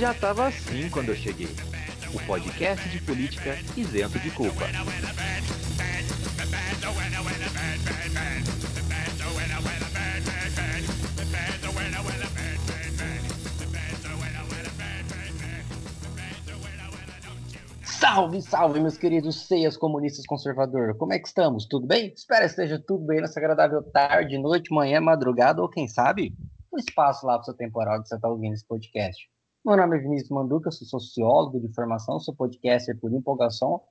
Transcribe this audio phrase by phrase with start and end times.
[0.00, 1.54] Já tava assim quando eu cheguei.
[2.14, 4.64] O podcast de política isento de culpa.
[17.84, 20.96] Salve, salve, meus queridos ceias comunistas conservador.
[20.96, 21.66] Como é que estamos?
[21.66, 22.10] Tudo bem?
[22.16, 26.32] Espero que esteja tudo bem nessa agradável tarde, noite, manhã, madrugada ou quem sabe,
[26.72, 29.28] um espaço lá para seu temporal que você está ouvindo esse podcast.
[29.62, 33.82] Meu nome é Vinícius Manduca, sou sociólogo de formação, sou podcaster por empolgação.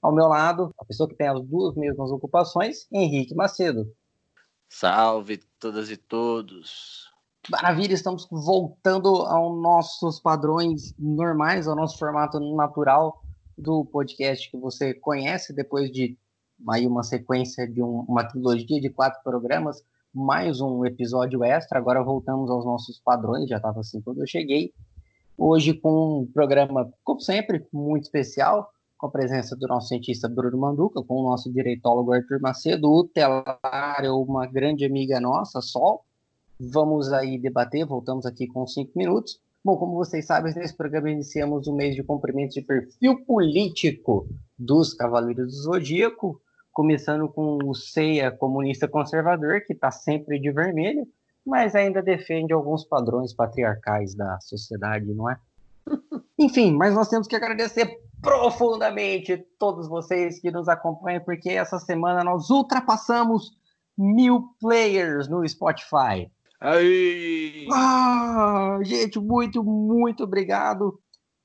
[0.00, 3.92] Ao meu lado, a pessoa que tem as duas mesmas ocupações, Henrique Macedo.
[4.70, 7.10] Salve todas e todos.
[7.50, 13.22] Maravilha, estamos voltando aos nossos padrões normais, ao nosso formato natural
[13.56, 16.16] do podcast que você conhece, depois de
[16.70, 21.78] aí uma sequência de um, uma trilogia de quatro programas, mais um episódio extra.
[21.78, 24.72] Agora voltamos aos nossos padrões, já estava assim quando eu cheguei.
[25.40, 30.58] Hoje com um programa, como sempre, muito especial, com a presença do nosso cientista Bruno
[30.58, 36.04] Manduca, com o nosso direitólogo Arthur Macedo, o Telário, uma grande amiga nossa, Sol.
[36.58, 39.40] Vamos aí debater, voltamos aqui com cinco minutos.
[39.64, 44.26] Bom, como vocês sabem, nesse programa iniciamos o mês de cumprimento de perfil político
[44.58, 51.06] dos Cavaleiros do Zodíaco, começando com o Ceia comunista conservador, que está sempre de vermelho,
[51.46, 55.38] mas ainda defende alguns padrões patriarcais da sociedade, não é?
[56.38, 62.22] Enfim, mas nós temos que agradecer profundamente todos vocês que nos acompanham, porque essa semana
[62.22, 63.56] nós ultrapassamos
[63.96, 66.30] mil players no Spotify.
[66.60, 67.66] Aí!
[67.72, 71.00] Ah, gente, muito, muito obrigado.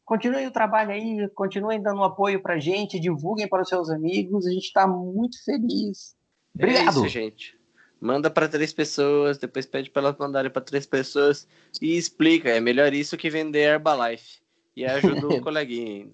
[0.05, 4.52] Continuem o trabalho aí, continuem dando apoio pra gente, divulguem para os seus amigos, a
[4.52, 6.16] gente está muito feliz.
[6.53, 6.86] Obrigado.
[6.86, 7.62] É isso, gente.
[8.03, 11.47] Manda para três pessoas, depois pede para elas mandarem para três pessoas
[11.81, 12.49] e explica.
[12.49, 14.41] É melhor isso que vender Herbalife.
[14.75, 16.11] E ajuda o coleguinha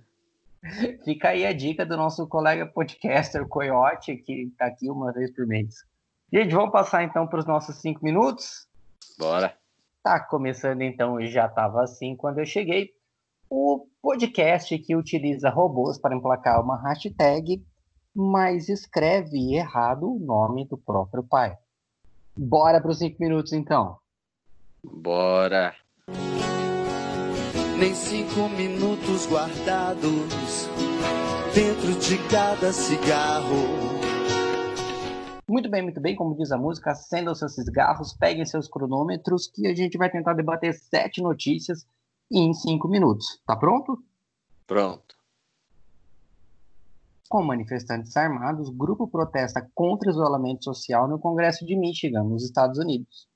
[0.62, 1.00] ainda.
[1.04, 5.48] Fica aí a dica do nosso colega podcaster Coyote, que está aqui uma vez por
[5.48, 5.84] mês.
[6.32, 8.68] Gente, vamos passar então para os nossos cinco minutos.
[9.18, 9.58] Bora.
[10.04, 12.92] Tá começando então, já estava assim quando eu cheguei.
[13.50, 17.66] O podcast que utiliza robôs para emplacar uma hashtag,
[18.14, 21.58] mas escreve errado o nome do próprio pai.
[22.42, 23.98] Bora para os cinco minutos então.
[24.82, 25.76] Bora.
[27.78, 30.70] Nem cinco minutos guardados
[31.54, 34.00] dentro de cada cigarro.
[35.50, 36.16] Muito bem, muito bem.
[36.16, 40.34] Como diz a música, acendam seus cigarros, peguem seus cronômetros, que a gente vai tentar
[40.34, 41.86] debater sete notícias
[42.32, 43.42] em cinco minutos.
[43.46, 44.02] Tá pronto?
[44.66, 45.19] Pronto.
[47.30, 53.28] Com manifestantes armados, grupo protesta contra isolamento social no Congresso de Michigan, nos Estados Unidos.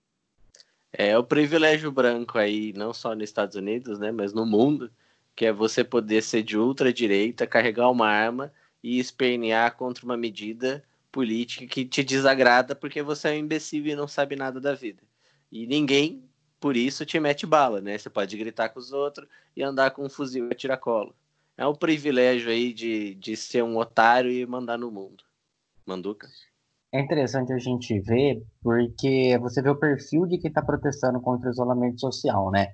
[0.91, 4.91] É o privilégio branco aí, não só nos Estados Unidos, né, mas no mundo,
[5.35, 8.51] que é você poder ser de ultradireita, carregar uma arma
[8.83, 13.95] e espernear contra uma medida política que te desagrada porque você é um imbecil e
[13.95, 15.03] não sabe nada da vida.
[15.51, 16.27] E ninguém,
[16.59, 17.95] por isso, te mete bala, né?
[17.95, 21.15] Você pode gritar com os outros e andar com um fuzil e tiracolo.
[21.57, 25.23] É um privilégio aí de, de ser um otário e mandar no mundo.
[25.85, 26.27] Manduca?
[26.91, 31.49] É interessante a gente ver, porque você vê o perfil de quem está protestando contra
[31.49, 32.67] o isolamento social, né?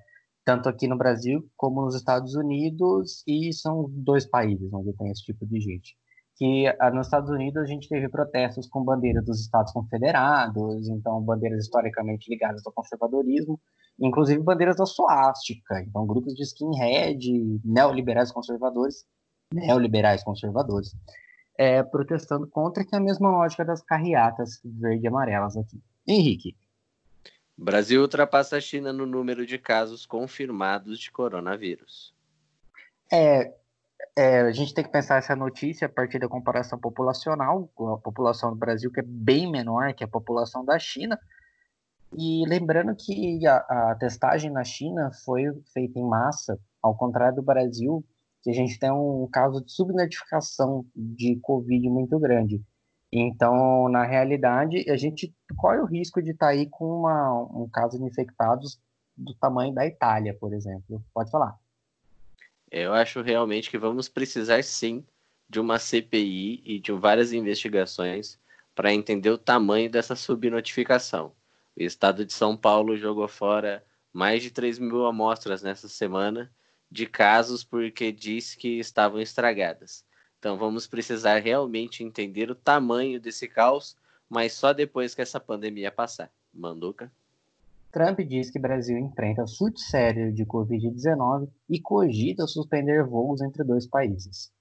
[0.44, 5.24] Tanto aqui no Brasil como nos Estados Unidos, e são dois países onde tem esse
[5.24, 5.96] tipo de gente
[6.40, 11.20] que ah, nos Estados Unidos a gente teve protestos com bandeiras dos Estados Confederados, então
[11.20, 13.60] bandeiras historicamente ligadas ao conservadorismo,
[14.00, 19.04] inclusive bandeiras da suástica, então grupos de skinhead, neoliberais conservadores,
[19.52, 20.96] neoliberais conservadores,
[21.58, 25.80] é, protestando contra que é a mesma lógica das carreatas verde e amarelas aqui.
[26.06, 26.56] Henrique.
[27.56, 32.14] Brasil ultrapassa a China no número de casos confirmados de coronavírus.
[33.12, 33.52] É,
[34.16, 37.98] é, a gente tem que pensar essa notícia a partir da comparação populacional, com a
[37.98, 41.18] população do Brasil, que é bem menor que a população da China.
[42.16, 43.56] E lembrando que a,
[43.90, 48.04] a testagem na China foi feita em massa, ao contrário do Brasil,
[48.42, 52.62] que a gente tem um caso de subnotificação de Covid muito grande.
[53.12, 57.68] Então, na realidade, a gente corre o risco de estar tá aí com uma, um
[57.68, 58.80] caso de infectados
[59.16, 61.02] do tamanho da Itália, por exemplo.
[61.12, 61.58] Pode falar.
[62.70, 65.04] Eu acho realmente que vamos precisar sim
[65.48, 68.38] de uma CPI e de várias investigações
[68.74, 71.32] para entender o tamanho dessa subnotificação.
[71.80, 73.82] O estado de São Paulo jogou fora
[74.12, 76.52] mais de 3 mil amostras nessa semana
[76.90, 80.04] de casos porque disse que estavam estragadas.
[80.38, 83.96] Então vamos precisar realmente entender o tamanho desse caos,
[84.28, 86.30] mas só depois que essa pandemia passar.
[86.52, 87.10] Manduca?
[87.90, 93.86] Trump diz que Brasil enfrenta surto sério de Covid-19 e cogita suspender voos entre dois
[93.86, 94.52] países.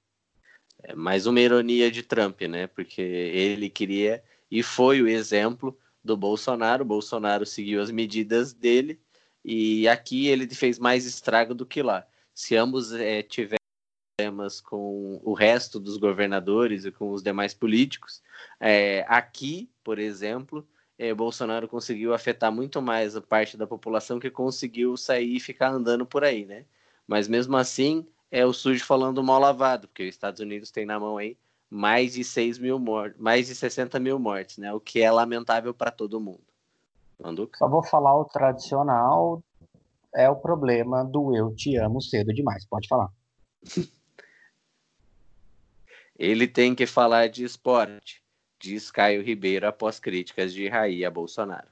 [0.81, 2.67] É mais uma ironia de Trump, né?
[2.67, 6.83] Porque ele queria e foi o exemplo do Bolsonaro.
[6.83, 8.99] O Bolsonaro seguiu as medidas dele
[9.43, 12.05] e aqui ele fez mais estrago do que lá.
[12.33, 13.59] Se ambos é, tiverem
[14.17, 18.21] problemas com o resto dos governadores e com os demais políticos,
[18.59, 20.67] é, aqui, por exemplo,
[20.97, 25.69] é, Bolsonaro conseguiu afetar muito mais a parte da população que conseguiu sair e ficar
[25.69, 26.65] andando por aí, né?
[27.07, 30.99] Mas mesmo assim, é o sujo falando mal lavado, porque os Estados Unidos tem na
[30.99, 31.37] mão aí
[31.69, 34.73] mais de 6 mil mortes, mais de 60 mil mortes, né?
[34.73, 36.43] O que é lamentável para todo mundo.
[37.21, 37.57] Manduca?
[37.57, 39.43] Só vou falar o tradicional,
[40.15, 42.65] é o problema do eu te amo cedo demais.
[42.65, 43.09] Pode falar.
[46.17, 48.23] Ele tem que falar de esporte
[48.59, 51.67] diz Caio Ribeiro após críticas de Raí a Bolsonaro.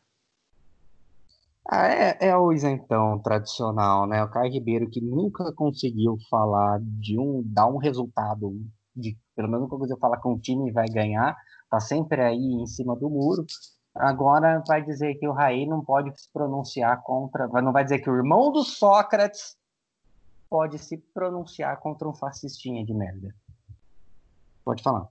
[1.70, 4.24] Ah, é, é o isentão tradicional, né?
[4.24, 8.58] O Caio Ribeiro que nunca conseguiu falar de um, dar um resultado,
[8.98, 11.36] de, pelo menos quando eu falar que um time vai ganhar,
[11.70, 13.46] tá sempre aí em cima do muro.
[13.96, 18.10] Agora vai dizer que o Raí não pode se pronunciar contra, não vai dizer que
[18.10, 19.58] o irmão do Sócrates
[20.50, 23.34] pode se pronunciar contra um fascistinha de merda.
[24.64, 25.08] Pode falar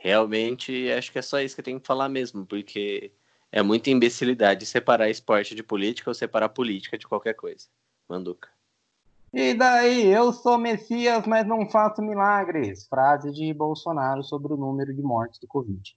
[0.00, 3.12] realmente acho que é só isso que eu tenho que falar mesmo, porque
[3.52, 7.68] é muita imbecilidade separar esporte de política ou separar política de qualquer coisa.
[8.08, 8.48] Manduca.
[9.32, 12.86] E daí, eu sou Messias, mas não faço milagres.
[12.88, 15.96] Frase de Bolsonaro sobre o número de mortes do Covid.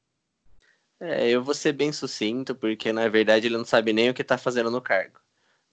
[0.99, 4.21] É, eu vou ser bem sucinto, porque na verdade ele não sabe nem o que
[4.21, 5.19] está fazendo no cargo.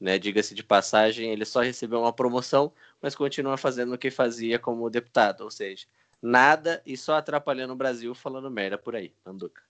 [0.00, 0.18] Né?
[0.18, 4.88] Diga-se de passagem, ele só recebeu uma promoção, mas continua fazendo o que fazia como
[4.88, 5.86] deputado, ou seja,
[6.22, 9.62] nada e só atrapalhando o Brasil falando merda por aí, Manduca.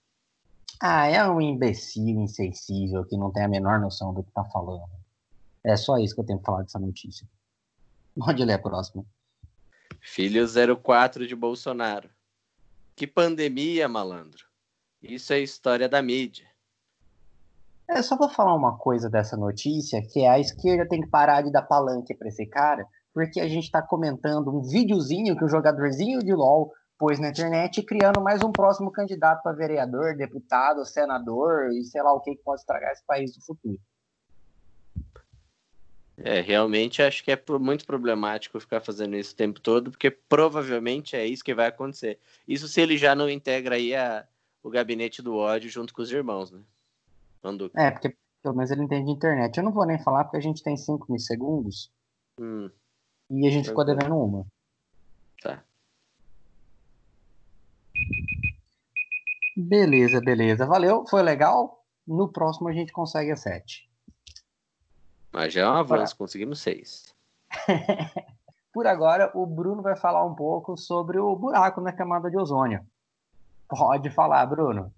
[0.80, 4.88] Ah, é um imbecil insensível que não tem a menor noção do que tá falando.
[5.62, 7.28] É só isso que eu tenho que falar dessa notícia.
[8.18, 9.04] Pode ler a próxima.
[10.00, 10.46] Filho
[10.82, 12.08] 04 de Bolsonaro.
[12.96, 14.44] Que pandemia, malandro.
[15.02, 16.46] Isso é história da mídia.
[17.88, 21.42] É, só vou falar uma coisa dessa notícia, que é a esquerda tem que parar
[21.42, 25.48] de dar palanque para esse cara, porque a gente está comentando um videozinho que o
[25.48, 31.72] jogadorzinho de LOL pôs na internet, criando mais um próximo candidato para vereador, deputado, senador
[31.72, 33.80] e sei lá o que, que pode estragar esse país do futuro.
[36.22, 41.16] É, realmente acho que é muito problemático ficar fazendo isso o tempo todo, porque provavelmente
[41.16, 42.18] é isso que vai acontecer.
[42.46, 44.26] Isso se ele já não integra aí a,
[44.62, 46.60] o gabinete do ódio junto com os irmãos, né?
[47.42, 47.80] Manduca.
[47.80, 49.56] É, porque pelo menos ele entende internet.
[49.56, 51.90] Eu não vou nem falar porque a gente tem 5 segundos.
[52.38, 52.70] Hum.
[53.30, 54.46] E a gente ficou devendo uma.
[55.40, 55.62] Tá.
[59.56, 60.66] Beleza, beleza.
[60.66, 61.84] Valeu, foi legal.
[62.06, 63.89] No próximo a gente consegue a sete.
[65.32, 67.14] Mas já é um avanço, conseguimos seis.
[68.72, 72.84] Por agora, o Bruno vai falar um pouco sobre o buraco na camada de ozônio.
[73.68, 74.92] Pode falar, Bruno.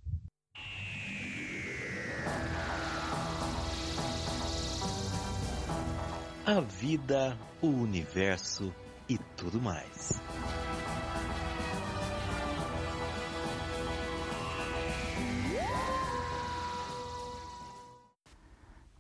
[6.45, 8.75] A vida o universo
[9.09, 10.21] e tudo mais.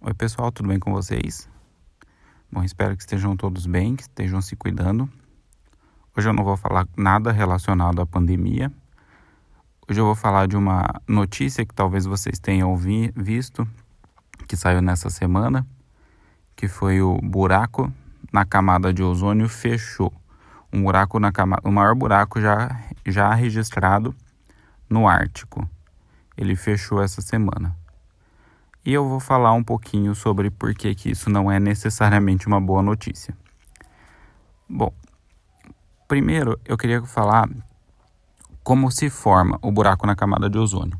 [0.04, 1.48] Oi, pessoal, tudo bem com vocês?
[2.50, 5.08] Bom, espero que estejam todos bem, que estejam se cuidando.
[6.16, 8.72] Hoje eu não vou falar nada relacionado à pandemia.
[9.88, 13.64] Hoje eu vou falar de uma notícia que talvez vocês tenham visto,
[14.48, 15.64] que saiu nessa semana,
[16.56, 17.92] que foi o buraco
[18.32, 20.12] na camada de ozônio fechou.
[20.72, 24.12] Um buraco na camada, o maior buraco já, já registrado
[24.90, 25.64] no Ártico.
[26.36, 27.80] Ele fechou essa semana.
[28.84, 32.60] E eu vou falar um pouquinho sobre por que, que isso não é necessariamente uma
[32.60, 33.36] boa notícia.
[34.68, 34.92] Bom,
[36.08, 37.48] primeiro eu queria falar
[38.64, 40.98] como se forma o buraco na camada de ozônio.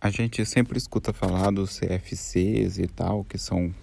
[0.00, 3.74] A gente sempre escuta falar dos CFCs e tal, que são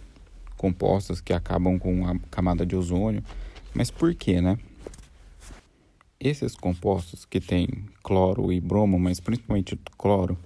[0.55, 3.23] compostas que acabam com a camada de ozônio.
[3.73, 4.57] Mas por que, né?
[6.19, 7.67] Esses compostos que têm
[8.01, 10.37] cloro e bromo, mas principalmente cloro,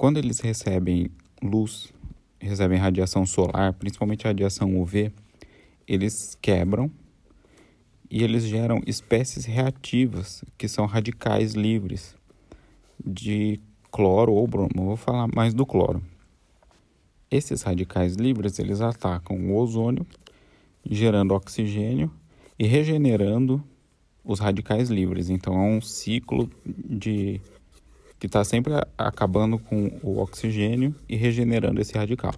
[0.00, 1.10] quando eles recebem
[1.42, 1.92] luz,
[2.40, 5.12] recebem radiação solar, principalmente radiação UV,
[5.86, 6.90] eles quebram
[8.10, 12.16] e eles geram espécies reativas, que são radicais livres
[13.04, 13.60] de
[13.92, 14.70] cloro ou bromo.
[14.74, 16.02] vou falar mais do cloro.
[17.30, 20.06] Esses radicais livres eles atacam o ozônio,
[20.82, 22.10] gerando oxigênio
[22.58, 23.62] e regenerando
[24.24, 25.28] os radicais livres.
[25.28, 27.38] Então é um ciclo de
[28.20, 32.34] que está sempre acabando com o oxigênio e regenerando esse radical.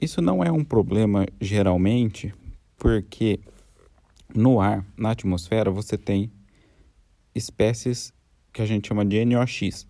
[0.00, 2.32] Isso não é um problema geralmente,
[2.78, 3.40] porque
[4.32, 6.30] no ar, na atmosfera, você tem
[7.34, 8.12] espécies
[8.52, 9.84] que a gente chama de NOx,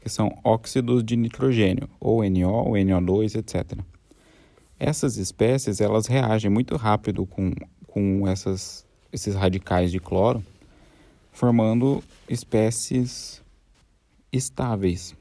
[0.00, 3.78] que são óxidos de nitrogênio, ou NO, ou NO2, etc.
[4.78, 7.52] Essas espécies elas reagem muito rápido com,
[7.86, 10.42] com essas, esses radicais de cloro,
[11.30, 13.42] formando espécies
[14.32, 15.14] estáveis,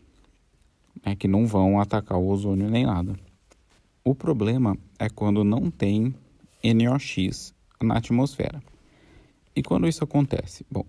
[1.06, 3.16] né, que não vão atacar o ozônio nem nada.
[4.04, 6.16] O problema é quando não tem
[6.64, 8.64] NOx na atmosfera.
[9.56, 10.66] E quando isso acontece?
[10.72, 10.86] Bom,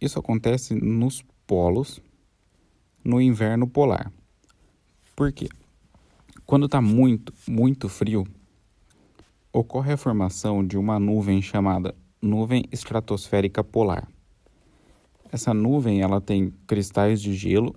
[0.00, 2.00] isso acontece nos polos,
[3.04, 4.12] no inverno polar.
[5.14, 5.48] Por quê?
[6.46, 8.26] Quando está muito, muito frio,
[9.52, 14.08] ocorre a formação de uma nuvem chamada nuvem estratosférica polar.
[15.30, 17.74] Essa nuvem ela tem cristais de gelo,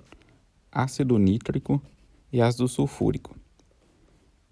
[0.72, 1.82] ácido nítrico
[2.32, 3.36] e ácido sulfúrico.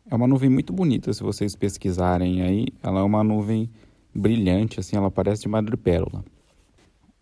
[0.09, 2.67] É uma nuvem muito bonita se vocês pesquisarem aí.
[2.81, 3.69] Ela é uma nuvem
[4.13, 6.25] brilhante, assim, ela parece de madrepérola.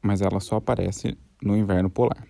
[0.02, 2.26] Mas ela só aparece no inverno polar.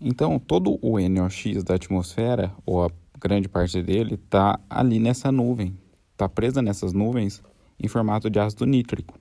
[0.00, 5.76] Então, todo o NOx da atmosfera, ou a grande parte dele, está ali nessa nuvem.
[6.12, 7.42] Está presa nessas nuvens
[7.78, 9.18] em formato de ácido nítrico.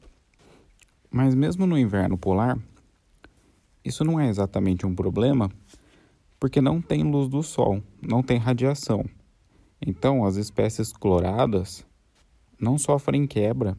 [1.09, 2.57] Mas mesmo no inverno polar,
[3.83, 5.49] isso não é exatamente um problema,
[6.39, 9.05] porque não tem luz do sol, não tem radiação.
[9.85, 11.85] Então, as espécies cloradas
[12.59, 13.77] não sofrem quebra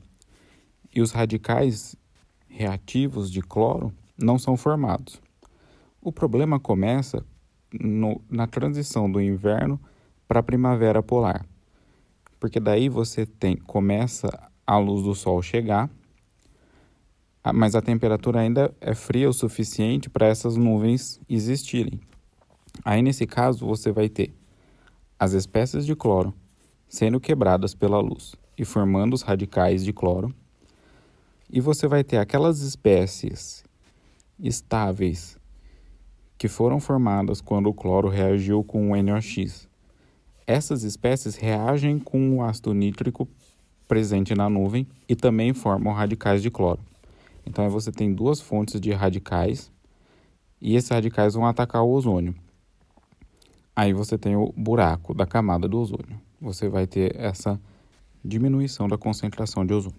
[0.95, 1.97] e os radicais
[2.49, 5.21] reativos de cloro não são formados.
[6.01, 7.25] O problema começa
[7.73, 9.81] no, na transição do inverno
[10.29, 11.47] para a primavera polar,
[12.39, 15.91] porque daí você tem começa a luz do sol chegar
[17.53, 22.01] mas a temperatura ainda é fria o suficiente para essas nuvens existirem.
[22.85, 24.35] Aí, nesse caso, você vai ter
[25.19, 26.33] as espécies de cloro
[26.89, 30.35] sendo quebradas pela luz e formando os radicais de cloro,
[31.51, 33.65] e você vai ter aquelas espécies
[34.39, 35.39] estáveis
[36.39, 39.69] que foram formadas quando o cloro reagiu com o NOx.
[40.47, 43.29] Essas espécies reagem com o ácido nítrico
[43.87, 46.81] presente na nuvem e também formam radicais de cloro.
[47.47, 49.71] Então você tem duas fontes de radicais
[50.61, 52.35] e esses radicais vão atacar o ozônio.
[53.77, 56.21] Aí você tem o buraco da camada do ozônio.
[56.41, 57.61] Você vai ter essa
[58.25, 59.99] diminuição da concentração de ozônio.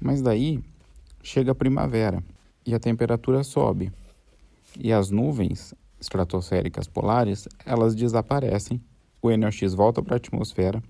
[0.00, 0.62] Mas daí
[1.22, 2.22] chega a primavera
[2.64, 3.92] e a temperatura sobe.
[4.78, 8.80] E as nuvens estratosféricas polares, elas desaparecem.
[9.22, 10.82] O NOx volta para a atmosfera,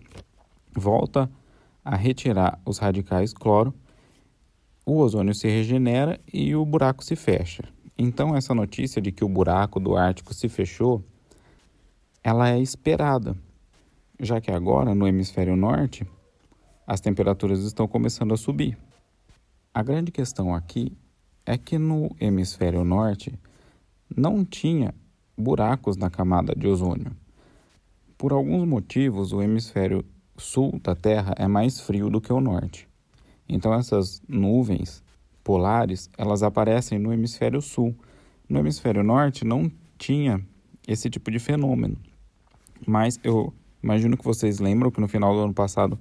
[0.75, 1.31] volta
[1.85, 3.73] a retirar os radicais cloro
[4.87, 7.65] o ozônio se regenera e o buraco se fecha.
[7.99, 11.03] Então essa notícia de que o buraco do Ártico se fechou,
[12.23, 13.37] ela é esperada,
[14.21, 16.07] já que agora no hemisfério norte
[16.87, 18.79] as temperaturas estão começando a subir.
[19.75, 20.97] A grande questão aqui
[21.45, 23.37] é que no hemisfério norte
[24.15, 24.95] não tinha
[25.37, 27.11] buracos na camada de ozônio.
[28.17, 30.05] Por alguns motivos, o hemisfério
[30.37, 32.89] sul da Terra é mais frio do que o norte.
[33.49, 35.03] Então essas nuvens
[35.43, 37.95] polares, elas aparecem no hemisfério sul.
[38.49, 40.45] No hemisfério norte não tinha
[40.87, 41.97] esse tipo de fenômeno.
[42.87, 45.99] Mas eu imagino que vocês lembram que no final do ano passado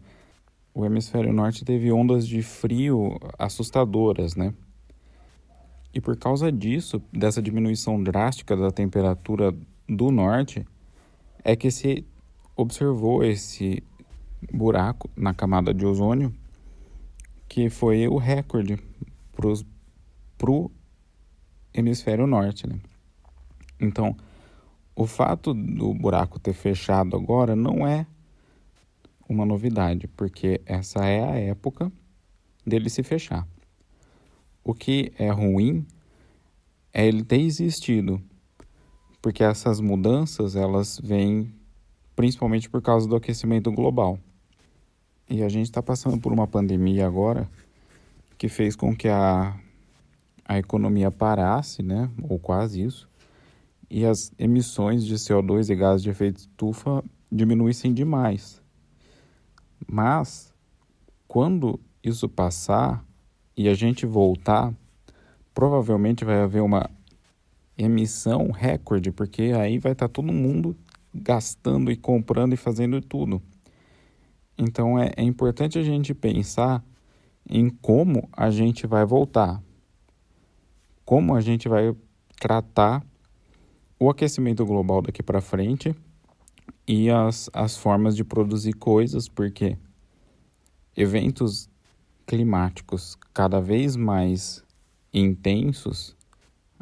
[0.74, 4.54] o hemisfério norte teve ondas de frio assustadoras, né?
[5.94, 9.56] E por causa disso, dessa diminuição drástica da temperatura
[9.88, 10.66] do norte,
[11.44, 12.04] é que se
[12.56, 13.82] observou esse
[14.52, 16.34] buraco na camada de ozônio
[17.48, 18.78] que foi o recorde
[19.32, 20.72] para o
[21.74, 22.68] hemisfério norte.
[22.68, 22.80] Né?
[23.80, 24.16] Então,
[24.96, 28.08] o fato do buraco ter fechado agora não é
[29.28, 31.92] uma novidade, porque essa é a época
[32.66, 33.48] dele se fechar.
[34.64, 35.86] O que é ruim
[36.94, 38.22] é ele ter existido,
[39.22, 41.54] porque essas mudanças elas vêm
[42.16, 44.18] principalmente por causa do aquecimento global.
[45.30, 47.50] E a gente está passando por uma pandemia agora
[48.38, 49.58] que fez com que a,
[50.44, 52.10] a economia parasse, né?
[52.24, 53.10] Ou quase isso.
[53.90, 58.62] E as emissões de CO2 e gases de efeito estufa diminuíssem demais.
[59.88, 60.54] Mas,
[61.28, 63.04] quando isso passar
[63.58, 64.74] e a gente voltar,
[65.54, 66.90] provavelmente vai haver uma
[67.78, 70.76] emissão recorde, porque aí vai estar tá todo mundo
[71.14, 73.42] gastando e comprando e fazendo tudo.
[74.58, 76.84] Então é, é importante a gente pensar
[77.50, 79.62] em como a gente vai voltar,
[81.04, 81.96] como a gente vai
[82.40, 83.06] tratar
[84.00, 85.96] o aquecimento global daqui para frente
[86.88, 89.78] e as, as formas de produzir coisas, porque
[90.96, 91.70] eventos
[92.26, 94.64] climáticos cada vez mais
[95.14, 96.16] intensos,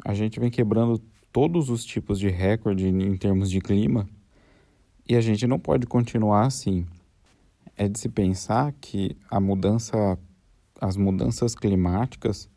[0.04, 1.00] a gente vem quebrando
[1.32, 4.08] todos os tipos de recorde em termos de clima
[5.08, 6.86] e a gente não pode continuar assim.
[7.76, 10.18] É de se pensar que a mudança,
[10.80, 12.48] as mudanças climáticas,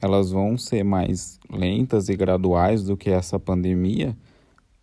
[0.00, 4.16] elas vão ser mais lentas e graduais do que essa pandemia,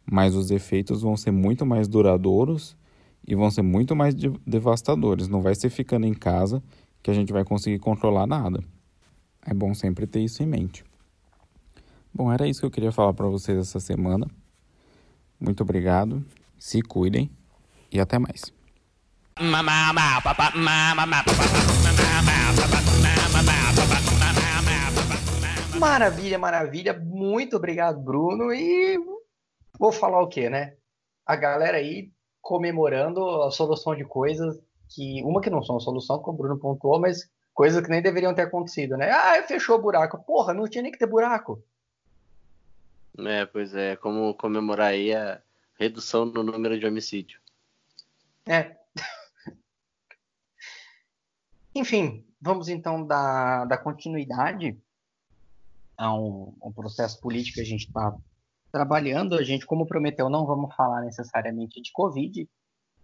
[0.05, 2.75] mas os efeitos vão ser muito mais duradouros
[3.25, 4.13] e vão ser muito mais
[4.45, 5.27] devastadores.
[5.27, 6.61] Não vai ser ficando em casa
[7.01, 8.59] que a gente vai conseguir controlar nada.
[9.45, 10.83] É bom sempre ter isso em mente.
[12.13, 14.27] Bom, era isso que eu queria falar para vocês essa semana.
[15.39, 16.23] Muito obrigado,
[16.57, 17.29] se cuidem
[17.91, 18.62] e até mais.
[25.79, 26.93] Maravilha, maravilha.
[26.93, 28.53] Muito obrigado, Bruno.
[28.53, 28.97] E
[29.77, 30.75] vou falar o que, né?
[31.25, 32.11] A galera aí
[32.41, 34.59] comemorando a solução de coisas
[34.89, 38.33] que uma que não são solução, como o Bruno pontuou, mas coisas que nem deveriam
[38.33, 39.09] ter acontecido, né?
[39.11, 40.23] Ah, fechou o buraco.
[40.23, 41.63] Porra, não tinha nem que ter buraco.
[43.17, 45.41] É, pois é, como comemorar aí a
[45.79, 47.39] redução no número de homicídio.
[48.45, 48.82] É.
[51.75, 54.77] Enfim, vamos então dar, dar continuidade
[55.97, 58.15] a um, um processo político que a gente está
[58.71, 59.35] trabalhando.
[59.35, 62.47] A gente, como prometeu, não vamos falar necessariamente de Covid.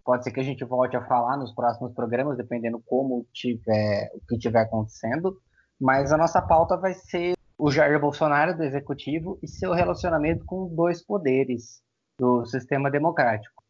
[0.03, 4.19] Pode ser que a gente volte a falar nos próximos programas, dependendo como tiver o
[4.27, 5.39] que estiver acontecendo.
[5.79, 10.73] Mas a nossa pauta vai ser o Jair Bolsonaro do executivo e seu relacionamento com
[10.73, 11.81] dois poderes
[12.17, 13.63] do sistema democrático,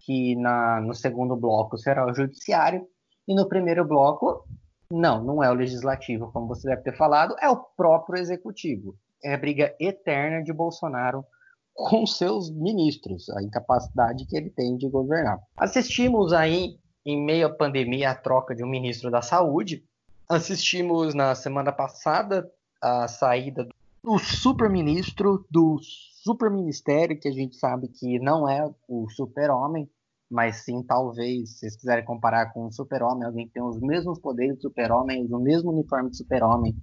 [0.00, 2.86] que na, no segundo bloco será o judiciário
[3.26, 4.44] e no primeiro bloco
[4.90, 8.94] não, não é o legislativo, como você deve ter falado, é o próprio executivo.
[9.24, 11.24] É a briga eterna de Bolsonaro
[11.74, 15.38] com seus ministros, a incapacidade que ele tem de governar.
[15.56, 19.84] Assistimos aí, em meio à pandemia, a troca de um ministro da Saúde.
[20.28, 23.68] Assistimos na semana passada a saída
[24.02, 25.78] do super-ministro, do
[26.22, 29.88] super-ministério, que a gente sabe que não é o super-homem,
[30.30, 34.18] mas sim, talvez, se vocês quiserem comparar com o super-homem, alguém que tem os mesmos
[34.18, 36.74] poderes do super-homem, o mesmo uniforme do super-homem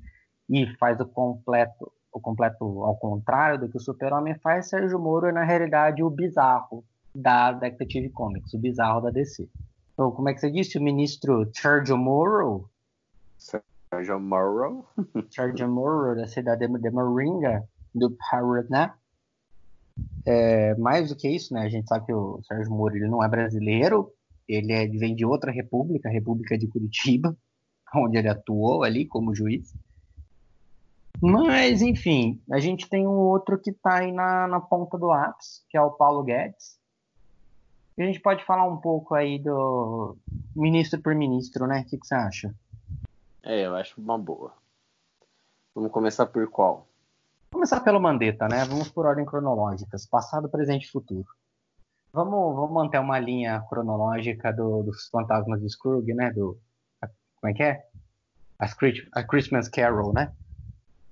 [0.50, 5.28] e faz o completo o completo ao contrário do que o Super-Homem faz, Sérgio Moro
[5.28, 9.50] é, na realidade, o bizarro da Detective Comics, o bizarro da DC.
[9.94, 10.78] Então, como é que você disse?
[10.78, 12.70] O ministro Sérgio Moro?
[13.38, 14.86] Sérgio Moro?
[15.30, 18.96] Sérgio Moro, da cidade de Moringa, do Paraná.
[20.26, 21.62] É, mais do que isso, né?
[21.62, 24.12] A gente sabe que o Sérgio Moro ele não é brasileiro,
[24.48, 27.36] ele é, vem de outra república, a República de Curitiba,
[27.96, 29.74] onde ele atuou ali como juiz.
[31.22, 35.64] Mas, enfim, a gente tem um outro que está aí na, na ponta do lápis,
[35.70, 36.78] que é o Paulo Guedes.
[37.98, 40.18] E a gente pode falar um pouco aí do
[40.56, 41.82] ministro por ministro, né?
[41.82, 42.54] O que, que você acha?
[43.44, 44.54] É, eu acho uma boa.
[45.76, 46.88] Vamos começar por qual?
[47.54, 48.66] Vamos começar pelo Mandetta, né?
[48.66, 51.28] Vamos por ordem cronológica, passado, presente e futuro.
[52.12, 56.32] Vamos, vamos manter uma linha cronológica do, dos fantasmas de Scrooge, né?
[56.32, 56.60] Do,
[57.36, 57.86] como é que é?
[58.58, 58.66] A,
[59.14, 60.34] a Christmas Carol, né?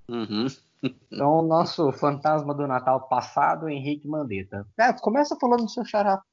[0.10, 0.48] Uhum.
[0.82, 4.66] Então, o nosso fantasma do Natal passado, Henrique Mandetta.
[4.80, 6.24] É, começa falando do seu xará.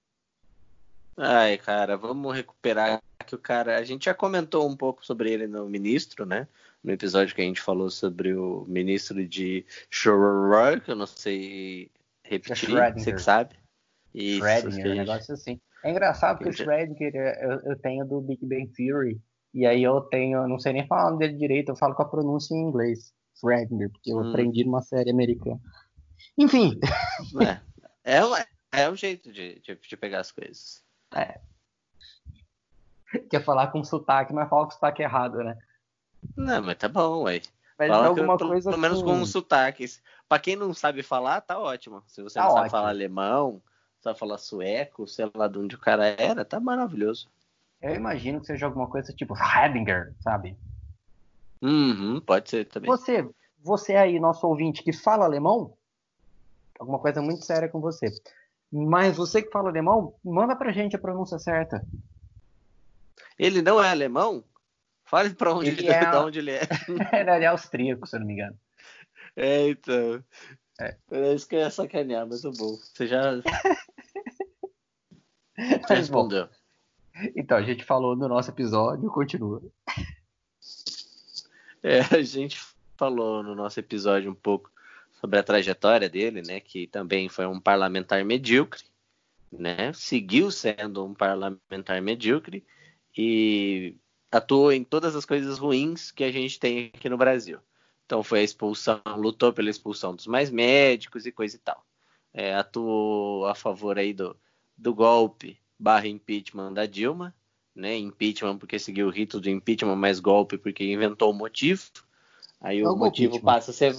[1.18, 3.78] Ai, cara, vamos recuperar que o cara.
[3.78, 6.48] A gente já comentou um pouco sobre ele no ministro, né?
[6.82, 11.90] No episódio que a gente falou sobre o ministro de Schroeder, que eu não sei
[12.22, 13.56] repetir, você que sabe.
[14.14, 15.60] Isso, Schrödinger, um negócio assim.
[15.84, 19.20] É engraçado que o Schrödinger eu, eu tenho do Big Bang Theory,
[19.52, 21.94] e aí eu tenho, eu não sei nem falar o nome dele direito, eu falo
[21.94, 23.12] com a pronúncia em inglês.
[23.42, 24.30] Wagner, porque eu hum.
[24.30, 25.60] aprendi numa série americana.
[26.36, 26.78] Enfim.
[28.04, 30.82] É, é, é um jeito de, de, de, pegar as coisas.
[31.14, 31.40] É.
[33.30, 35.56] Quer falar com sotaque, mas fala com sotaque errado, né?
[36.36, 37.40] Não, mas tá bom, ué.
[37.78, 39.86] Mas fala alguma coisa pelo, menos com um sotaque.
[40.28, 42.02] Pra quem não sabe falar, tá ótimo.
[42.06, 42.60] Se você tá não ótimo.
[42.60, 43.62] sabe falar alemão,
[44.00, 47.28] sabe falar sueco, sei lá de onde o cara era, tá maravilhoso.
[47.80, 50.58] Eu imagino que seja alguma coisa tipo Hedinger, sabe?
[51.62, 52.90] Uhum, pode ser também.
[52.90, 53.28] Você,
[53.62, 55.76] você aí, nosso ouvinte, que fala alemão,
[56.78, 58.06] alguma coisa muito séria com você.
[58.70, 61.84] Mas você que fala alemão, manda pra gente a pronúncia certa.
[63.38, 64.44] Ele não é alemão?
[65.08, 66.60] Fale pra onde ele, ele é, de onde ele é.
[67.20, 68.58] ele é austríaco, se eu não me engano.
[69.34, 70.22] É, então.
[70.78, 70.96] É.
[71.10, 72.76] é isso que eu ia sacanear, mas é bom.
[72.76, 73.22] Você já.
[75.88, 76.46] respondeu.
[76.46, 76.52] Bom.
[77.34, 79.62] Então, a gente falou no nosso episódio, continua.
[81.82, 82.60] É, a gente
[82.96, 84.70] falou no nosso episódio um pouco
[85.20, 88.84] sobre a trajetória dele, né, que também foi um parlamentar medíocre,
[89.50, 92.64] né, seguiu sendo um parlamentar medíocre
[93.16, 93.96] e
[94.30, 97.58] atuou em todas as coisas ruins que a gente tem aqui no Brasil.
[98.04, 101.84] Então foi a expulsão, lutou pela expulsão dos mais médicos e coisa e tal.
[102.32, 104.36] É, atuou a favor aí do,
[104.76, 107.34] do golpe barra impeachment da Dilma,
[107.74, 107.96] né?
[107.96, 111.84] Impeachment porque seguiu o rito do impeachment, mas golpe porque inventou o motivo.
[112.60, 113.94] Aí é o, motivo passa a ser.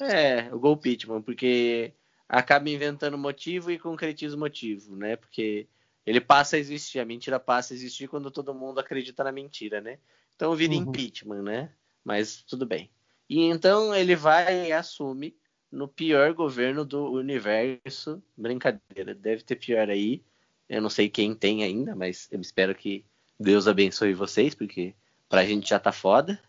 [0.00, 1.92] É, o golpeachment, porque
[2.28, 5.16] acaba inventando motivo e concretiza o motivo, né?
[5.16, 5.66] Porque
[6.08, 9.80] ele passa a existir, a mentira passa a existir quando todo mundo acredita na mentira,
[9.80, 9.98] né?
[10.34, 10.80] Então vira uhum.
[10.80, 11.70] impeachment, né?
[12.02, 12.90] Mas tudo bem.
[13.28, 15.36] E então ele vai e assume
[15.70, 18.22] no pior governo do universo.
[18.34, 20.22] Brincadeira, deve ter pior aí.
[20.66, 23.04] Eu não sei quem tem ainda, mas eu espero que
[23.38, 24.94] Deus abençoe vocês, porque
[25.28, 26.40] pra gente já tá foda.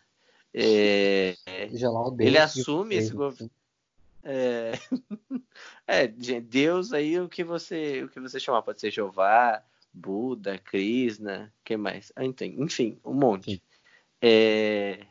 [0.54, 1.36] É,
[2.18, 3.50] ele assume esse governo.
[4.22, 4.72] É,
[5.86, 11.52] é, Deus aí o que você o que você chamar pode ser Jeová, Buda, Krishna,
[11.64, 12.12] que mais?
[12.16, 13.62] Ah, enfim, um monte.
[14.20, 15.06] É,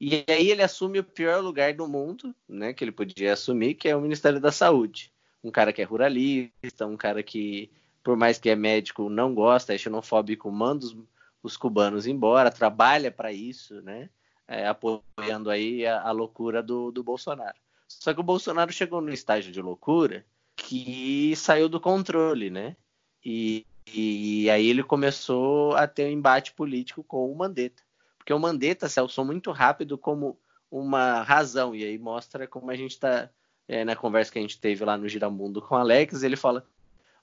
[0.00, 3.88] e aí ele assume o pior lugar do mundo, né, que ele podia assumir, que
[3.88, 5.12] é o Ministério da Saúde.
[5.42, 7.70] Um cara que é ruralista, um cara que
[8.04, 10.94] por mais que é médico, não gosta, é xenofóbico, manda os,
[11.42, 14.10] os cubanos embora, trabalha para isso, né?
[14.46, 17.56] É, apoiando aí a, a loucura do, do Bolsonaro.
[17.88, 20.24] Só que o Bolsonaro chegou no estágio de loucura
[20.56, 22.76] que saiu do controle, né?
[23.24, 27.82] E, e, aí ele começou a ter um embate político com o Mandetta.
[28.18, 30.38] Porque o Mandetta se alçou muito rápido como
[30.70, 33.30] uma razão, e aí mostra como a gente está,
[33.68, 36.66] é, na conversa que a gente teve lá no Giramundo com o Alex, ele fala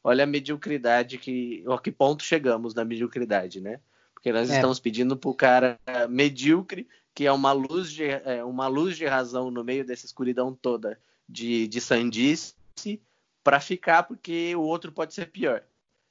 [0.03, 1.63] olha a mediocridade que.
[1.67, 3.79] A que ponto chegamos na mediocridade, né?
[4.13, 4.55] Porque nós é.
[4.55, 9.05] estamos pedindo para o cara medíocre, que é uma luz, de, é, uma luz de
[9.05, 12.55] razão no meio dessa escuridão toda de, de sandice,
[13.43, 15.63] para ficar, porque o outro pode ser pior.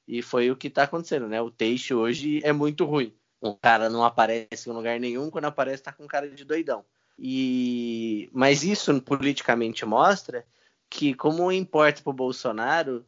[0.07, 1.41] E foi o que está acontecendo, né?
[1.41, 3.13] O Teixe hoje é muito ruim.
[3.39, 6.83] O cara não aparece em lugar nenhum, quando aparece está com cara de doidão.
[7.17, 10.45] E mas isso politicamente mostra
[10.89, 13.05] que como importa para o Bolsonaro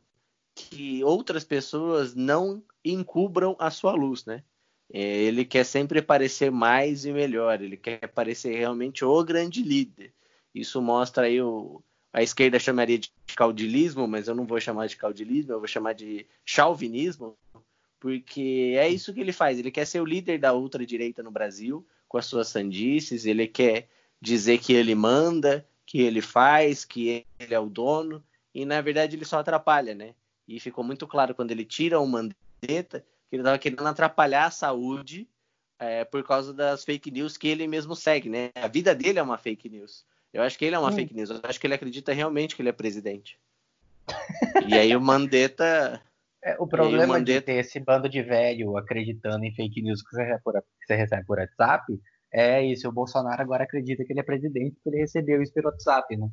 [0.56, 4.43] que outras pessoas não encubram a sua luz, né?
[4.91, 10.13] É, ele quer sempre parecer mais e melhor, ele quer parecer realmente o grande líder.
[10.53, 14.97] Isso mostra aí o, a esquerda chamaria de caudilismo, mas eu não vou chamar de
[14.97, 17.35] caudilismo, eu vou chamar de chauvinismo,
[17.99, 19.57] porque é isso que ele faz.
[19.57, 23.87] Ele quer ser o líder da ultradireita no Brasil, com as suas sandices, ele quer
[24.21, 29.15] dizer que ele manda, que ele faz, que ele é o dono, e na verdade
[29.15, 30.13] ele só atrapalha, né?
[30.47, 34.51] e ficou muito claro quando ele tira o Mandetta que ele estava querendo atrapalhar a
[34.51, 35.27] saúde
[35.79, 38.51] é, por causa das fake news que ele mesmo segue, né?
[38.53, 40.05] A vida dele é uma fake news.
[40.31, 40.93] Eu acho que ele é uma hum.
[40.93, 41.31] fake news.
[41.31, 43.39] Eu acho que ele acredita realmente que ele é presidente.
[44.67, 46.01] e aí o Mandetta.
[46.45, 47.39] É, o problema Mandetta...
[47.39, 50.85] de ter esse bando de velho acreditando em fake news que você, recebe por, que
[50.85, 51.85] você recebe por WhatsApp
[52.33, 52.89] é isso.
[52.89, 56.27] O Bolsonaro agora acredita que ele é presidente porque ele recebeu isso pelo WhatsApp, né?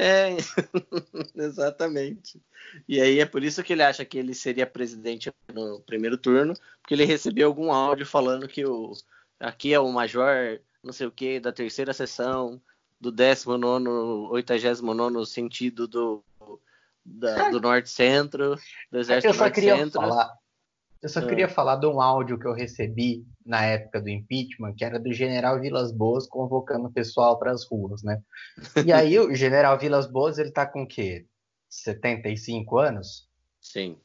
[0.00, 0.36] É,
[1.34, 2.40] exatamente.
[2.88, 6.54] E aí é por isso que ele acha que ele seria presidente no primeiro turno,
[6.80, 8.92] porque ele recebeu algum áudio falando que o
[9.40, 12.62] aqui é o major, não sei o que, da terceira sessão,
[13.00, 13.88] do 19
[14.30, 16.22] 89 sentido do,
[17.04, 18.56] da, do Norte Centro,
[18.92, 20.00] do Exército Eu só Norte queria Centro.
[20.00, 20.38] Falar,
[21.00, 21.26] eu só ah.
[21.26, 25.12] queria falar de um áudio que eu recebi na época do impeachment, que era do
[25.12, 28.20] general Vilas Boas convocando o pessoal para as ruas, né?
[28.84, 31.26] E aí o general Vilas Boas, ele tá com o quê?
[31.68, 33.28] 75 anos?
[33.60, 33.96] Sim.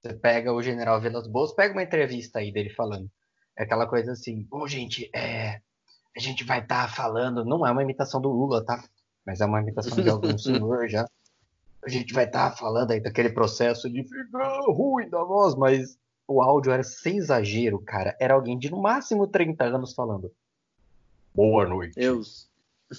[0.00, 3.10] Você pega o general Vilas Boas, pega uma entrevista aí dele falando.
[3.56, 5.60] É aquela coisa assim, ô oh, gente, é,
[6.16, 8.84] a gente vai estar tá falando, não é uma imitação do Lula, tá?
[9.26, 11.08] Mas é uma imitação de algum senhor já.
[11.82, 15.98] A gente vai estar tá falando aí daquele processo de ficar ruim da voz, mas
[16.26, 18.16] o áudio era sem exagero, cara.
[18.20, 20.32] Era alguém de no máximo 30 anos falando.
[21.34, 21.94] Boa noite.
[21.94, 22.48] Deus.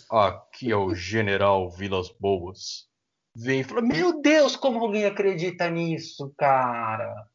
[0.09, 2.87] Aqui é o General Vilas Boas.
[3.35, 7.27] Vem e falou: Meu Deus, como alguém acredita nisso, cara?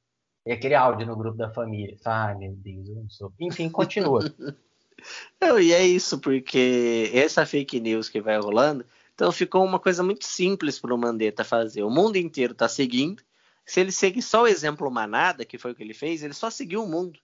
[0.46, 1.96] E aquele áudio no grupo da família.
[2.04, 3.32] Ai, meu Deus, eu não sou.
[3.40, 4.20] Enfim, continua.
[5.40, 8.84] não, e é isso, porque essa fake news que vai rolando.
[9.14, 11.82] Então ficou uma coisa muito simples para o Mandetta fazer.
[11.82, 13.22] O mundo inteiro está seguindo
[13.70, 16.50] se ele seguir só o exemplo manada, que foi o que ele fez, ele só
[16.50, 17.20] seguiu o mundo.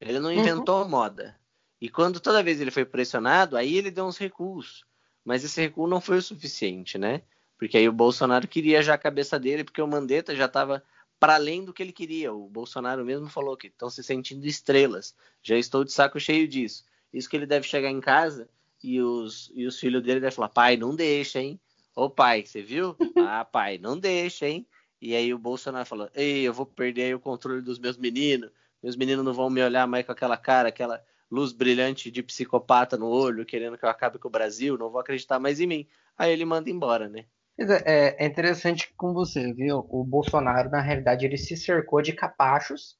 [0.00, 0.88] Ele não inventou uhum.
[0.88, 1.38] moda.
[1.80, 4.84] E quando toda vez ele foi pressionado, aí ele deu uns recuos.
[5.24, 7.22] Mas esse recuo não foi o suficiente, né?
[7.56, 10.82] Porque aí o Bolsonaro queria já a cabeça dele, porque o Mandetta já estava
[11.20, 12.34] para além do que ele queria.
[12.34, 15.14] O Bolsonaro mesmo falou que estão se sentindo estrelas.
[15.44, 16.84] Já estou de saco cheio disso.
[17.12, 18.48] Isso que ele deve chegar em casa
[18.82, 21.60] e os, e os filhos dele devem falar, pai, não deixa, hein?
[21.94, 22.96] Ô pai, você viu?
[23.16, 24.66] Ah, pai, não deixa, hein?
[25.04, 28.50] E aí o Bolsonaro falou, ei, eu vou perder o controle dos meus meninos,
[28.82, 30.98] meus meninos não vão me olhar mais com aquela cara, aquela
[31.30, 34.98] luz brilhante de psicopata no olho, querendo que eu acabe com o Brasil, não vou
[34.98, 35.86] acreditar mais em mim.
[36.16, 37.26] Aí ele manda embora, né?
[37.58, 39.86] É, é interessante com você, viu?
[39.90, 42.96] O Bolsonaro, na realidade, ele se cercou de capachos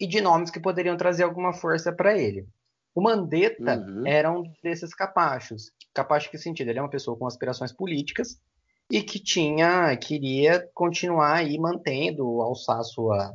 [0.00, 2.48] e de nomes que poderiam trazer alguma força para ele.
[2.94, 4.06] O Mandetta uhum.
[4.06, 5.72] era um desses capachos.
[5.92, 6.70] Capacho que sentido?
[6.70, 8.40] Ele é uma pessoa com aspirações políticas
[8.90, 13.34] e que tinha, queria continuar aí mantendo, alçar sua,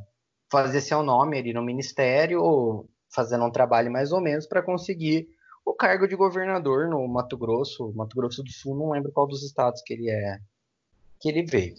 [0.52, 5.28] fazer seu nome ali no ministério, fazendo um trabalho mais ou menos para conseguir
[5.66, 9.44] o cargo de governador no Mato Grosso, Mato Grosso do Sul, não lembro qual dos
[9.44, 10.40] estados que ele é,
[11.20, 11.76] que ele veio.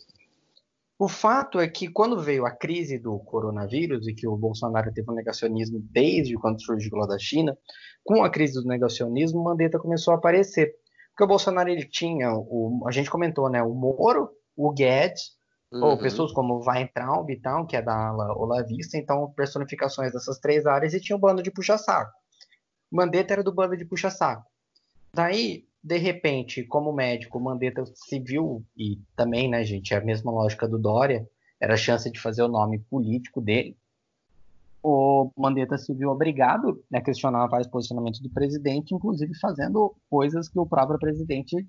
[0.96, 5.10] O fato é que quando veio a crise do coronavírus e que o Bolsonaro teve
[5.10, 7.58] um negacionismo desde quando surgiu lá da China,
[8.04, 10.72] com a crise do negacionismo, Mandetta começou a aparecer.
[11.14, 15.36] Porque o Bolsonaro ele tinha, o, a gente comentou, né, o Moro, o Guedes,
[15.72, 15.84] uhum.
[15.84, 20.66] ou pessoas como Weintraub e tal, que é da ala olavista, então personificações dessas três
[20.66, 22.12] áreas, e tinha o um bando de puxa-saco.
[22.90, 24.44] Mandetta era do bando de puxa-saco.
[25.14, 30.32] Daí, de repente, como médico, Mandetta se viu, e também, né, gente, é a mesma
[30.32, 31.28] lógica do Dória,
[31.60, 33.78] era a chance de fazer o nome político dele.
[34.86, 40.58] O Mandetta se viu obrigado a questionar vários posicionamentos do presidente, inclusive fazendo coisas que
[40.58, 41.66] o próprio presidente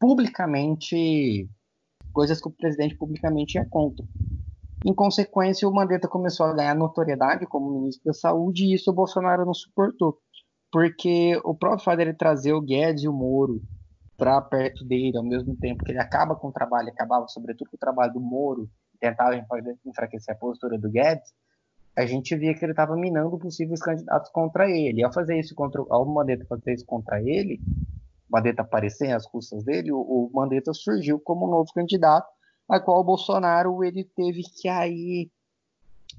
[0.00, 1.46] publicamente.
[2.10, 4.06] coisas que o presidente publicamente ia contra.
[4.86, 8.94] Em consequência, o Mandetta começou a ganhar notoriedade como ministro da Saúde e isso o
[8.94, 10.18] Bolsonaro não suportou
[10.72, 13.60] porque o próprio fato dele trazer o Guedes e o Moro
[14.16, 17.76] para perto dele, ao mesmo tempo que ele acaba com o trabalho, acabava sobretudo com
[17.76, 19.36] o trabalho do Moro, tentava
[19.84, 21.34] enfraquecer a postura do Guedes,
[21.96, 25.02] a gente via que ele estava minando possíveis candidatos contra ele.
[25.02, 27.60] Ao fazer isso contra, ao Mandetta fazer isso contra ele,
[28.30, 32.28] Mandetta aparecer às custas dele, o, o Mandetta surgiu como um novo candidato,
[32.68, 35.30] a qual o Bolsonaro ele teve que aí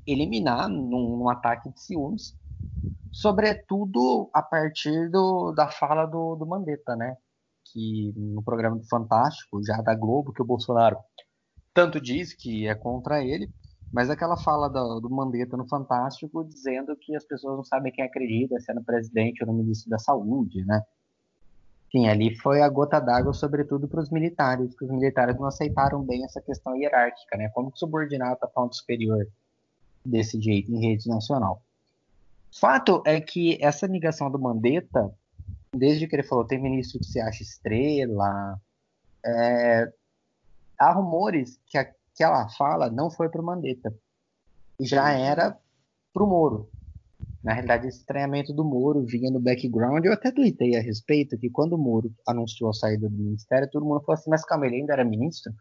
[0.05, 2.35] eliminar num, num ataque de ciúmes
[3.13, 7.15] sobretudo a partir do, da fala do, do Mandetta, né?
[7.71, 10.97] Que no programa do Fantástico, já da Globo, que o Bolsonaro
[11.73, 13.49] tanto diz que é contra ele,
[13.93, 18.03] mas aquela fala do, do Mandetta no Fantástico dizendo que as pessoas não sabem quem
[18.03, 20.81] acredita, se é no presidente ou no ministro da Saúde, né?
[21.91, 26.01] Sim, ali foi a gota d'água, sobretudo para os militares, que os militares não aceitaram
[26.01, 27.49] bem essa questão hierárquica, né?
[27.49, 29.27] Como que subordinado está falando superior
[30.03, 31.61] desse jeito em rede nacional.
[32.59, 35.13] Fato é que essa ligação do Mandetta,
[35.71, 38.59] desde que ele falou, tem ministro que se acha estrela,
[39.23, 39.93] é,
[40.79, 41.77] há rumores que
[42.13, 43.93] aquela fala não foi para o Mandetta,
[44.79, 45.57] já era
[46.13, 46.69] para o Moro.
[47.43, 50.05] Na realidade, esse estranhamento do Moro vinha no background.
[50.05, 53.85] Eu até tuitei a respeito que quando o Moro anunciou a saída do ministério, todo
[53.85, 55.51] mundo falou assim: mas calma, ele ainda era ministro?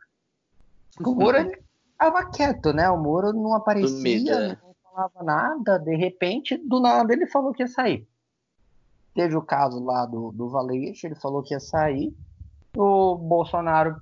[1.01, 1.38] O Moro
[1.91, 2.88] estava quieto, né?
[2.88, 4.59] O Moro não aparecia, né?
[4.93, 8.07] falava nada, de repente, do nada ele falou que ia sair.
[9.15, 12.15] Teve o caso lá do, do Valeixo, ele falou que ia sair.
[12.77, 14.01] O Bolsonaro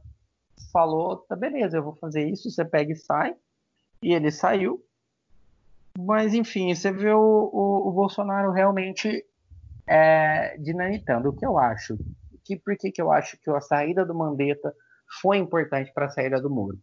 [0.73, 3.35] falou: tá beleza, eu vou fazer isso, você pega e sai.
[4.03, 4.85] E ele saiu.
[5.99, 9.25] Mas enfim, você vê o, o, o Bolsonaro realmente
[9.87, 11.29] é, dinamitando.
[11.29, 11.99] O que eu acho?
[12.45, 14.75] Que, por que, que eu acho que a saída do Mandetta
[15.21, 16.79] foi importante para a saída do Moro?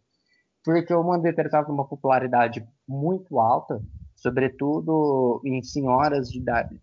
[0.64, 3.82] Porque o Mandetta estava com uma popularidade muito alta
[4.18, 6.76] sobretudo em senhoras de idade,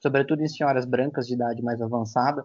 [0.00, 2.44] sobretudo em senhoras brancas de idade mais avançada.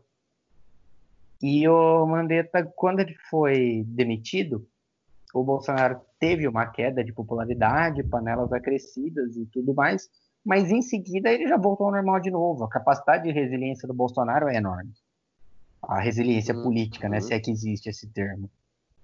[1.48, 4.68] E o Mandetta, quando ele foi demitido,
[5.32, 10.10] o Bolsonaro teve uma queda de popularidade, panelas acrescidas e tudo mais,
[10.44, 12.64] mas em seguida ele já voltou ao normal de novo.
[12.64, 14.92] A capacidade de resiliência do Bolsonaro é enorme.
[15.84, 16.64] A resiliência uhum.
[16.64, 18.50] política, né, se é que existe esse termo.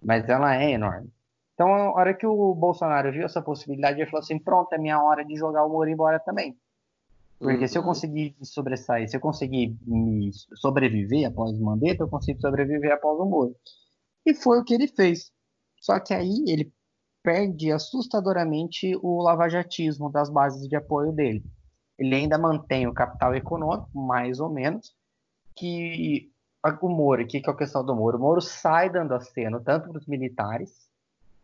[0.04, 1.12] Mas ela é enorme.
[1.54, 5.00] Então, a hora que o Bolsonaro viu essa possibilidade, ele falou assim: pronto, é minha
[5.00, 6.58] hora de jogar o Moro embora também.
[7.42, 7.68] Porque uhum.
[7.68, 7.88] se eu uhum.
[7.88, 13.26] conseguir sobressair, se eu conseguir me sobreviver após o Mandetta, eu consigo sobreviver após o
[13.26, 13.56] Moro.
[14.24, 15.32] E foi o que ele fez.
[15.80, 16.72] Só que aí ele
[17.24, 21.44] perde assustadoramente o lavajatismo das bases de apoio dele.
[21.98, 24.94] Ele ainda mantém o capital econômico, mais ou menos,
[25.56, 26.32] que
[26.82, 28.20] o Moro, o que é a questão do Moro?
[28.20, 30.72] O Moro sai dando aceno tanto para os militares,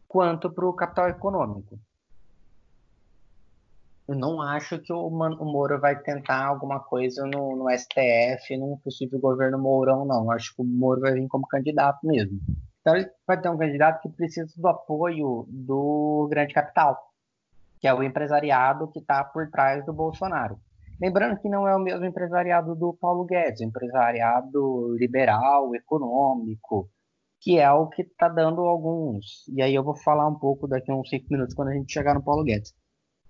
[0.07, 1.79] quanto para o capital econômico.
[4.07, 8.77] Eu não acho que o, o Moro vai tentar alguma coisa no, no STF, num
[8.77, 10.23] possível governo Mourão, não.
[10.23, 12.39] Eu acho que o Moro vai vir como candidato mesmo.
[12.79, 16.97] Então ele vai ter um candidato que precisa do apoio do grande capital,
[17.81, 20.57] que é o empresariado que está por trás do Bolsonaro.
[21.01, 26.89] Lembrando que não é o mesmo empresariado do Paulo Guedes, empresariado liberal, econômico,
[27.41, 29.45] que é o que está dando alguns.
[29.49, 31.91] E aí eu vou falar um pouco daqui a uns cinco minutos quando a gente
[31.91, 32.73] chegar no Paulo Guedes.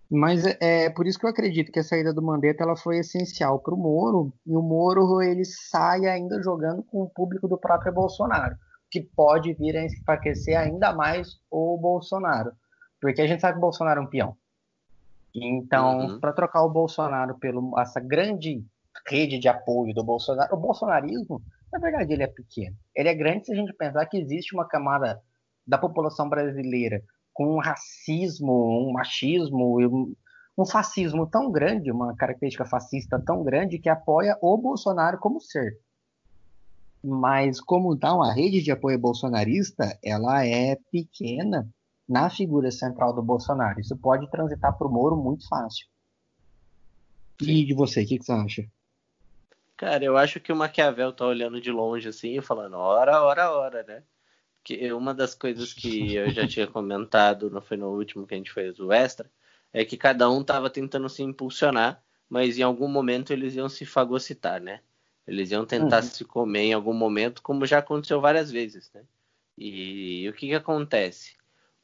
[0.09, 2.99] Mas é, é por isso que eu acredito que a saída do Mandetta ela foi
[2.99, 7.57] essencial para o Moro, e o Moro ele sai ainda jogando com o público do
[7.57, 8.55] próprio Bolsonaro,
[8.89, 12.51] que pode vir a enfraquecer ainda mais o Bolsonaro.
[13.01, 14.35] Porque a gente sabe que o Bolsonaro é um peão.
[15.35, 16.19] Então, uhum.
[16.19, 18.65] para trocar o Bolsonaro pelo essa grande
[19.07, 21.41] rede de apoio do Bolsonaro, o bolsonarismo,
[21.71, 22.75] na verdade, ele é pequeno.
[22.95, 25.21] Ele é grande se a gente pensar que existe uma camada
[25.65, 27.03] da população brasileira
[27.37, 30.15] com um racismo, um machismo, um,
[30.57, 35.79] um fascismo tão grande, uma característica fascista tão grande que apoia o Bolsonaro como ser.
[37.03, 41.69] Mas como dá uma rede de apoio bolsonarista, ela é pequena
[42.09, 43.79] na figura central do Bolsonaro.
[43.79, 45.85] Isso pode transitar para o Moro muito fácil.
[47.39, 48.65] E de você, o que, que, você acha?
[49.77, 53.51] Cara, eu acho que o Maquiavel tá olhando de longe assim e falando, hora, hora,
[53.51, 54.01] hora, né?
[54.67, 58.37] Que uma das coisas que eu já tinha comentado, não foi no último que a
[58.37, 59.31] gente fez o extra,
[59.71, 63.85] é que cada um estava tentando se impulsionar, mas em algum momento eles iam se
[63.85, 64.81] fagocitar, né?
[65.25, 66.09] Eles iam tentar uhum.
[66.09, 69.05] se comer em algum momento, como já aconteceu várias vezes, né?
[69.57, 71.37] E, e o que que acontece?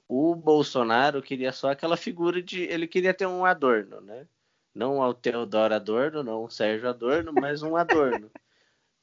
[0.06, 4.28] O Bolsonaro queria só aquela figura de, ele queria ter um adorno, né?
[4.76, 8.30] Não o Teodoro Adorno, não o Sérgio Adorno, mas um adorno.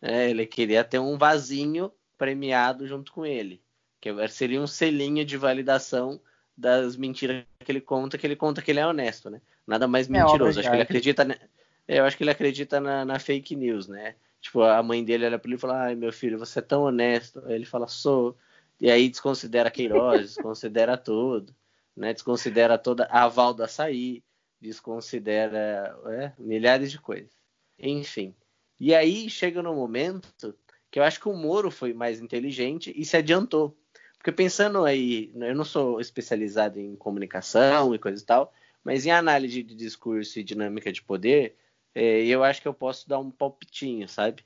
[0.03, 3.63] É, ele queria ter um vasinho premiado junto com ele
[4.01, 6.21] que seria um selinho de validação
[6.57, 9.41] das mentiras que ele conta, que ele conta que ele é honesto, né?
[9.67, 10.59] Nada mais é, mentiroso.
[10.59, 11.41] É, acho que ele acredita,
[11.89, 14.15] eu acho que ele acredita na, na, fake news, né?
[14.41, 16.83] Tipo, a mãe dele olha para ele e fala: "Ai, meu filho, você é tão
[16.83, 17.43] honesto".
[17.47, 18.37] Aí ele fala: "Sou".
[18.81, 21.55] E aí desconsidera Queiroz, desconsidera tudo,
[21.97, 22.13] né?
[22.13, 24.23] Desconsidera toda a aval do açaí,
[24.61, 27.33] desconsidera é, milhares de coisas.
[27.79, 28.35] Enfim.
[28.79, 30.55] E aí chega no momento
[30.91, 33.77] que eu acho que o Moro foi mais inteligente e se adiantou.
[34.21, 38.53] Porque pensando aí, eu não sou especializado em comunicação e coisa e tal,
[38.85, 41.57] mas em análise de discurso e dinâmica de poder,
[41.95, 44.45] é, eu acho que eu posso dar um palpitinho, sabe?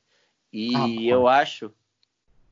[0.52, 1.72] E ah, eu acho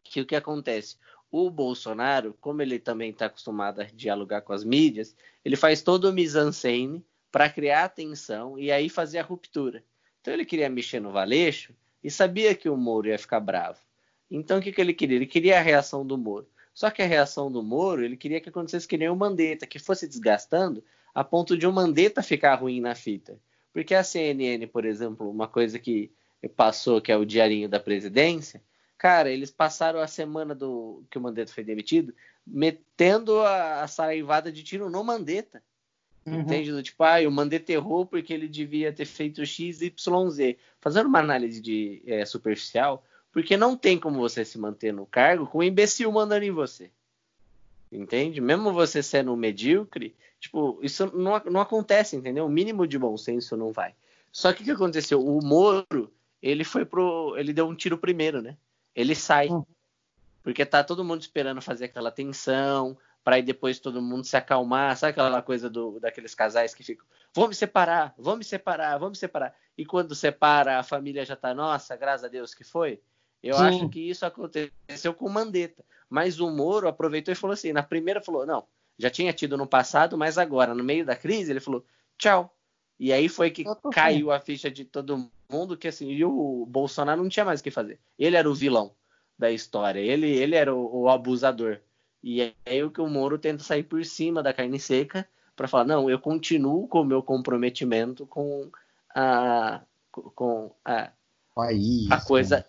[0.03, 0.97] que o que acontece?
[1.31, 6.11] O Bolsonaro, como ele também está acostumado a dialogar com as mídias, ele faz todo
[6.11, 9.85] o mise-en-scène para criar atenção e aí fazer a ruptura.
[10.21, 13.79] Então ele queria mexer no Valeixo e sabia que o Moro ia ficar bravo.
[14.29, 15.17] Então o que, que ele queria?
[15.19, 16.49] Ele queria a reação do Moro.
[16.75, 19.79] Só que a reação do Moro, ele queria que acontecesse que nem o Mandetta, que
[19.79, 20.83] fosse desgastando
[21.15, 23.39] a ponto de o Mandetta ficar ruim na fita.
[23.73, 26.11] Porque a CNN, por exemplo, uma coisa que
[26.57, 28.63] passou, que é o diarinho da presidência,
[28.97, 32.15] cara, eles passaram a semana do que o Mandetta foi demitido
[32.47, 35.63] metendo a, a saraivada de tiro no Mandetta.
[36.25, 36.41] Uhum.
[36.41, 36.71] Entende?
[36.71, 40.59] Do tipo, ah, o Mandetta errou porque ele devia ter feito X, Y, Z.
[40.81, 45.47] Fazendo uma análise de, é, superficial, porque não tem como você se manter no cargo
[45.47, 46.91] com um imbecil mandando em você.
[47.91, 48.41] Entende?
[48.41, 52.47] Mesmo você sendo um medíocre, tipo, isso não, não acontece, entendeu?
[52.47, 53.95] O mínimo de bom senso não vai.
[54.31, 55.25] Só que o que aconteceu?
[55.25, 57.35] O Moro, ele foi pro.
[57.37, 58.57] Ele deu um tiro primeiro, né?
[58.95, 59.49] Ele sai.
[59.49, 59.65] Hum.
[60.43, 64.97] Porque tá todo mundo esperando fazer aquela tensão, para aí depois todo mundo se acalmar.
[64.97, 69.55] Sabe aquela coisa do, daqueles casais que ficam, vamos separar, vamos separar, vamos separar.
[69.77, 73.01] E quando separa, a família já tá, nossa, graças a Deus que foi.
[73.43, 73.63] Eu Sim.
[73.63, 75.85] acho que isso aconteceu com o Mandetta.
[76.09, 78.65] Mas o Moro aproveitou e falou assim: na primeira falou, não,
[78.99, 81.85] já tinha tido no passado, mas agora, no meio da crise, ele falou,
[82.19, 82.55] tchau.
[83.01, 87.21] E aí foi que caiu a ficha de todo mundo, que assim, e o Bolsonaro
[87.21, 87.99] não tinha mais o que fazer.
[88.17, 88.95] Ele era o vilão
[89.37, 91.81] da história, ele, ele era o, o abusador.
[92.23, 95.85] E aí o que o Moro tenta sair por cima da carne seca para falar,
[95.85, 98.71] não, eu continuo com o meu comprometimento com
[99.15, 99.81] a
[100.13, 101.11] com a,
[101.55, 102.65] País, a coisa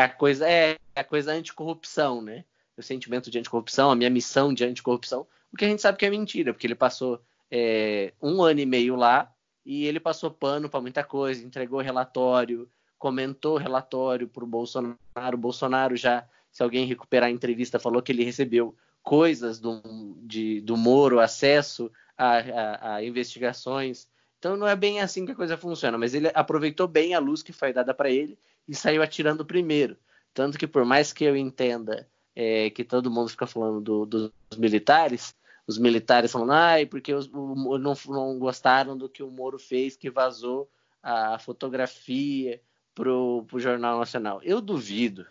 [0.00, 2.44] a coisa é a coisa anticorrupção, né?
[2.76, 6.06] O sentimento de anticorrupção, a minha missão de anticorrupção, o que a gente sabe que
[6.06, 9.32] é mentira, porque ele passou é, um ano e meio lá
[9.64, 12.68] e ele passou pano para muita coisa, entregou relatório,
[12.98, 14.96] comentou relatório para o Bolsonaro.
[15.34, 19.82] O Bolsonaro já, se alguém recuperar a entrevista, falou que ele recebeu coisas do,
[20.22, 24.08] de, do Moro, acesso a, a, a investigações.
[24.38, 27.42] Então não é bem assim que a coisa funciona, mas ele aproveitou bem a luz
[27.42, 28.38] que foi dada para ele
[28.70, 29.96] e saiu atirando primeiro.
[30.32, 34.32] Tanto que, por mais que eu entenda é, que todo mundo fica falando do, dos
[34.56, 35.34] militares,
[35.66, 39.96] os militares falando, ai, porque os, o, não, não gostaram do que o Moro fez,
[39.96, 40.70] que vazou
[41.02, 42.60] a fotografia
[42.94, 44.40] pro, pro Jornal Nacional.
[44.44, 45.26] Eu duvido,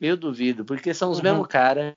[0.00, 1.24] eu duvido, porque são os uhum.
[1.24, 1.94] mesmos caras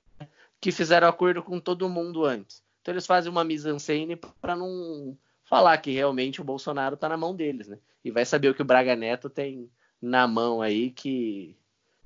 [0.60, 2.62] que fizeram acordo com todo mundo antes.
[2.80, 7.34] Então eles fazem uma mise-en-scène para não falar que realmente o Bolsonaro está na mão
[7.34, 7.78] deles, né?
[8.04, 9.68] E vai saber o que o Braga Neto tem
[10.04, 11.56] na mão aí que,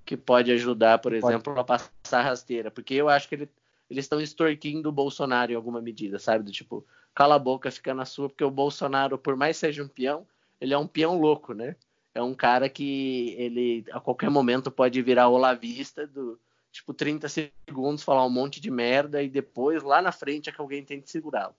[0.05, 1.61] que pode ajudar, por exemplo, pode.
[1.61, 2.71] a passar rasteira.
[2.71, 3.49] Porque eu acho que ele,
[3.91, 6.45] eles estão extorquindo o Bolsonaro em alguma medida, sabe?
[6.45, 9.89] Do tipo, cala a boca, fica na sua, porque o Bolsonaro, por mais seja um
[9.89, 10.27] peão,
[10.61, 11.75] ele é um peão louco, né?
[12.15, 16.39] É um cara que ele a qualquer momento pode virar olavista do
[16.71, 20.61] tipo 30 segundos, falar um monte de merda e depois lá na frente é que
[20.61, 21.55] alguém tem que segurá-lo.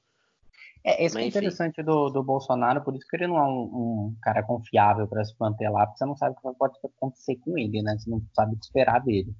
[0.84, 3.64] É, isso Mas, é interessante do, do Bolsonaro, por isso que ele não é um,
[3.64, 7.36] um cara confiável para se manter lá, porque você não sabe o que pode acontecer
[7.38, 7.98] com ele, né?
[7.98, 9.34] Você não sabe o que esperar dele.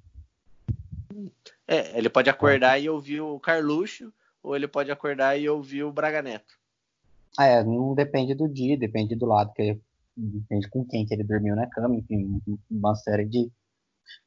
[1.66, 2.82] É, ele pode acordar é.
[2.82, 4.12] e ouvir o Carluxo,
[4.42, 6.58] ou ele pode acordar e ouvir o Braga Neto.
[7.38, 9.78] Ah, é, não depende do dia, depende do lado, que
[10.16, 13.50] depende com quem que ele dormiu na cama, enfim, uma série de,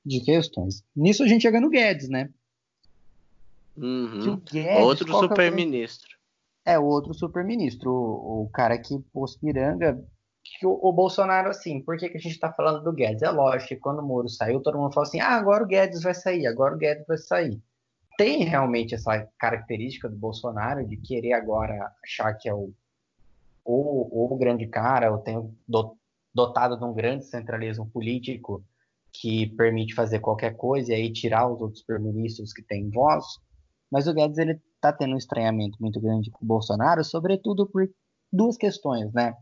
[0.05, 0.83] de questões.
[0.95, 2.29] Nisso a gente chega no Guedes, né?
[3.75, 4.37] Uhum.
[4.37, 6.17] Guedes, Outro é super-ministro.
[6.65, 10.01] É, o outro super-ministro, o, o, cara que pôs piranga.
[10.63, 13.21] O, o, Bolsonaro, assim, por que, que a gente tá falando do Guedes?
[13.21, 16.03] É lógico que quando o Moro saiu, todo mundo falou assim: ah, agora o Guedes
[16.03, 17.61] vai sair, agora o Guedes vai sair.
[18.17, 22.71] Tem realmente essa característica do Bolsonaro de querer agora achar que é o,
[23.65, 25.35] o, o grande cara, ou tem
[26.33, 28.63] dotado de um grande centralismo político
[29.11, 33.25] que permite fazer qualquer coisa e aí tirar os outros super-ministros que têm voz.
[33.91, 37.89] Mas o Guedes ele está tendo um estranhamento muito grande com o Bolsonaro, sobretudo por
[38.31, 39.33] duas questões, né?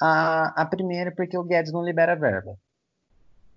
[0.00, 2.56] A, a primeira é porque o Guedes não libera verba.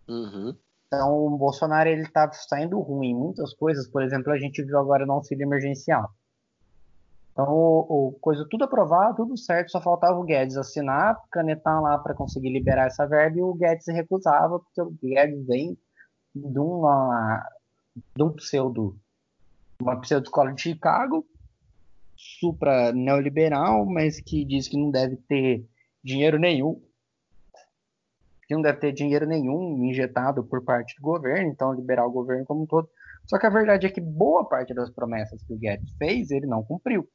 [0.08, 0.56] Uhum.
[0.88, 4.78] Então o Bolsonaro ele está saindo ruim em muitas coisas, por exemplo, a gente viu
[4.78, 6.12] agora no auxílio emergencial.
[7.32, 11.98] Então, o, o, coisa tudo aprovado, tudo certo, só faltava o Guedes assinar, canetar lá
[11.98, 15.78] para conseguir liberar essa verba e o Guedes recusava, porque o Guedes vem
[16.34, 17.46] de uma
[18.16, 18.98] de um pseudo
[19.82, 21.26] uma pseudo-escola de Chicago,
[22.16, 25.66] supra neoliberal, mas que diz que não deve ter
[26.04, 26.82] dinheiro nenhum,
[28.48, 32.46] que não deve ter dinheiro nenhum injetado por parte do governo, então liberar o governo
[32.46, 32.90] como um todo.
[33.26, 36.46] Só que a verdade é que boa parte das promessas que o Guedes fez, ele
[36.46, 37.10] não cumpriu.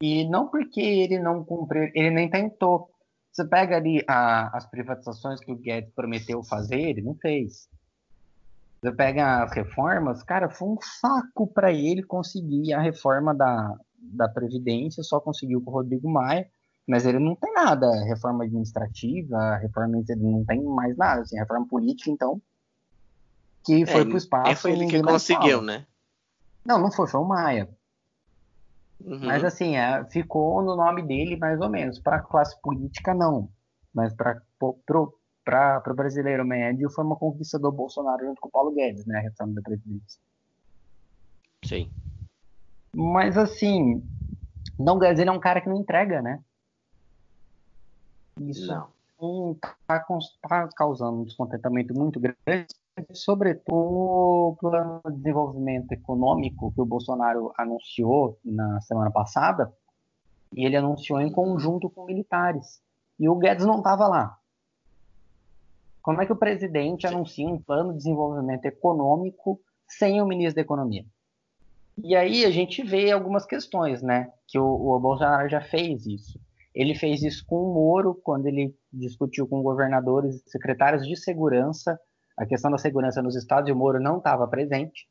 [0.00, 2.90] E não porque ele não cumpriu, ele nem tentou.
[3.32, 7.66] Você pega ali a, as privatizações que o Guedes prometeu fazer, ele não fez.
[8.82, 14.28] Você pega as reformas, cara, foi um saco para ele conseguir a reforma da, da
[14.28, 16.50] Previdência, só conseguiu com o Rodrigo Maia,
[16.86, 21.64] mas ele não tem nada, reforma administrativa, reforma, ele não tem mais nada, assim, reforma
[21.68, 22.42] política, então,
[23.64, 24.50] que foi é, pro espaço.
[24.50, 25.86] É foi ele que conseguiu, né?
[26.64, 27.68] Não, não foi, foi o Maia.
[29.00, 29.26] Uhum.
[29.26, 31.98] Mas assim, é, ficou no nome dele mais ou menos.
[31.98, 33.48] Para a classe política, não.
[33.92, 34.40] Mas para
[35.44, 39.18] para o brasileiro médio foi uma conquista do Bolsonaro junto com o Paulo Guedes, né,
[39.18, 40.20] a reforma da Previdência.
[41.64, 41.90] Sim.
[42.94, 44.02] Mas assim,
[44.78, 46.40] não Guedes ele é um cara que não entrega, né?
[48.40, 48.72] Isso
[49.52, 50.04] está
[50.48, 52.66] tá causando um descontentamento muito grande,
[53.12, 59.72] sobretudo o plano de desenvolvimento econômico que o Bolsonaro anunciou na semana passada,
[60.54, 62.82] e ele anunciou em conjunto com militares.
[63.18, 64.38] E o Guedes não estava lá.
[66.02, 70.62] Como é que o presidente anuncia um plano de desenvolvimento econômico sem o ministro da
[70.62, 71.04] Economia?
[72.02, 74.32] E aí a gente vê algumas questões, né?
[74.48, 76.40] Que o, o Bolsonaro já fez isso.
[76.74, 81.98] Ele fez isso com o Moro, quando ele discutiu com governadores e secretários de segurança
[82.36, 85.06] a questão da segurança nos estados e o Moro não estava presente.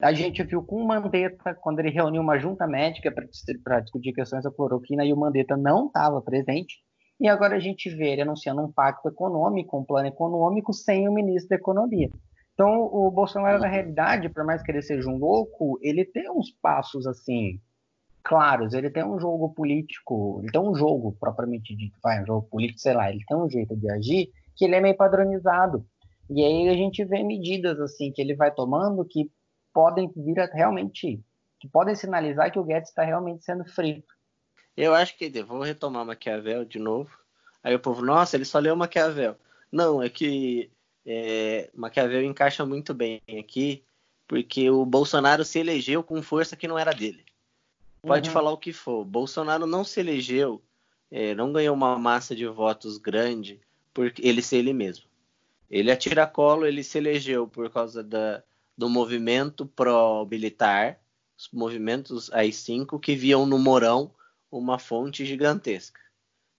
[0.00, 4.44] A gente viu com o Mandetta, quando ele reuniu uma junta médica para discutir questões
[4.44, 6.82] da cloroquina e o Mandetta não estava presente.
[7.20, 11.12] E agora a gente vê ele anunciando um pacto econômico, um plano econômico, sem o
[11.12, 12.08] ministro da Economia.
[12.54, 16.50] Então, o Bolsonaro, na realidade, por mais que ele seja um louco, ele tem uns
[16.62, 17.60] passos assim
[18.22, 22.46] claros, ele tem um jogo político, ele tem um jogo propriamente dito, vai, um jogo
[22.48, 25.86] político, sei lá, ele tem um jeito de agir que ele é meio padronizado.
[26.28, 29.30] E aí a gente vê medidas assim que ele vai tomando que
[29.72, 31.22] podem vir a realmente,
[31.58, 34.06] que podem sinalizar que o Guedes está realmente sendo frito.
[34.80, 37.10] Eu acho que vou retomar Maquiavel de novo.
[37.62, 39.36] Aí o povo, nossa, ele só leu Maquiavel.
[39.70, 40.70] Não, é que
[41.04, 43.84] é, Maquiavel encaixa muito bem aqui,
[44.26, 47.22] porque o Bolsonaro se elegeu com força que não era dele.
[48.00, 48.32] Pode uhum.
[48.32, 49.04] falar o que for.
[49.04, 50.62] Bolsonaro não se elegeu,
[51.10, 53.60] é, não ganhou uma massa de votos grande
[53.92, 55.04] por ele ser ele mesmo.
[55.70, 58.42] Ele a tiracolo, ele se elegeu por causa da,
[58.78, 60.98] do movimento pró-militar,
[61.36, 64.10] os movimentos AI-5 que viam no Mourão
[64.50, 66.00] uma fonte gigantesca.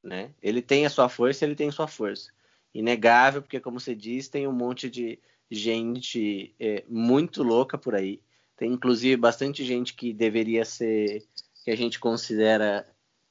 [0.03, 0.33] Né?
[0.41, 2.31] Ele tem a sua força, ele tem sua força.
[2.73, 5.19] Inegável, porque, como você diz, tem um monte de
[5.49, 8.21] gente é, muito louca por aí.
[8.55, 11.25] Tem, inclusive, bastante gente que deveria ser,
[11.63, 12.87] que a gente considera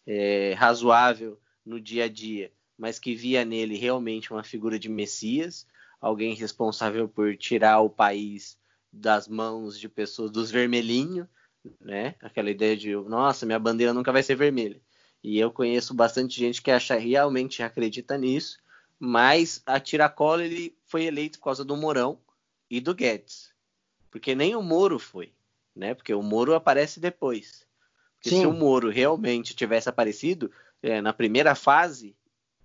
[0.07, 5.67] é, razoável no dia a dia, mas que via nele realmente uma figura de Messias,
[6.01, 8.59] alguém responsável por tirar o país
[8.93, 11.27] das mãos de pessoas dos vermelhinhos,
[11.81, 12.15] né?
[12.21, 14.81] Aquela ideia de, nossa, minha bandeira nunca vai ser vermelha.
[15.23, 18.59] E eu conheço bastante gente que acha realmente acredita nisso,
[18.99, 22.19] mas a Tiracola ele foi eleito por causa do Mourão
[22.71, 23.53] e do Guedes.
[24.11, 25.33] Porque nem o Moro foi,
[25.75, 25.95] né?
[25.95, 27.67] Porque o Moro aparece depois.
[28.17, 28.41] Porque Sim.
[28.41, 30.51] se o Moro realmente tivesse aparecido
[30.83, 32.17] é, na primeira fase,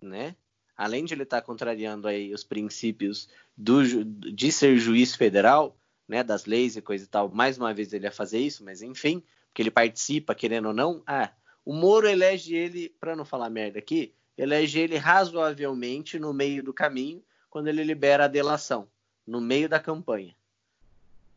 [0.02, 0.36] né?
[0.78, 5.78] Além de ele estar tá contrariando aí os princípios do, de ser juiz federal,
[6.08, 8.82] né, das leis e coisa e tal, mais uma vez ele ia fazer isso, mas
[8.82, 11.32] enfim, porque ele participa, querendo ou não, ah,
[11.64, 16.74] o Moro elege ele, para não falar merda aqui, elege ele razoavelmente no meio do
[16.74, 18.88] caminho, quando ele libera a delação,
[19.26, 20.36] no meio da campanha.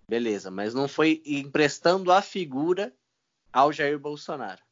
[0.09, 2.93] Beleza, mas não foi emprestando a figura
[3.53, 4.63] ao Jair Bolsonaro,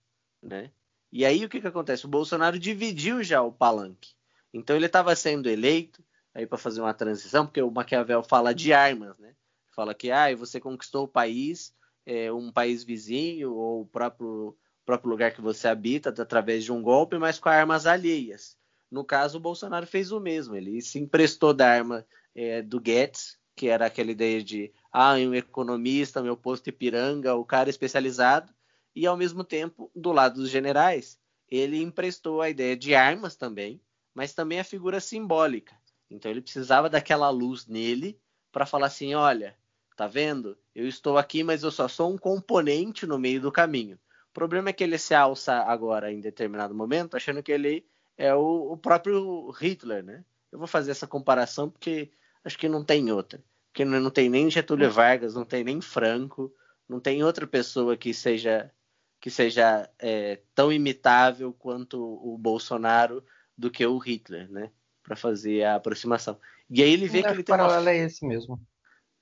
[0.42, 0.70] né?
[1.12, 2.04] E aí o que, que acontece?
[2.04, 4.14] O Bolsonaro dividiu já o palanque.
[4.52, 6.02] Então ele estava sendo eleito
[6.34, 9.34] aí para fazer uma transição, porque o Maquiavel fala de armas, né?
[9.76, 11.74] Fala que ah, você conquistou o país,
[12.06, 14.56] é, um país vizinho ou o próprio,
[14.86, 18.56] próprio lugar que você habita através de um golpe, mas com armas alheias.
[18.90, 20.56] No caso, o Bolsonaro fez o mesmo.
[20.56, 25.34] Ele se emprestou da arma é, do Guedes, que era aquela ideia de ah, um
[25.34, 28.54] economista, meu posto Ipiranga, o cara especializado,
[28.94, 31.18] e ao mesmo tempo, do lado dos generais,
[31.48, 33.78] ele emprestou a ideia de armas também,
[34.14, 35.76] mas também a figura simbólica.
[36.10, 38.18] Então ele precisava daquela luz nele
[38.50, 39.54] para falar assim, olha,
[39.96, 40.56] tá vendo?
[40.74, 43.98] Eu estou aqui, mas eu só sou um componente no meio do caminho.
[44.30, 47.86] O problema é que ele se alça agora em determinado momento, achando que ele
[48.18, 50.22] é o, o próprio Hitler, né?
[50.52, 52.10] Eu vou fazer essa comparação porque
[52.44, 53.42] acho que não tem outra.
[53.72, 56.52] Porque não tem nem Getúlio Vargas, não tem nem Franco,
[56.88, 58.70] não tem outra pessoa que seja
[59.18, 63.24] que seja é, tão imitável quanto o Bolsonaro
[63.56, 64.70] do que o Hitler, né?
[65.02, 66.38] Para fazer a aproximação.
[66.68, 67.90] E aí ele vê que ele tem uma...
[67.90, 68.60] é esse mesmo.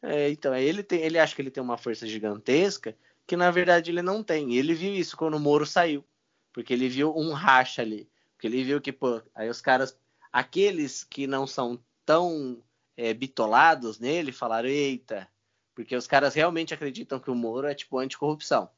[0.07, 2.95] É, então, ele tem, ele acha que ele tem uma força gigantesca
[3.27, 4.55] que na verdade ele não tem.
[4.55, 6.05] Ele viu isso quando o Moro saiu,
[6.53, 9.99] porque ele viu um racha ali, porque ele viu que pô, aí os caras,
[10.33, 12.63] aqueles que não são tão
[12.97, 15.29] é, bitolados nele, falaram eita,
[15.75, 18.71] porque os caras realmente acreditam que o Moro é tipo anticorrupção.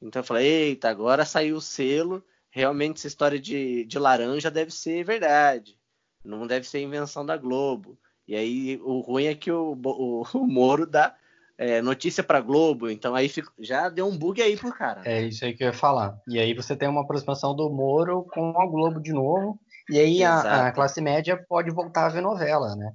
[0.00, 4.70] Então eu falei, eita, agora saiu o selo, realmente essa história de, de laranja deve
[4.70, 5.78] ser verdade,
[6.22, 7.98] não deve ser invenção da Globo.
[8.26, 11.14] E aí o ruim é que o, o, o Moro dá
[11.56, 15.02] é, notícia para Globo, então aí fico, já deu um bug aí pro cara.
[15.04, 16.18] É isso aí que eu ia falar.
[16.26, 19.58] E aí você tem uma aproximação do Moro com a Globo de novo,
[19.88, 22.92] e aí a, a, classe média pode voltar a ver novela, né?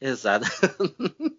[0.00, 0.46] Exato.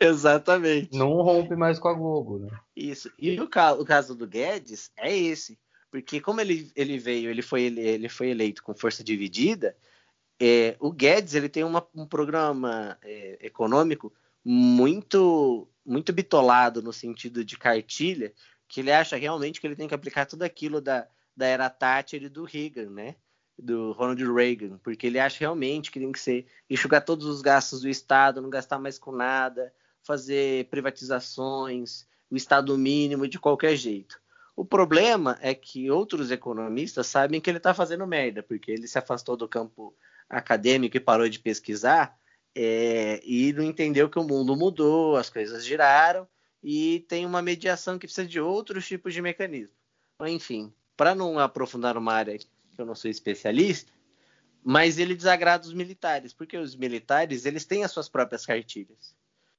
[0.00, 0.96] Exatamente.
[0.96, 2.50] Não rompe mais com a Globo, né?
[2.76, 3.10] Isso.
[3.18, 5.58] E o, o caso do Guedes é esse.
[5.90, 9.74] Porque como ele, ele veio, ele foi, ele, ele foi eleito com força dividida,
[10.40, 14.10] é, o Guedes ele tem uma, um programa é, econômico
[14.42, 18.32] muito muito bitolado no sentido de cartilha,
[18.68, 22.22] que ele acha realmente que ele tem que aplicar tudo aquilo da, da era Thatcher
[22.22, 23.16] e do Reagan, né?
[23.58, 27.82] Do Ronald Reagan, porque ele acha realmente que tem que ser enxugar todos os gastos
[27.82, 29.72] do Estado, não gastar mais com nada,
[30.02, 34.20] fazer privatizações, o Estado mínimo de qualquer jeito.
[34.54, 38.98] O problema é que outros economistas sabem que ele está fazendo merda, porque ele se
[38.98, 39.94] afastou do campo
[40.30, 42.16] acadêmico e parou de pesquisar
[42.54, 46.26] é, e não entendeu que o mundo mudou, as coisas giraram
[46.62, 49.74] e tem uma mediação que precisa de outros tipos de mecanismo.
[50.22, 52.46] Enfim, para não aprofundar uma área que
[52.78, 53.92] eu não sou especialista,
[54.62, 59.14] mas ele desagrada os militares, porque os militares eles têm as suas próprias cartilhas.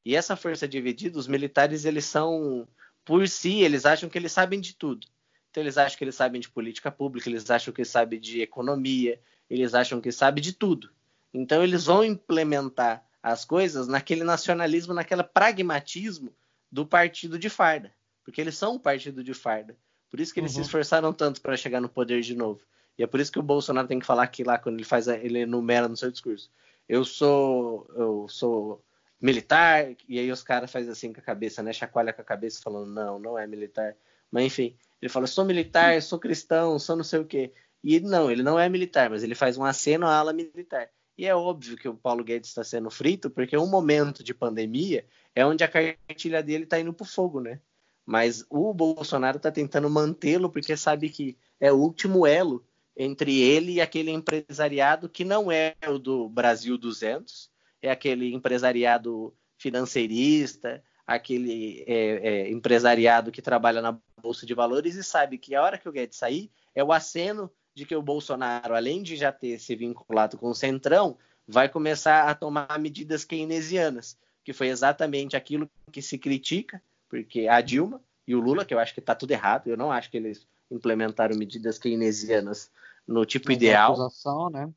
[0.06, 2.68] E essa força dividida, os militares eles são
[3.04, 5.08] por si, eles acham que eles sabem de tudo.
[5.50, 8.42] Então eles acham que eles sabem de política pública, eles acham que eles sabem de
[8.42, 9.20] economia,
[9.54, 10.90] eles acham que sabem de tudo.
[11.34, 16.34] Então eles vão implementar as coisas naquele nacionalismo, naquele pragmatismo
[16.72, 17.94] do partido de farda,
[18.24, 19.76] porque eles são um partido de farda.
[20.10, 20.64] Por isso que eles uhum.
[20.64, 22.62] se esforçaram tanto para chegar no poder de novo.
[22.98, 25.08] E é por isso que o Bolsonaro tem que falar aqui lá quando ele faz
[25.08, 26.50] a, ele enumera no seu discurso.
[26.88, 28.84] Eu sou eu sou
[29.22, 31.72] militar e aí os caras fazem assim com a cabeça, né?
[31.72, 33.96] Chacoalha com a cabeça falando não, não é militar.
[34.32, 37.54] Mas enfim, ele fala sou militar, sou cristão, sou não sei o quê.
[37.84, 40.90] E não, ele não é militar, mas ele faz um aceno à ala militar.
[41.18, 45.06] E é óbvio que o Paulo Guedes está sendo frito, porque um momento de pandemia
[45.36, 47.60] é onde a cartilha dele está indo para o fogo, né?
[48.06, 52.66] Mas o Bolsonaro está tentando mantê-lo porque sabe que é o último elo
[52.96, 57.50] entre ele e aquele empresariado que não é o do Brasil 200,
[57.82, 65.04] é aquele empresariado financeirista, aquele é, é, empresariado que trabalha na Bolsa de Valores e
[65.04, 67.52] sabe que a hora que o Guedes sair é o aceno
[67.82, 71.18] de que o Bolsonaro, além de já ter se vinculado com o Centrão,
[71.48, 76.80] vai começar a tomar medidas keynesianas, que foi exatamente aquilo que se critica,
[77.10, 79.92] porque a Dilma e o Lula, que eu acho que está tudo errado, eu não
[79.92, 82.70] acho que eles implementaram medidas keynesianas
[83.08, 83.94] no tipo Mas ideal.
[83.94, 84.70] Acusação, né?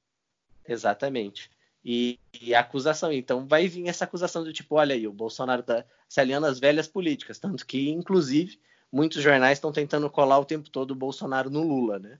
[0.66, 1.50] Exatamente.
[1.84, 5.61] E, e, a acusação, então vai vir essa acusação do tipo, olha aí, o Bolsonaro
[5.61, 8.59] está se aliando às velhas políticas, tanto que, inclusive,
[8.90, 12.18] muitos jornais estão tentando colar o tempo todo o Bolsonaro no Lula, né?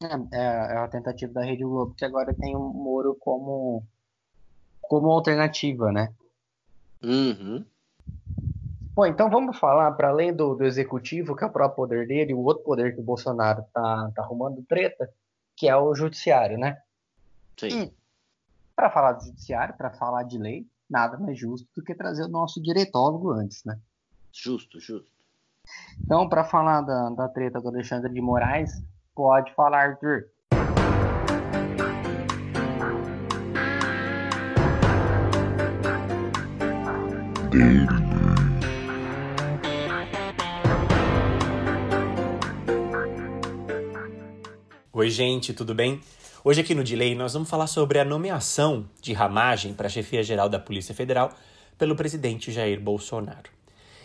[0.00, 3.84] É, é, é a tentativa da Rede Globo, que agora tem o Moro como,
[4.80, 6.14] como alternativa, né?
[7.02, 7.64] Uhum.
[8.94, 12.34] Bom, então vamos falar, para além do, do executivo, que é o próprio poder dele,
[12.34, 15.12] o outro poder que o Bolsonaro tá, tá arrumando treta,
[15.56, 16.80] que é o judiciário, né?
[17.56, 17.92] Sim.
[18.76, 22.28] Para falar do judiciário, para falar de lei, nada mais justo do que trazer o
[22.28, 23.78] nosso direitólogo antes, né?
[24.32, 25.10] Justo, justo.
[26.00, 28.82] Então, para falar da, da treta do Alexandre de Moraes,
[29.18, 30.26] Pode falar, Arthur.
[44.92, 46.00] Oi, gente, tudo bem?
[46.44, 50.48] Hoje aqui no Delay nós vamos falar sobre a nomeação de ramagem para chefia geral
[50.48, 51.32] da Polícia Federal
[51.76, 53.50] pelo presidente Jair Bolsonaro.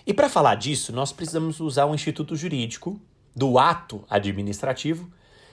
[0.07, 2.99] E para falar disso, nós precisamos usar um instituto jurídico
[3.35, 5.09] do ato administrativo,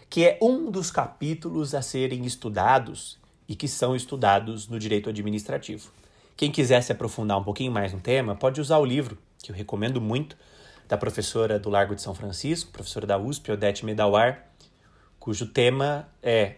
[0.09, 3.19] que é um dos capítulos a serem estudados
[3.49, 5.91] e que são estudados no direito administrativo.
[6.37, 9.57] Quem quiser se aprofundar um pouquinho mais no tema, pode usar o livro, que eu
[9.57, 10.37] recomendo muito,
[10.89, 14.47] da professora do Largo de São Francisco, professora da USP, Odete Medawar,
[15.19, 16.55] cujo tema é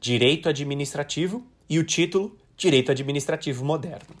[0.00, 4.14] Direito Administrativo e o título Direito Administrativo Moderno.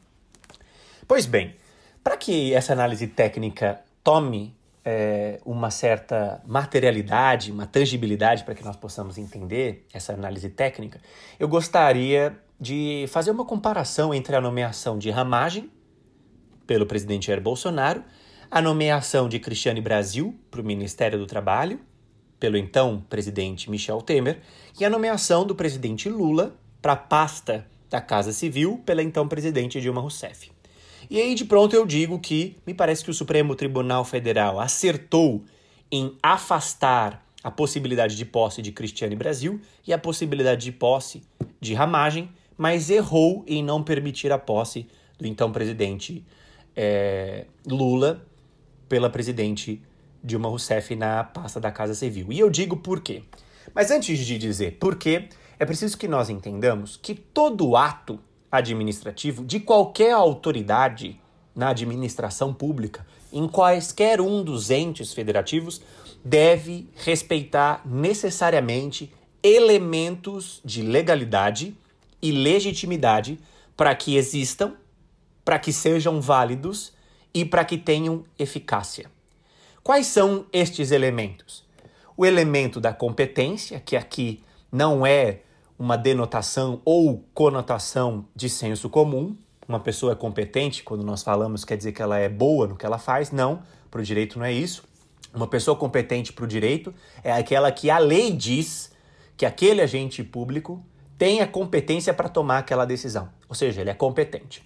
[1.06, 1.54] Pois bem,
[2.02, 4.55] para que essa análise técnica tome
[4.88, 11.00] é, uma certa materialidade, uma tangibilidade para que nós possamos entender essa análise técnica,
[11.40, 15.68] eu gostaria de fazer uma comparação entre a nomeação de Ramagem
[16.68, 18.04] pelo presidente Jair Bolsonaro,
[18.48, 21.80] a nomeação de Cristiane Brasil para o Ministério do Trabalho
[22.38, 24.40] pelo então presidente Michel Temer
[24.78, 29.80] e a nomeação do presidente Lula para a pasta da Casa Civil pela então presidente
[29.80, 30.52] Dilma Rousseff.
[31.08, 35.44] E aí de pronto eu digo que me parece que o Supremo Tribunal Federal acertou
[35.90, 41.22] em afastar a possibilidade de posse de Cristiane Brasil e a possibilidade de posse
[41.60, 42.28] de Ramagem,
[42.58, 44.88] mas errou em não permitir a posse
[45.18, 46.24] do então presidente
[46.74, 48.26] é, Lula
[48.88, 49.80] pela presidente
[50.22, 52.32] Dilma Rousseff na pasta da Casa Civil.
[52.32, 53.22] E eu digo por quê.
[53.74, 55.28] Mas antes de dizer por quê,
[55.58, 58.18] é preciso que nós entendamos que todo ato
[58.56, 61.20] administrativo de qualquer autoridade
[61.54, 65.80] na administração pública, em quaisquer um dos entes federativos,
[66.24, 71.76] deve respeitar necessariamente elementos de legalidade
[72.20, 73.38] e legitimidade
[73.76, 74.74] para que existam,
[75.44, 76.92] para que sejam válidos
[77.32, 79.10] e para que tenham eficácia.
[79.82, 81.64] Quais são estes elementos?
[82.16, 84.42] O elemento da competência, que aqui
[84.72, 85.42] não é
[85.78, 89.36] uma denotação ou conotação de senso comum.
[89.68, 92.86] Uma pessoa é competente, quando nós falamos, quer dizer que ela é boa no que
[92.86, 93.30] ela faz.
[93.30, 94.84] Não, para o direito não é isso.
[95.34, 98.92] Uma pessoa competente para o direito é aquela que a lei diz
[99.36, 100.82] que aquele agente público
[101.18, 103.28] tem a competência para tomar aquela decisão.
[103.48, 104.64] Ou seja, ele é competente.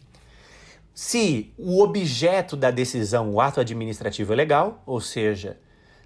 [0.94, 5.58] Se o objeto da decisão, o ato administrativo é legal, ou seja,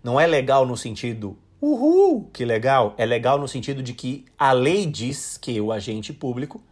[0.02, 2.94] não é legal no sentido Uhul, que legal!
[2.98, 6.62] É legal no sentido de que a lei diz que o agente público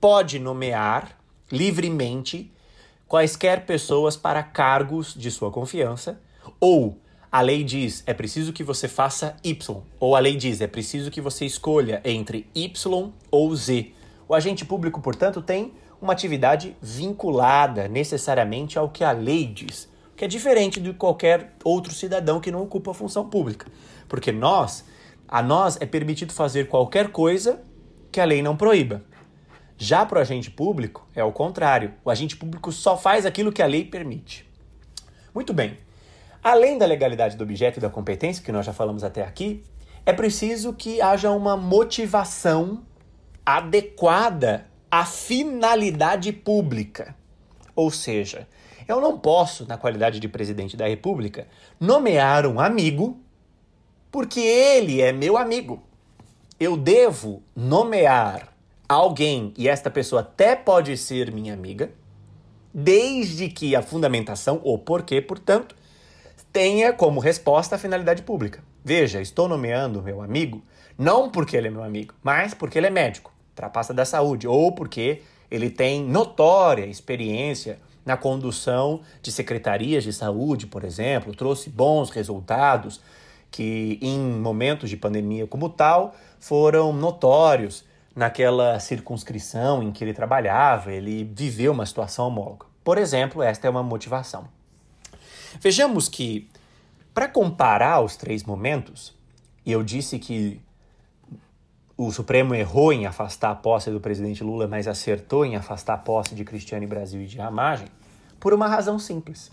[0.00, 1.18] pode nomear
[1.50, 2.50] livremente
[3.06, 6.20] quaisquer pessoas para cargos de sua confiança,
[6.60, 6.98] ou
[7.30, 11.10] a lei diz é preciso que você faça Y, ou a lei diz é preciso
[11.10, 13.92] que você escolha entre Y ou Z.
[14.26, 19.88] O agente público, portanto, tem uma atividade vinculada necessariamente ao que a lei diz,
[20.18, 23.68] que é diferente de qualquer outro cidadão que não ocupa função pública.
[24.08, 24.84] Porque nós,
[25.28, 27.62] a nós é permitido fazer qualquer coisa
[28.10, 29.00] que a lei não proíba.
[29.76, 31.94] Já para o agente público, é o contrário.
[32.04, 34.44] O agente público só faz aquilo que a lei permite.
[35.32, 35.78] Muito bem.
[36.42, 39.62] Além da legalidade do objeto e da competência, que nós já falamos até aqui,
[40.04, 42.82] é preciso que haja uma motivação
[43.46, 47.14] adequada à finalidade pública.
[47.76, 48.48] Ou seja,
[48.88, 51.46] eu não posso, na qualidade de presidente da República,
[51.78, 53.20] nomear um amigo
[54.10, 55.82] porque ele é meu amigo.
[56.58, 58.52] Eu devo nomear
[58.88, 61.90] alguém, e esta pessoa até pode ser minha amiga,
[62.72, 65.76] desde que a fundamentação, ou porquê, portanto,
[66.50, 68.64] tenha como resposta a finalidade pública.
[68.82, 70.62] Veja, estou nomeando meu amigo
[70.98, 74.72] não porque ele é meu amigo, mas porque ele é médico, trapaça da saúde, ou
[74.72, 77.78] porque ele tem notória experiência
[78.08, 83.02] na condução de secretarias de saúde, por exemplo, trouxe bons resultados
[83.50, 87.84] que, em momentos de pandemia como tal, foram notórios
[88.16, 92.64] naquela circunscrição em que ele trabalhava, ele viveu uma situação homóloga.
[92.82, 94.48] Por exemplo, esta é uma motivação.
[95.60, 96.48] Vejamos que,
[97.12, 99.14] para comparar os três momentos,
[99.66, 100.62] e eu disse que
[101.94, 105.98] o Supremo errou em afastar a posse do presidente Lula, mas acertou em afastar a
[105.98, 107.88] posse de Cristiane Brasil e de Ramagem,
[108.38, 109.50] por uma razão simples.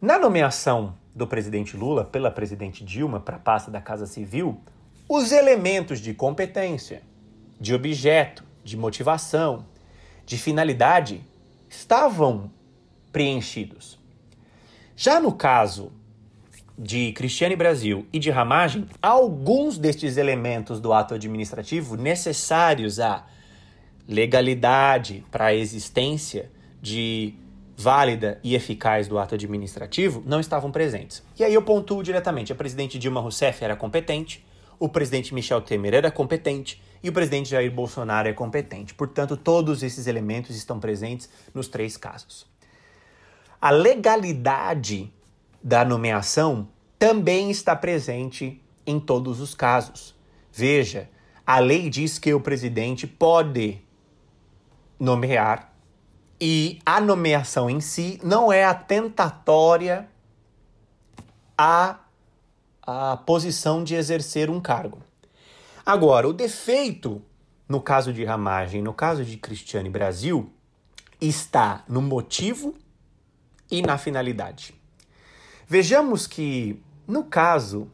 [0.00, 4.60] Na nomeação do presidente Lula pela presidente Dilma para a pasta da Casa Civil,
[5.08, 7.02] os elementos de competência,
[7.58, 9.64] de objeto, de motivação,
[10.26, 11.24] de finalidade
[11.68, 12.50] estavam
[13.12, 13.98] preenchidos.
[14.94, 15.92] Já no caso
[16.78, 23.24] de Cristiane Brasil e de Ramagem, alguns destes elementos do ato administrativo necessários à
[24.06, 26.50] legalidade para a existência
[26.82, 27.34] de
[27.76, 31.22] válida e eficaz do ato administrativo não estavam presentes.
[31.38, 34.44] E aí eu pontuo diretamente: a presidente Dilma Rousseff era competente,
[34.78, 38.94] o presidente Michel Temer era competente e o presidente Jair Bolsonaro é competente.
[38.94, 42.46] Portanto, todos esses elementos estão presentes nos três casos.
[43.60, 45.12] A legalidade
[45.62, 46.68] da nomeação
[46.98, 50.14] também está presente em todos os casos.
[50.52, 51.10] Veja,
[51.46, 53.80] a lei diz que o presidente pode
[54.98, 55.75] nomear
[56.40, 60.08] e a nomeação em si não é atentatória
[61.56, 61.98] à,
[62.82, 65.02] à posição de exercer um cargo.
[65.84, 67.22] Agora, o defeito
[67.68, 70.52] no caso de Ramagem, no caso de Cristiane Brasil,
[71.20, 72.74] está no motivo
[73.70, 74.74] e na finalidade.
[75.66, 77.90] Vejamos que, no caso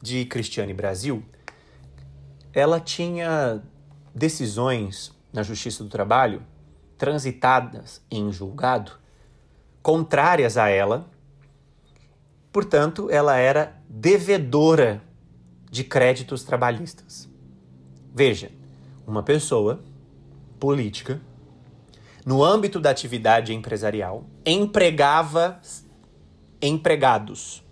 [0.00, 1.24] de Cristiane Brasil,
[2.52, 3.60] ela tinha
[4.14, 6.42] decisões na Justiça do Trabalho
[6.96, 8.92] transitadas em julgado
[9.82, 11.08] contrárias a ela.
[12.50, 15.00] Portanto, ela era devedora
[15.70, 17.28] de créditos trabalhistas.
[18.12, 18.50] Veja,
[19.06, 19.80] uma pessoa
[20.58, 21.20] política,
[22.24, 25.60] no âmbito da atividade empresarial, empregava
[26.60, 27.62] empregados.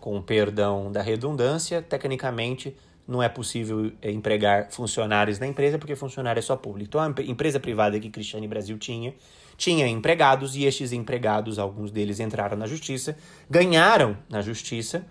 [0.00, 6.38] Com perdão da redundância, tecnicamente não é possível eh, empregar funcionários na empresa porque funcionário
[6.38, 6.88] é só público.
[6.88, 9.14] Então, a empresa privada que Cristiane Brasil tinha,
[9.56, 13.16] tinha empregados e estes empregados, alguns deles entraram na justiça,
[13.48, 15.04] ganharam na justiça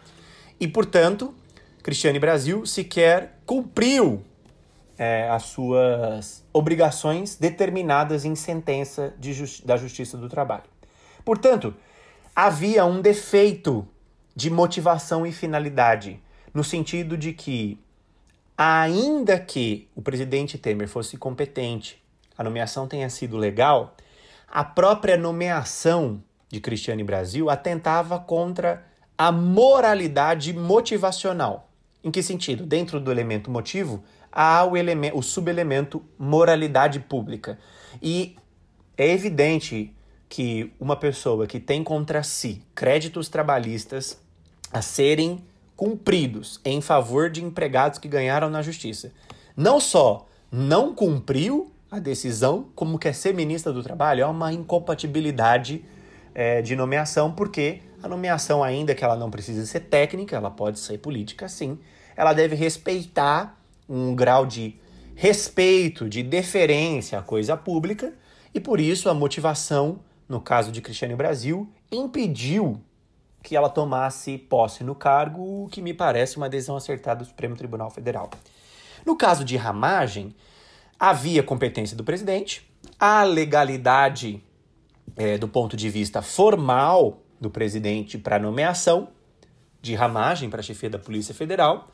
[0.60, 1.34] e, portanto,
[1.84, 4.24] Cristiane Brasil sequer cumpriu
[4.98, 10.64] é, as suas obrigações determinadas em sentença justi da Justiça do Trabalho.
[11.26, 11.74] Portanto,
[12.36, 13.88] havia um defeito
[14.36, 16.22] de motivação e finalidade,
[16.54, 17.80] no sentido de que,
[18.58, 22.02] ainda que o presidente Temer fosse competente,
[22.38, 23.96] a nomeação tenha sido legal,
[24.48, 28.86] a própria nomeação de Cristiane Brasil atentava contra
[29.18, 31.70] a moralidade motivacional.
[32.04, 32.66] Em que sentido?
[32.66, 37.58] Dentro do elemento motivo, há o, elemento, o subelemento moralidade pública.
[38.02, 38.36] E
[38.98, 39.96] é evidente
[40.28, 44.20] que uma pessoa que tem contra si créditos trabalhistas
[44.72, 45.44] a serem
[45.84, 49.12] cumpridos em favor de empregados que ganharam na justiça,
[49.54, 55.84] não só não cumpriu a decisão, como quer ser ministra do Trabalho, é uma incompatibilidade
[56.34, 60.80] é, de nomeação, porque a nomeação, ainda que ela não precise ser técnica, ela pode
[60.80, 61.78] ser política sim,
[62.16, 63.60] ela deve respeitar
[63.90, 64.80] um grau de
[65.16, 68.14] respeito, de deferência à coisa pública,
[68.54, 72.82] e por isso a motivação, no caso de Cristiane Brasil, impediu
[73.44, 77.56] que ela tomasse posse no cargo, o que me parece uma decisão acertada do Supremo
[77.56, 78.32] Tribunal Federal.
[79.06, 80.34] No caso de ramagem,
[80.98, 82.66] havia competência do presidente,
[82.98, 84.42] a legalidade
[85.18, 89.10] é, do ponto de vista formal do presidente para nomeação
[89.82, 91.92] de ramagem para a chefia da Polícia Federal,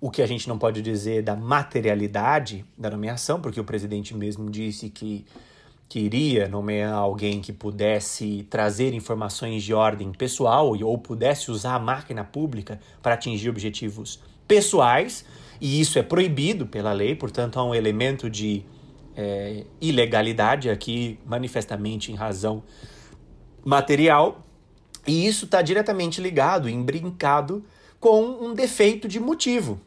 [0.00, 4.50] o que a gente não pode dizer da materialidade da nomeação, porque o presidente mesmo
[4.50, 5.26] disse que
[5.88, 12.24] queria nomear alguém que pudesse trazer informações de ordem pessoal ou pudesse usar a máquina
[12.24, 15.24] pública para atingir objetivos pessoais,
[15.60, 18.64] e isso é proibido pela lei, portanto, há um elemento de
[19.16, 22.62] é, ilegalidade aqui, manifestamente em razão
[23.64, 24.44] material,
[25.06, 27.64] e isso está diretamente ligado, embrincado
[27.98, 29.80] com um defeito de motivo.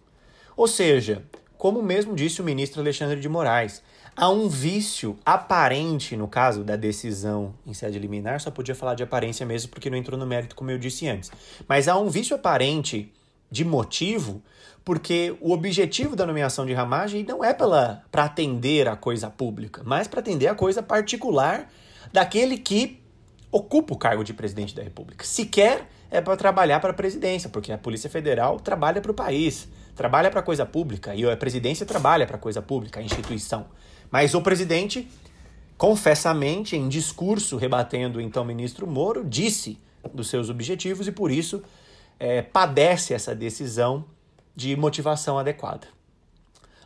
[0.55, 1.23] Ou seja,
[1.57, 3.83] como mesmo disse o ministro Alexandre de Moraes.
[4.21, 9.01] Há um vício aparente no caso da decisão em sede liminar, só podia falar de
[9.01, 11.31] aparência mesmo porque não entrou no mérito, como eu disse antes.
[11.69, 13.13] Mas há um vício aparente
[13.49, 14.43] de motivo,
[14.83, 20.05] porque o objetivo da nomeação de Ramagem não é para atender a coisa pública, mas
[20.05, 21.71] para atender a coisa particular
[22.11, 23.01] daquele que
[23.49, 25.23] ocupa o cargo de presidente da República.
[25.23, 29.69] Sequer é para trabalhar para a presidência, porque a Polícia Federal trabalha para o país,
[29.95, 33.67] trabalha para a coisa pública, e a presidência trabalha para a coisa pública, a instituição.
[34.11, 35.07] Mas o presidente,
[35.77, 39.77] confessamente, em discurso rebatendo o então ministro Moro, disse
[40.13, 41.61] dos seus objetivos e por isso
[42.19, 44.05] é, padece essa decisão
[44.55, 45.87] de motivação adequada.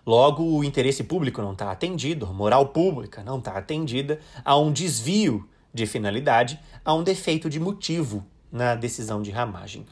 [0.06, 4.72] Logo, o interesse público não está atendido, a moral pública não está atendida, há um
[4.72, 9.86] desvio de finalidade, há um defeito de motivo na decisão de ramagem.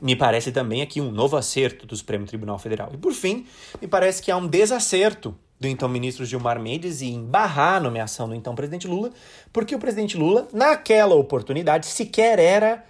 [0.00, 2.90] Me parece também aqui um novo acerto do Supremo Tribunal Federal.
[2.92, 3.46] E por fim,
[3.80, 8.28] me parece que há um desacerto do então ministro Gilmar Mendes em barrar a nomeação
[8.28, 9.10] do então presidente Lula,
[9.52, 12.84] porque o presidente Lula, naquela oportunidade, sequer era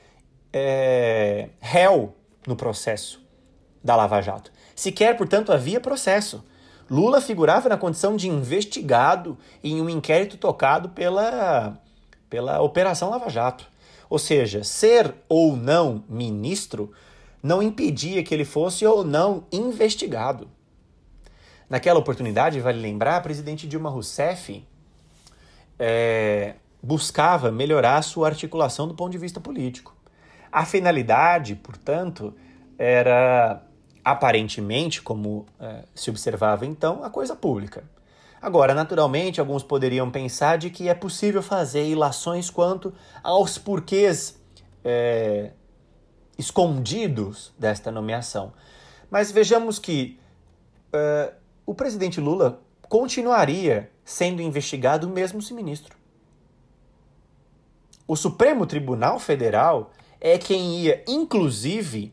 [0.53, 2.15] é, réu
[2.47, 3.25] no processo
[3.83, 4.51] da Lava Jato.
[4.75, 6.45] Sequer, portanto, havia processo.
[6.91, 11.81] Lula figurava na condição de investigado em um inquérito tocado pela,
[12.29, 13.67] pela Operação Lava Jato.
[14.09, 16.93] Ou seja, ser ou não ministro
[17.43, 20.49] não impedia que ele fosse ou não investigado.
[21.69, 24.65] Naquela oportunidade, vale lembrar, a presidente Dilma Rousseff
[25.79, 29.95] é, buscava melhorar sua articulação do ponto de vista político.
[30.53, 32.35] A finalidade, portanto,
[32.79, 33.63] era
[34.05, 37.83] aparentemente, como é, se observava então, a coisa pública.
[38.41, 44.41] Agora, naturalmente, alguns poderiam pensar de que é possível fazer ilações quanto aos porquês
[44.85, 45.51] é,
[46.39, 48.53] escondidos desta nomeação.
[49.11, 50.21] Mas vejamos que
[50.93, 51.33] é,
[51.67, 55.97] o presidente Lula continuaria sendo investigado mesmo se ministro.
[58.07, 59.91] O Supremo Tribunal Federal
[60.21, 62.13] é quem ia, inclusive,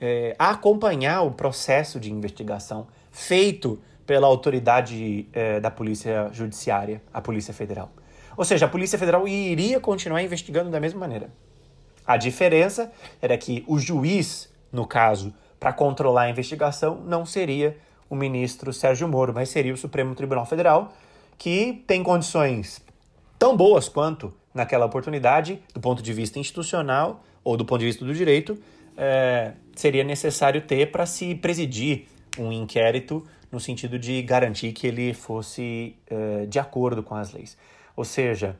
[0.00, 7.52] é, acompanhar o processo de investigação feito pela autoridade é, da Polícia Judiciária, a Polícia
[7.52, 7.92] Federal.
[8.36, 11.30] Ou seja, a Polícia Federal iria continuar investigando da mesma maneira.
[12.06, 12.90] A diferença
[13.20, 17.76] era que o juiz, no caso, para controlar a investigação, não seria
[18.14, 20.92] o ministro Sérgio Moro, mas seria o Supremo Tribunal Federal,
[21.36, 22.80] que tem condições
[23.38, 28.04] tão boas quanto naquela oportunidade, do ponto de vista institucional ou do ponto de vista
[28.04, 28.56] do direito,
[28.96, 32.06] é, seria necessário ter para se presidir
[32.38, 37.56] um inquérito no sentido de garantir que ele fosse uh, de acordo com as leis.
[37.96, 38.58] Ou seja,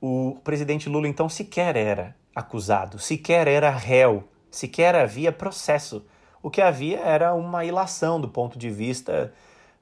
[0.00, 6.04] o presidente Lula então sequer era acusado, sequer era réu, sequer havia processo.
[6.42, 9.32] O que havia era uma ilação do ponto de vista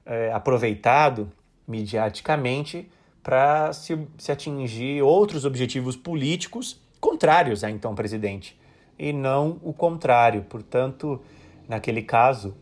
[0.05, 1.31] uh, aproveitado
[1.67, 2.89] mediaticamente
[3.23, 8.59] para se, se atingir outros objetivos políticos contrários a então presidente,
[8.97, 10.43] e não o contrário.
[10.43, 11.21] Portanto,
[11.67, 12.55] naquele caso,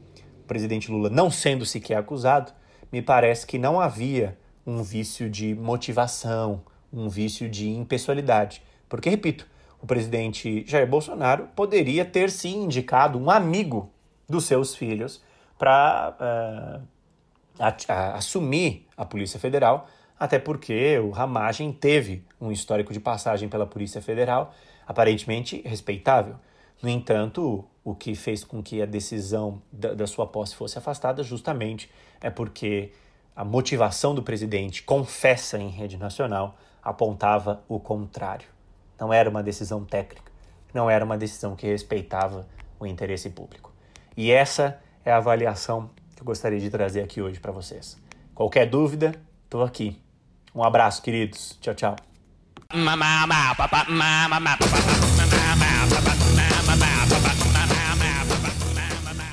[0.46, 2.52] presidente Lula não sendo sequer acusado,
[2.92, 8.62] me parece que não havia um vício de motivação, um vício de impessoalidade.
[8.88, 9.48] Porque, repito,
[9.82, 13.92] o presidente Jair Bolsonaro poderia ter sim indicado um amigo
[14.28, 15.22] dos seus filhos
[15.58, 16.82] para
[17.60, 17.64] uh,
[18.14, 19.88] assumir a Polícia Federal,
[20.20, 24.54] até porque o Ramagem teve um histórico de passagem pela Polícia Federal
[24.86, 26.36] aparentemente respeitável.
[26.82, 31.24] No entanto, o que fez com que a decisão da, da sua posse fosse afastada
[31.24, 31.90] justamente
[32.22, 32.92] é porque
[33.36, 38.48] a motivação do presidente, confessa em rede nacional, apontava o contrário.
[39.00, 40.32] Não era uma decisão técnica,
[40.74, 42.48] não era uma decisão que respeitava
[42.80, 43.72] o interesse público.
[44.16, 47.98] E essa é a avaliação que eu gostaria de trazer aqui hoje para vocês.
[48.34, 50.02] Qualquer dúvida, estou aqui.
[50.54, 51.58] Um abraço, queridos.
[51.62, 51.96] Tchau, tchau.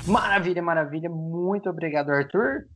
[0.07, 1.09] Maravilha, maravilha.
[1.09, 2.67] Muito obrigado, Arthur.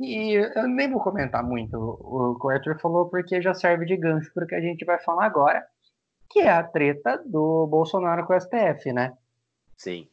[0.00, 3.96] E eu nem vou comentar muito o que o Arthur falou, porque já serve de
[3.96, 5.64] gancho para o que a gente vai falar agora,
[6.38, 9.12] que é a treta do Bolsonaro com o STF, né?
[9.76, 10.08] Sim.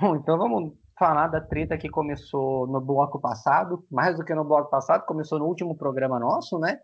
[0.00, 4.44] Bom, então vamos falar da treta que começou no bloco passado, mais do que no
[4.44, 6.80] bloco passado, começou no último programa nosso, né?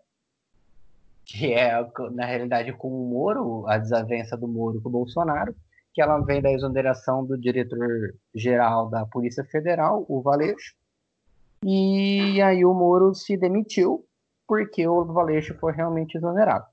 [1.25, 5.53] Que é, na realidade, com o Moro, a desavença do Moro com o Bolsonaro
[5.93, 10.73] que ela vem da exoneração do diretor-geral da Polícia Federal, o Valeixo,
[11.63, 14.03] e aí o Moro se demitiu
[14.47, 16.65] porque o Valeixo foi realmente exonerado.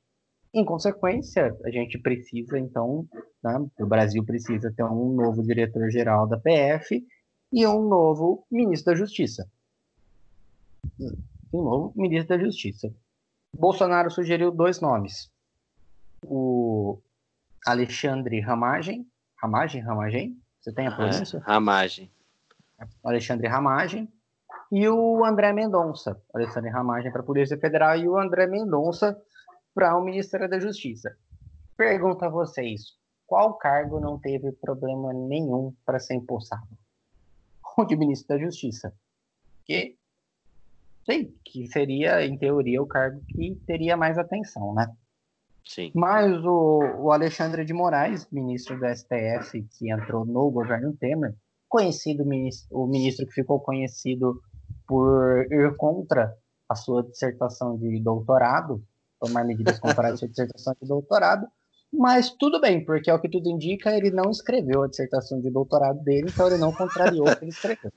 [0.53, 3.07] Em consequência, a gente precisa, então,
[3.43, 7.07] né, o Brasil precisa ter um novo diretor-geral da PF,
[7.53, 9.49] e um novo ministro da Justiça.
[11.53, 12.93] Um novo ministro da Justiça.
[13.53, 15.31] Bolsonaro sugeriu dois nomes.
[16.25, 17.01] O
[17.67, 19.07] Alexandre Ramagem.
[19.37, 19.81] Ramagem?
[19.81, 20.41] Ramagem?
[20.61, 21.39] Você tem a pronúncia?
[21.39, 22.11] É, Ramagem.
[23.05, 24.09] Alexandre Ramagem.
[24.71, 26.21] E o André Mendonça.
[26.33, 29.21] Alexandre Ramagem para a Polícia Federal e o André Mendonça
[29.75, 31.17] para o Ministério da Justiça.
[31.77, 32.97] Pergunto a vocês:
[33.27, 36.69] qual cargo não teve problema nenhum para ser empossado?
[37.79, 38.93] O de Ministro da Justiça.
[39.65, 39.97] Que
[41.07, 44.93] sei que seria, em teoria, o cargo que teria mais atenção, né?
[45.65, 45.93] Sim.
[45.95, 51.35] Mas o, o Alexandre de Moraes, ministro do STF, que entrou no governo Temer,
[51.69, 52.25] conhecido
[52.73, 54.43] o ministro que ficou conhecido
[54.87, 56.37] por ir contra
[56.69, 58.83] a sua dissertação de doutorado,
[59.21, 61.47] tomar medidas a sua dissertação de doutorado,
[61.93, 65.51] mas tudo bem, porque é o que tudo indica, ele não escreveu a dissertação de
[65.51, 67.93] doutorado dele, então ele não contrariou o que ele escreveu.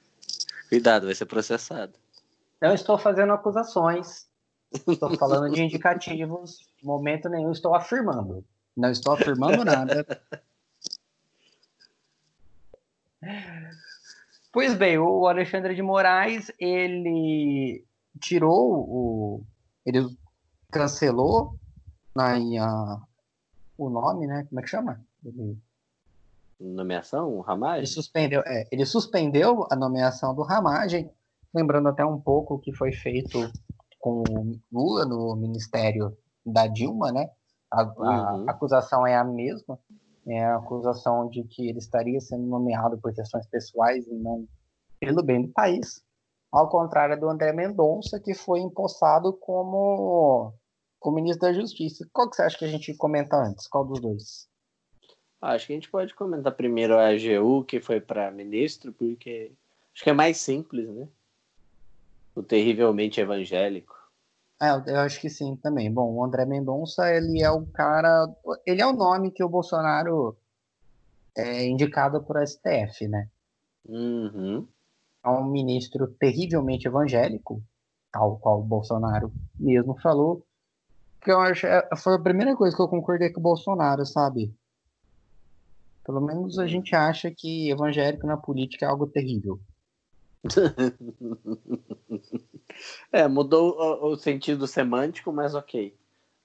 [0.68, 1.94] Cuidado, vai ser processado.
[2.60, 4.26] Não estou fazendo acusações,
[4.88, 8.44] estou falando de indicativos, momento nenhum estou afirmando.
[8.76, 10.06] Não estou afirmando nada.
[14.52, 17.84] Pois bem, o Alexandre de Moraes, ele
[18.20, 19.44] tirou o.
[19.86, 20.08] Ele
[20.74, 21.56] cancelou
[22.16, 23.02] na, a,
[23.78, 24.46] o nome, né?
[24.50, 25.02] Como é que chama?
[25.24, 25.58] Ele,
[26.60, 27.42] Nomeação?
[27.42, 27.80] Ramagem?
[27.80, 31.10] Ele suspendeu, é, ele suspendeu a nomeação do Ramagem,
[31.54, 33.52] lembrando até um pouco o que foi feito
[34.00, 37.30] com o Lula no ministério da Dilma, né?
[37.72, 38.50] A, a Uhum.
[38.50, 39.80] acusação é a mesma,
[40.28, 44.48] é a acusação de que ele estaria sendo nomeado por questões pessoais e não
[45.00, 46.02] pelo bem do país.
[46.52, 50.54] Ao contrário do André Mendonça, que foi empossado como,
[51.04, 52.08] como ministro da Justiça.
[52.14, 53.68] Qual que você acha que a gente comenta antes?
[53.68, 54.48] Qual dos dois?
[55.42, 59.52] Ah, Acho que a gente pode comentar primeiro a AGU, que foi para ministro, porque
[59.94, 61.08] acho que é mais simples, né?
[62.34, 63.94] O terrivelmente evangélico.
[64.62, 65.92] É, eu- eu acho que sim também.
[65.94, 68.26] Bom, o André Mendonça, ele é o cara.
[68.66, 70.38] Ele é o nome que o Bolsonaro
[71.38, 73.28] é indicado por STF, né?
[73.86, 74.66] Uhum.
[75.26, 77.62] É um ministro terrivelmente evangélico,
[78.12, 80.46] tal qual o Bolsonaro mesmo falou.
[81.24, 81.66] Que eu acho.
[81.66, 84.54] é- Foi a primeira coisa que eu concordei com o Bolsonaro, sabe?
[86.06, 89.60] Pelo menos a gente acha que evangélico na política é algo terrível.
[93.12, 95.96] É, mudou o, o sentido semântico, mas ok.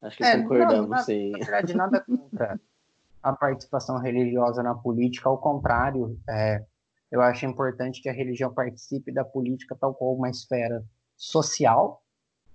[0.03, 1.33] Acho que É, não, concordamos, na- sim.
[1.33, 2.61] Na verdade, nada contra
[3.23, 6.65] a participação religiosa na política, ao contrário, é,
[7.11, 10.85] eu acho importante que a religião participe da política tal qual uma esfera
[11.17, 12.03] social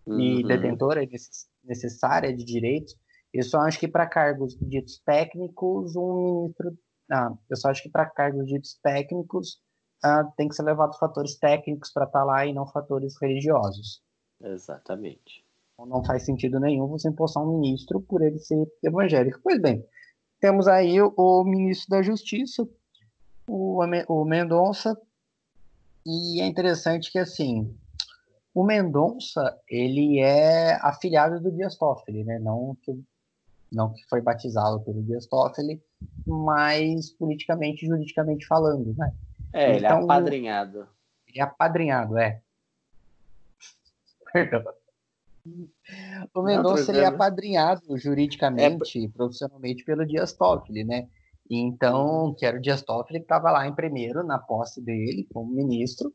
[0.07, 0.47] e Uhum.
[0.47, 2.95] detentora necess- necessária de direitos.
[3.34, 6.78] Eu só acho que para cargos ditos técnicos, um ministro.
[7.11, 9.59] Ah, eu só acho que para cargos ditos técnicos
[10.03, 14.01] ah, tem que ser levado fatores técnicos para estar lá e não fatores religiosos.
[14.41, 15.45] Exatamente.
[15.74, 19.39] Então, não faz sentido nenhum você empossar um ministro por ele ser evangélico.
[19.41, 19.84] Pois bem,
[20.39, 22.68] temos aí o, o ministro da Justiça,
[23.47, 24.95] o, o Mendonça,
[26.05, 27.74] e é interessante que, assim,
[28.53, 32.37] o Mendonça, ele é afiliado do Dias Toffoli, né?
[32.39, 33.03] Não que,
[33.71, 35.81] não que foi batizado pelo Dias Toffoli,
[36.25, 39.11] mas politicamente e juridicamente falando, né?
[39.51, 40.87] É, ele é Então, apadrinhado.
[41.27, 42.41] Ele é apadrinhado, é.
[44.31, 44.63] Perdão.
[46.33, 51.07] O Mendonça ele é apadrinhado juridicamente e profissionalmente pelo Dias Toffoli, né?
[51.49, 55.53] Então, que era o Dias Toffoli que estava lá em primeiro, na posse dele, como
[55.53, 56.13] ministro.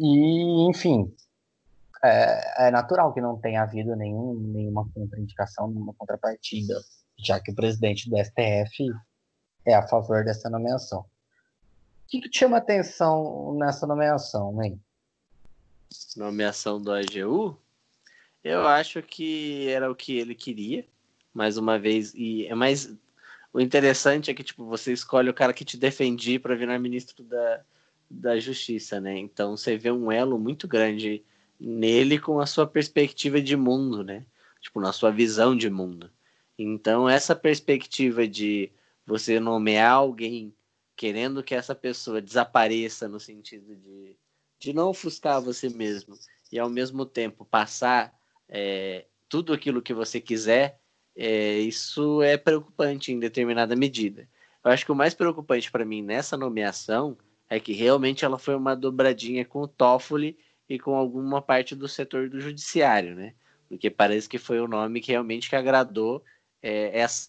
[0.00, 1.14] E, enfim,
[2.02, 6.80] é, é natural que não tenha havido nenhum, nenhuma contraindicação, nenhuma contrapartida,
[7.18, 8.90] já que o presidente do STF
[9.66, 11.00] é a favor dessa nomeação.
[11.00, 11.06] O
[12.08, 14.80] que, que te chama atenção nessa nomeação, hein?
[16.16, 17.56] Nomeação do AGU,
[18.42, 20.86] eu acho que era o que ele queria,
[21.34, 22.14] mais uma vez.
[22.14, 22.92] E é mais.
[23.52, 27.22] O interessante é que tipo, você escolhe o cara que te defendia para virar ministro
[27.24, 27.64] da,
[28.10, 29.16] da Justiça, né?
[29.16, 31.24] Então você vê um elo muito grande
[31.58, 34.26] nele com a sua perspectiva de mundo, né?
[34.60, 36.10] Tipo, na sua visão de mundo.
[36.58, 38.70] Então, essa perspectiva de
[39.06, 40.54] você nomear alguém
[40.96, 44.16] querendo que essa pessoa desapareça no sentido de,
[44.58, 46.14] de não ofuscar você mesmo
[46.52, 48.14] e ao mesmo tempo passar
[48.46, 50.78] é, tudo aquilo que você quiser,
[51.16, 54.28] é, isso é preocupante em determinada medida.
[54.62, 57.16] Eu acho que o mais preocupante para mim nessa nomeação
[57.50, 60.38] é que realmente ela foi uma dobradinha com o Toffoli
[60.68, 63.34] e com alguma parte do setor do judiciário, né?
[63.68, 66.24] Porque parece que foi o nome que realmente que agradou
[66.62, 67.28] é, essa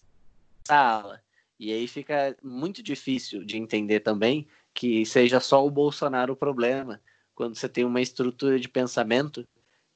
[0.68, 1.20] ala.
[1.58, 7.00] E aí fica muito difícil de entender também que seja só o Bolsonaro o problema,
[7.34, 9.46] quando você tem uma estrutura de pensamento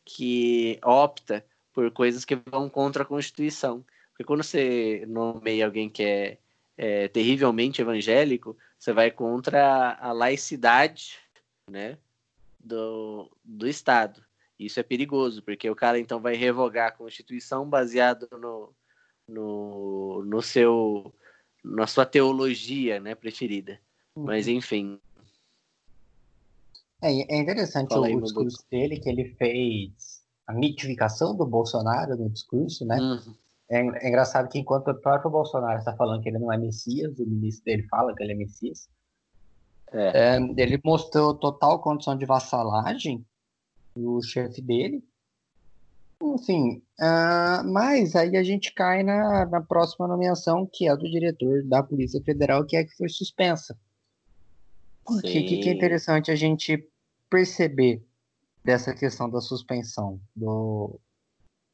[0.04, 3.84] que opta por coisas que vão contra a Constituição.
[4.10, 6.38] Porque quando você nomeia alguém que é,
[6.76, 11.18] é terrivelmente evangélico, você vai contra a laicidade
[11.70, 11.98] né,
[12.60, 14.24] do, do Estado.
[14.58, 18.72] Isso é perigoso, porque o cara então vai revogar a Constituição baseado no,
[19.28, 21.12] no, no seu
[21.62, 23.80] na sua teologia né, preferida.
[24.14, 24.24] Uhum.
[24.24, 25.00] Mas enfim.
[27.02, 32.30] É, é interessante o, o discurso dele, que ele fez a mitificação do Bolsonaro no
[32.30, 32.98] discurso, né?
[32.98, 33.34] Uhum.
[33.68, 37.18] É, é, engraçado que enquanto o próprio Bolsonaro está falando que ele não é Messias,
[37.18, 38.88] o ministro dele fala que ele é Messias,
[39.92, 40.36] é.
[40.36, 43.24] É, ele mostrou total condição de vassalagem
[43.96, 45.02] o chefe dele.
[46.22, 51.62] Enfim, uh, mas aí a gente cai na, na próxima nomeação, que é do diretor
[51.64, 53.78] da Polícia Federal, que é que foi suspensa.
[55.06, 56.88] O que, que é interessante a gente
[57.30, 58.04] perceber
[58.64, 60.98] dessa questão da suspensão do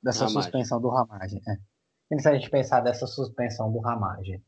[0.02, 0.42] dessa Ramagem.
[0.42, 1.40] suspensão do Ramagem.
[1.48, 1.71] É.
[2.12, 4.42] Interessante a gente pensar dessa suspensão do Ramagem.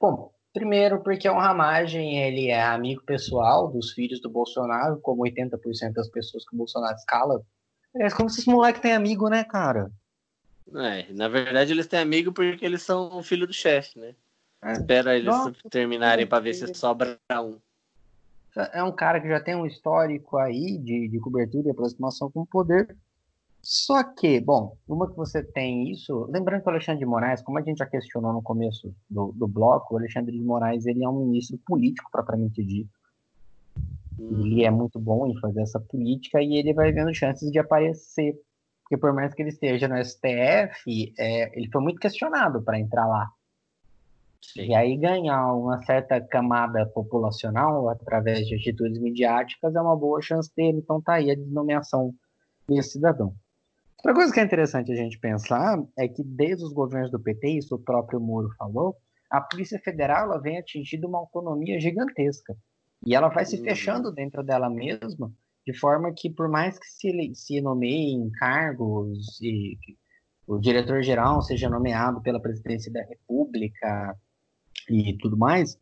[0.00, 5.92] Bom, primeiro porque o Ramagem ele é amigo pessoal dos filhos do Bolsonaro, como 80%
[5.92, 7.42] das pessoas que o Bolsonaro escala.
[7.96, 9.90] É como se esse moleque tem amigo, né, cara?
[10.74, 14.14] É, na verdade eles têm amigo porque eles são o filho do chefe, né?
[14.62, 14.72] É.
[14.72, 17.58] Espera eles Nossa, terminarem para ver se sobra um
[18.72, 22.42] é um cara que já tem um histórico aí de, de cobertura e aproximação com
[22.42, 22.96] o poder.
[23.64, 27.58] Só que, bom, uma que você tem isso, lembrando que o Alexandre de Moraes, como
[27.58, 31.08] a gente já questionou no começo do, do bloco, o Alexandre de Moraes ele é
[31.08, 32.92] um ministro político, propriamente dito.
[34.18, 38.34] Ele é muito bom em fazer essa política e ele vai vendo chances de aparecer.
[38.82, 43.06] Porque por mais que ele esteja no STF, é, ele foi muito questionado para entrar
[43.06, 43.30] lá.
[44.42, 44.66] Sim.
[44.66, 50.54] E aí ganhar uma certa camada populacional através de atitudes midiáticas é uma boa chance
[50.54, 50.78] dele.
[50.78, 52.14] Então tá aí a desnomeação
[52.68, 53.34] desse cidadão.
[54.04, 57.56] Outra coisa que é interessante a gente pensar é que desde os governos do PT,
[57.56, 58.94] isso o próprio Moro falou,
[59.30, 62.54] a Polícia Federal ela vem atingindo uma autonomia gigantesca.
[63.06, 63.64] E ela vai se uhum.
[63.64, 65.32] fechando dentro dela mesma,
[65.66, 69.78] de forma que por mais que se, se nomeiem cargos e
[70.46, 74.14] o diretor-geral seja nomeado pela presidência da República,
[74.90, 75.78] e tudo mais,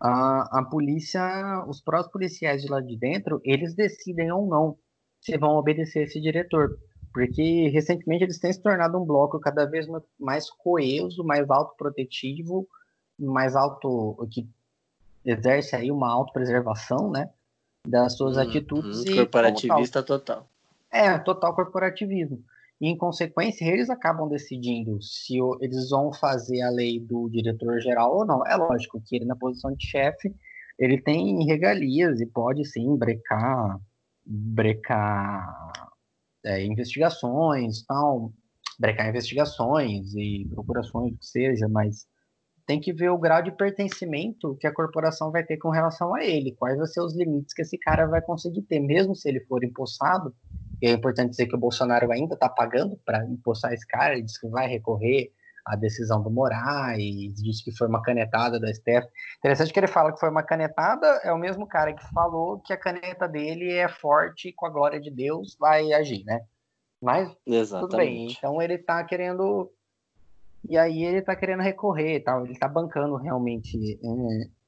[0.00, 1.22] a, a polícia,
[1.68, 4.78] os próprios policiais de lá de dentro, eles decidem ou não
[5.20, 6.78] se vão obedecer esse diretor.
[7.18, 9.88] Porque recentemente eles têm se tornado um bloco cada vez
[10.20, 12.64] mais coeso, mais autoprotetivo,
[13.18, 14.16] mais auto.
[14.30, 14.48] que
[15.24, 17.28] exerce aí uma autopreservação, né?
[17.84, 19.00] Das suas hum, atitudes.
[19.00, 20.46] Hum, corporativista total.
[20.92, 22.40] É, total corporativismo.
[22.80, 28.24] E, em consequência, eles acabam decidindo se eles vão fazer a lei do diretor-geral ou
[28.24, 28.46] não.
[28.46, 30.32] É lógico que ele, na posição de chefe,
[30.78, 33.80] ele tem regalias e pode, sim, brecar,
[34.24, 35.87] brecar
[36.44, 38.32] é, investigações, tal,
[38.78, 42.06] brecar investigações e procurações, o que seja, mas
[42.66, 46.22] tem que ver o grau de pertencimento que a corporação vai ter com relação a
[46.22, 49.40] ele, quais vão ser os limites que esse cara vai conseguir ter, mesmo se ele
[49.46, 50.34] for empossado,
[50.82, 54.22] e é importante dizer que o Bolsonaro ainda está pagando para empossar esse cara, ele
[54.22, 55.32] disse que vai recorrer
[55.68, 59.06] à decisão do Moraes, disse que foi uma canetada da STF.
[59.38, 62.72] Interessante que ele fala que foi uma canetada, é o mesmo cara que falou que
[62.72, 66.40] a caneta dele é forte e com a glória de Deus vai agir, né?
[67.00, 67.90] Mas Exatamente.
[67.90, 69.70] tudo bem, então ele está querendo
[70.68, 73.98] e aí ele está querendo recorrer e tal, ele está bancando realmente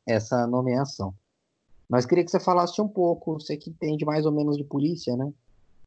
[0.06, 1.14] é, essa nomeação.
[1.88, 5.16] Mas queria que você falasse um pouco, você que entende mais ou menos de polícia,
[5.16, 5.32] né?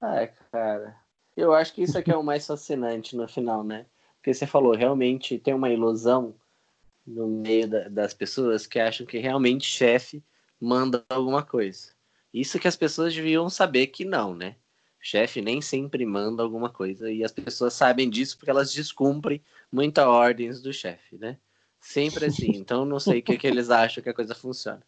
[0.02, 0.98] Ah, cara.
[1.35, 3.85] Eu acho que isso aqui é o mais fascinante no final, né?
[4.24, 6.34] Porque você falou, realmente tem uma ilusão
[7.06, 10.24] no meio da, das pessoas que acham que realmente chefe
[10.58, 11.91] manda alguma coisa.
[12.34, 14.56] Isso que as pessoas deviam saber que não, né?
[14.98, 20.08] Chefe nem sempre manda alguma coisa e as pessoas sabem disso porque elas descumprem muitas
[20.08, 21.38] ordens do chefe, né?
[21.78, 22.54] Sempre assim.
[22.56, 24.82] Então não sei o que, que eles acham que a coisa funciona.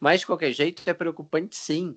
[0.00, 1.94] Mas de qualquer jeito é preocupante sim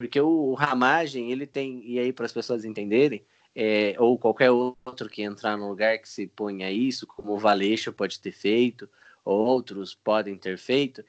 [0.00, 3.22] porque o, Ramagem, ele tem, e aí para as pessoas entenderem,
[3.54, 7.92] é, ou qualquer outro que entrar no lugar que se ponha isso, como o Valeixo
[7.92, 8.88] pode ter feito,
[9.24, 11.04] ou outros podem ter feito,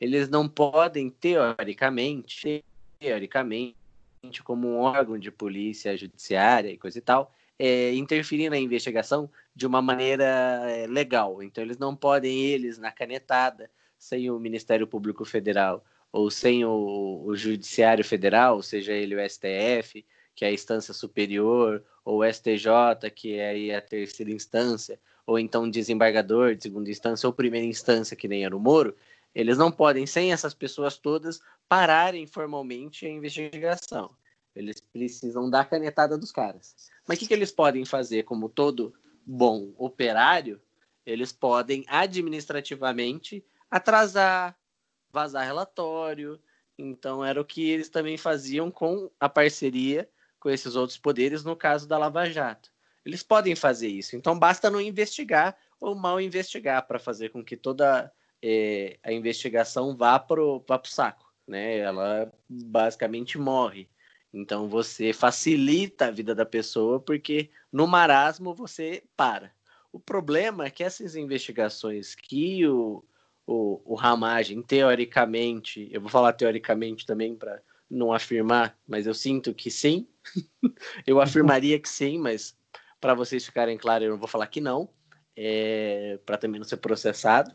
[0.00, 2.64] eles não podem, teoricamente,
[2.98, 3.76] teoricamente,
[4.44, 9.66] como um órgão de polícia judiciária e coisa e tal, é, interferir na investigação de
[9.66, 10.24] uma maneira
[10.70, 11.42] é, legal.
[11.42, 17.22] Então, eles não podem, eles, na canetada, sem o Ministério Público Federal ou sem o,
[17.26, 20.04] o Judiciário Federal, seja ele o STF,
[20.36, 26.54] que é a instância superior, ou STJ, que é a terceira instância, ou então desembargador
[26.54, 28.94] de segunda instância ou primeira instância, que nem era o Moro,
[29.34, 34.14] eles não podem, sem essas pessoas todas, pararem formalmente a investigação.
[34.54, 36.90] Eles precisam dar canetada dos caras.
[37.06, 38.94] Mas o que, que eles podem fazer, como todo
[39.26, 40.60] bom operário?
[41.04, 44.56] Eles podem administrativamente atrasar,
[45.10, 46.38] vazar relatório.
[46.78, 50.08] Então, era o que eles também faziam com a parceria
[50.46, 52.70] com esses outros poderes no caso da Lava Jato.
[53.04, 54.14] Eles podem fazer isso.
[54.14, 59.96] Então, basta não investigar ou mal investigar para fazer com que toda é, a investigação
[59.96, 61.26] vá para o saco.
[61.48, 61.78] Né?
[61.78, 63.88] Ela basicamente morre.
[64.32, 69.50] Então, você facilita a vida da pessoa porque no marasmo você para.
[69.92, 73.02] O problema é que essas investigações que o,
[73.44, 77.60] o, o Ramagem, teoricamente, eu vou falar teoricamente também para
[77.90, 80.06] não afirmar, mas eu sinto que sim.
[81.06, 82.56] eu afirmaria que sim, mas
[83.00, 84.88] para vocês ficarem claros, eu não vou falar que não,
[85.36, 87.54] é, para também não ser processado.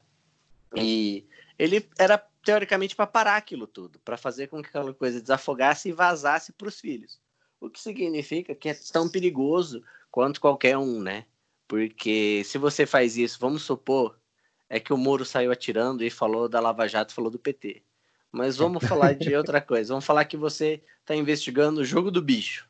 [0.75, 1.25] E
[1.59, 5.93] ele era teoricamente para parar aquilo tudo, para fazer com que aquela coisa desafogasse e
[5.93, 7.19] vazasse para os filhos.
[7.59, 11.25] O que significa que é tão perigoso quanto qualquer um, né?
[11.67, 14.19] Porque se você faz isso, vamos supor
[14.67, 17.83] é que o Moro saiu atirando e falou da Lava Jato, falou do PT.
[18.31, 19.93] Mas vamos falar de outra coisa.
[19.93, 22.67] Vamos falar que você está investigando o jogo do bicho.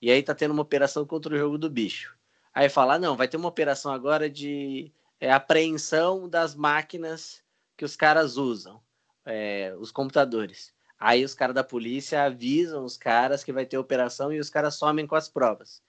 [0.00, 2.16] E aí está tendo uma operação contra o jogo do bicho.
[2.54, 7.42] Aí fala, não, vai ter uma operação agora de é, apreensão das máquinas
[7.76, 8.80] que os caras usam,
[9.24, 10.72] é, os computadores.
[10.98, 14.76] Aí os caras da polícia avisam os caras que vai ter operação e os caras
[14.76, 15.82] somem com as provas.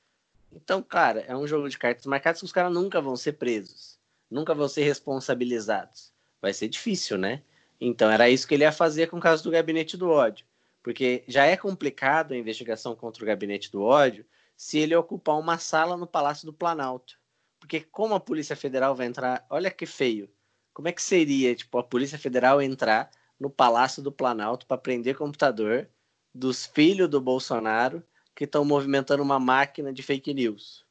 [0.52, 3.98] Então, cara, é um jogo de cartas marcadas que os caras nunca vão ser presos
[4.30, 6.12] nunca vão ser responsabilizados.
[6.42, 7.42] Vai ser difícil, né?
[7.80, 10.46] Então, era isso que ele ia fazer com o caso do gabinete do ódio.
[10.82, 14.26] Porque já é complicado a investigação contra o gabinete do ódio
[14.56, 17.20] se ele ocupar uma sala no Palácio do Planalto.
[17.60, 20.30] Porque como a Polícia Federal vai entrar, olha que feio.
[20.74, 25.16] Como é que seria, tipo, a Polícia Federal entrar no Palácio do Planalto para prender
[25.16, 25.90] computador
[26.34, 28.04] dos filhos do Bolsonaro
[28.36, 30.86] que estão movimentando uma máquina de fake news?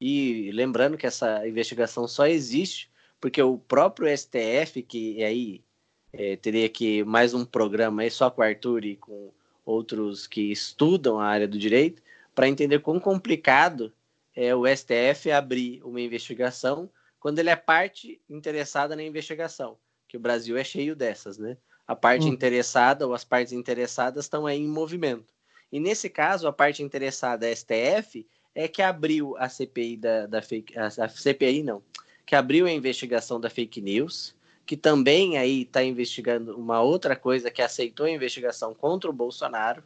[0.00, 2.90] E lembrando que essa investigação só existe
[3.20, 5.64] porque o próprio STF, que aí
[6.12, 9.30] é, teria que mais um programa aí só com o Arthur e com
[9.64, 12.02] outros que estudam a área do direito,
[12.34, 13.92] para entender quão complicado
[14.34, 16.88] é o STF abrir uma investigação
[17.20, 19.76] quando ele é parte interessada na investigação,
[20.08, 21.56] que o Brasil é cheio dessas, né?
[21.86, 22.32] A parte hum.
[22.32, 25.32] interessada ou as partes interessadas estão aí em movimento.
[25.70, 30.42] E nesse caso, a parte interessada, a STF, é que abriu a CPI da, da
[30.42, 31.82] fake, a, a CPI não,
[32.26, 34.34] que abriu a investigação da fake news,
[34.64, 39.82] que também aí está investigando uma outra coisa que aceitou a investigação contra o Bolsonaro,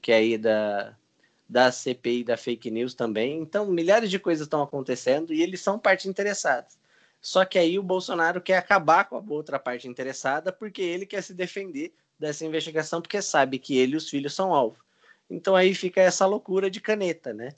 [0.00, 0.96] que é aí da,
[1.48, 3.38] da CPI da fake news também.
[3.38, 6.78] Então, milhares de coisas estão acontecendo e eles são parte interessadas.
[7.20, 11.22] Só que aí o Bolsonaro quer acabar com a outra parte interessada porque ele quer
[11.22, 14.78] se defender dessa investigação porque sabe que ele e os filhos são alvo.
[15.28, 17.50] Então aí fica essa loucura de caneta, né?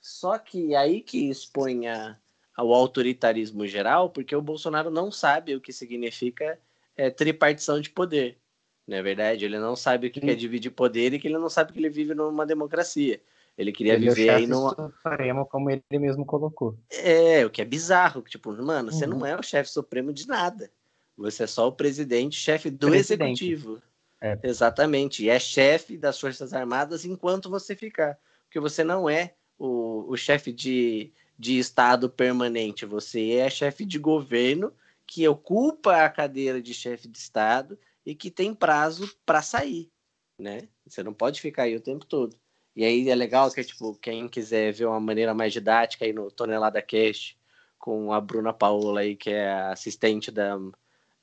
[0.00, 2.16] Só que aí que expõe a,
[2.58, 6.58] ao autoritarismo geral, porque o Bolsonaro não sabe o que significa
[6.96, 8.36] é, tripartição de poder.
[8.84, 9.44] Não é verdade?
[9.44, 10.28] Ele não sabe o que Sim.
[10.28, 13.20] é dividir poder e que ele não sabe que ele vive numa democracia.
[13.56, 14.70] Ele queria ele viver é aí numa.
[14.70, 16.76] Supremo, como ele mesmo colocou.
[16.90, 18.22] É, o que é bizarro.
[18.22, 18.98] Tipo, mano, uhum.
[18.98, 19.26] você não uhum.
[19.26, 20.68] é o chefe supremo de nada.
[21.16, 23.44] Você é só o presidente, chefe do presidente.
[23.44, 23.80] executivo.
[24.20, 24.36] É.
[24.42, 25.24] Exatamente.
[25.24, 28.18] E é chefe das Forças Armadas enquanto você ficar.
[28.46, 33.98] Porque você não é o, o chefe de, de Estado permanente, você é chefe de
[33.98, 34.72] governo
[35.06, 39.90] que ocupa a cadeira de chefe de Estado e que tem prazo para sair,
[40.38, 40.68] né?
[40.86, 42.36] Você não pode ficar aí o tempo todo.
[42.74, 46.30] E aí é legal que, tipo, quem quiser ver uma maneira mais didática aí no
[46.30, 47.38] Tonelada Cast,
[47.78, 50.58] com a Bruna Paola aí, que é assistente da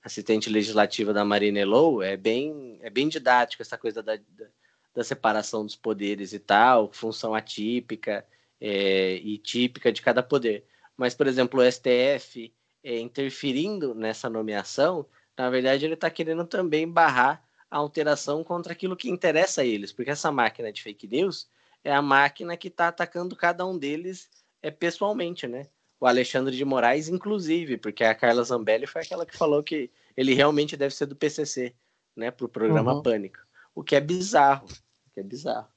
[0.03, 4.47] assistente legislativa da Marina Elou, é bem, é bem didático essa coisa da, da
[4.95, 8.25] da separação dos poderes e tal, função atípica
[8.59, 10.65] é, e típica de cada poder.
[10.97, 12.53] Mas, por exemplo, o STF
[12.83, 15.05] é, interferindo nessa nomeação,
[15.37, 19.91] na verdade, ele está querendo também barrar a alteração contra aquilo que interessa a eles,
[19.91, 21.49] porque essa máquina de fake news
[21.83, 24.29] é a máquina que está atacando cada um deles
[24.61, 25.67] é, pessoalmente, né?
[25.99, 30.33] O Alexandre de Moraes, inclusive, porque a Carla Zambelli foi aquela que falou que ele
[30.33, 31.75] realmente deve ser do PCC,
[32.15, 33.03] né, para o programa uhum.
[33.03, 33.39] Pânico,
[33.73, 34.67] o que é bizarro,
[35.13, 35.67] que é bizarro.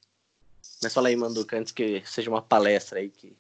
[0.82, 3.36] Mas fala aí, Manduca, antes que seja uma palestra aí que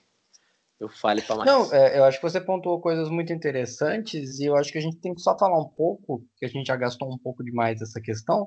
[0.80, 1.50] eu fale para mais.
[1.50, 4.80] Não, é, eu acho que você pontuou coisas muito interessantes e eu acho que a
[4.80, 7.80] gente tem que só falar um pouco, que a gente já gastou um pouco demais
[7.80, 8.46] essa questão,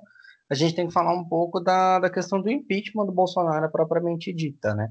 [0.49, 4.33] a gente tem que falar um pouco da, da questão do impeachment do Bolsonaro propriamente
[4.33, 4.89] dita, né?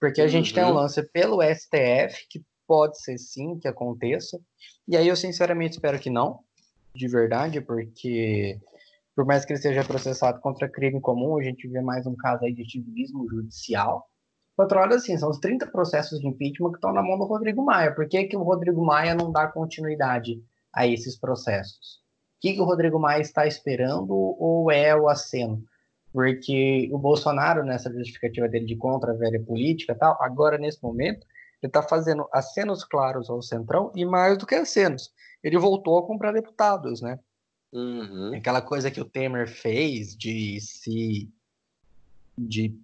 [0.00, 0.30] Porque a uhum.
[0.30, 0.74] gente tem um uhum.
[0.74, 4.38] lance pelo STF, que pode ser sim que aconteça.
[4.88, 6.40] E aí eu sinceramente espero que não,
[6.94, 8.58] de verdade, porque
[9.14, 12.44] por mais que ele seja processado contra crime comum, a gente vê mais um caso
[12.44, 14.06] aí de ativismo judicial.
[14.56, 17.64] Outro lado, assim, são os 30 processos de impeachment que estão na mão do Rodrigo
[17.64, 17.94] Maia.
[17.94, 20.42] Por que, que o Rodrigo Maia não dá continuidade
[20.74, 22.02] a esses processos?
[22.36, 25.62] O que, que o Rodrigo Maia está esperando ou é o aceno?
[26.12, 31.26] Porque o Bolsonaro, nessa justificativa dele de contra a velha política tal, agora, nesse momento,
[31.62, 35.10] ele está fazendo acenos claros ao Centrão e mais do que acenos.
[35.42, 37.18] Ele voltou a comprar deputados, né?
[37.72, 38.34] Uhum.
[38.34, 41.30] Aquela coisa que o Temer fez de se.
[42.36, 42.78] de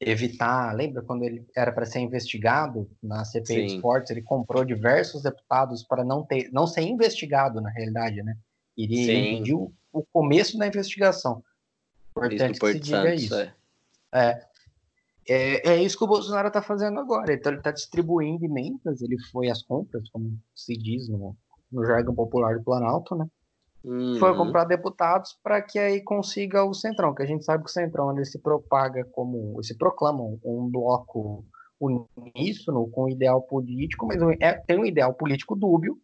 [0.00, 0.74] evitar.
[0.74, 4.10] Lembra quando ele era para ser investigado na CPI dos Esportes?
[4.10, 8.36] Ele comprou diversos deputados para não, ter, não ser investigado, na realidade, né?
[8.76, 11.42] Ele pediu o começo da investigação.
[12.10, 13.34] Importante que se diga Santos, isso.
[13.34, 13.54] É.
[14.12, 14.48] é.
[15.30, 17.34] É, é isso que o Bolsonaro está fazendo agora.
[17.34, 21.36] Então ele está distribuindo emendas, ele foi às compras, como se diz no,
[21.70, 23.26] no jargão popular do Planalto, né?
[23.84, 24.18] Uhum.
[24.18, 27.72] Foi comprar deputados para que aí consiga o Centrão, que a gente sabe que o
[27.72, 31.44] Centrão ele se propaga como, se proclama um bloco
[31.80, 35.98] uníssono com ideal político, mas é, tem um ideal político dúbio.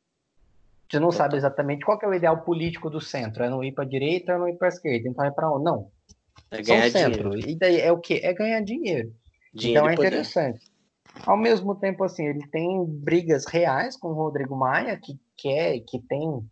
[0.88, 3.42] Você não sabe exatamente qual é o ideal político do centro.
[3.42, 5.08] É não ir para a direita ou não ir para a esquerda.
[5.08, 5.64] Então é para onde?
[5.64, 5.88] Não.
[6.50, 7.30] É ganhar centro.
[7.30, 7.50] Dinheiro.
[7.50, 8.14] E daí é o que?
[8.14, 9.12] É ganhar dinheiro.
[9.52, 10.60] dinheiro então é interessante.
[11.26, 16.00] Ao mesmo tempo, assim, ele tem brigas reais com o Rodrigo Maia, que quer, que
[16.00, 16.44] tem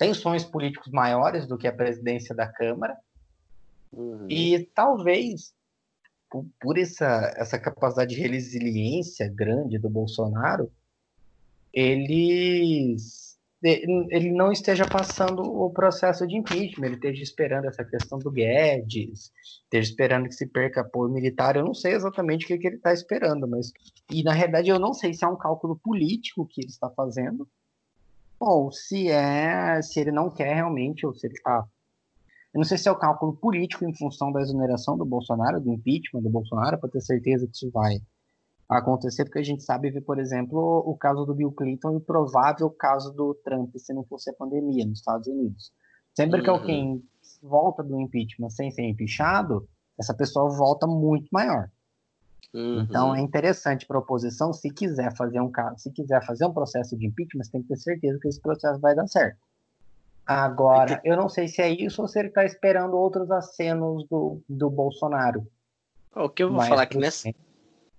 [0.00, 2.96] tensões políticos maiores do que a presidência da Câmara.
[3.92, 4.26] Uhum.
[4.30, 5.52] E talvez,
[6.30, 10.72] por, por, essa, essa capacidade de resiliência grande do Bolsonaro,
[11.70, 13.28] eles
[13.62, 19.30] ele não esteja passando o processo de impeachment, ele esteja esperando essa questão do Guedes,
[19.64, 22.76] esteja esperando que se perca apoio militar, eu não sei exatamente o que, que ele
[22.76, 23.70] está esperando, mas
[24.10, 27.46] e na realidade eu não sei se é um cálculo político que ele está fazendo,
[28.40, 31.64] ou se é se ele não quer realmente, ou se ele está.
[32.52, 35.72] Eu não sei se é o cálculo político em função da exoneração do Bolsonaro, do
[35.72, 37.98] impeachment do Bolsonaro, para ter certeza que isso vai
[38.68, 42.00] acontecer, porque a gente sabe ver, por exemplo, o caso do Bill Clinton e o
[42.00, 45.72] provável caso do Trump, se não fosse a pandemia nos Estados Unidos.
[46.16, 46.44] Sempre uhum.
[46.44, 47.04] que alguém
[47.42, 49.68] volta do impeachment sem ser empichado,
[49.98, 51.68] essa pessoa volta muito maior.
[52.52, 52.80] Uhum.
[52.80, 56.52] Então é interessante para a oposição, se quiser fazer um caso, se quiser fazer um
[56.52, 59.38] processo de impeachment, tem que ter certeza que esse processo vai dar certo.
[60.26, 64.40] Agora, eu não sei se é isso ou se ele está esperando outros acenos do,
[64.48, 65.46] do Bolsonaro.
[66.14, 67.28] O que eu vou falar aqui nessa,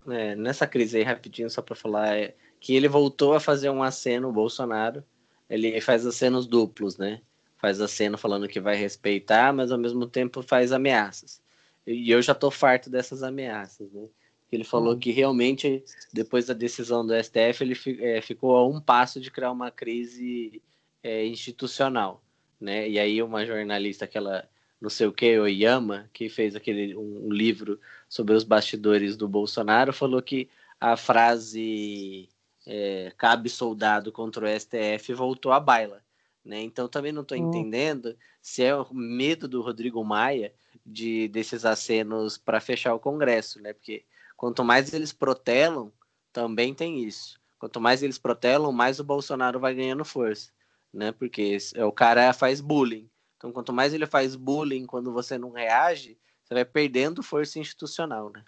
[0.07, 3.83] é, nessa crise aí, rapidinho, só para falar, é que ele voltou a fazer um
[3.83, 5.03] aceno, o Bolsonaro.
[5.49, 7.21] Ele faz acenos duplos, né?
[7.57, 11.41] Faz aceno falando que vai respeitar, mas ao mesmo tempo faz ameaças.
[11.85, 14.07] E eu já tô farto dessas ameaças, né?
[14.51, 14.99] Ele falou uhum.
[14.99, 19.51] que realmente, depois da decisão do STF, ele é, ficou a um passo de criar
[19.51, 20.61] uma crise
[21.01, 22.21] é, institucional,
[22.59, 22.89] né?
[22.89, 24.47] E aí uma jornalista, aquela
[24.81, 27.79] não sei o que, Oyama, que fez aquele um, um, livro
[28.09, 30.49] sobre os bastidores do Bolsonaro, falou que
[30.79, 32.27] a frase
[32.65, 36.03] é, cabe soldado contra o STF voltou à baila.
[36.43, 36.61] Né?
[36.61, 37.47] Então também não estou hum.
[37.47, 40.51] entendendo se é o medo do Rodrigo Maia
[40.83, 43.73] de desses acenos para fechar o Congresso, né?
[43.73, 44.03] Porque
[44.41, 45.91] quanto mais eles protelam,
[46.33, 47.39] também tem isso.
[47.59, 50.51] Quanto mais eles protelam, mais o Bolsonaro vai ganhando força,
[50.91, 51.11] né?
[51.11, 53.07] Porque o cara faz bullying.
[53.37, 58.31] Então, quanto mais ele faz bullying quando você não reage, você vai perdendo força institucional,
[58.31, 58.43] né?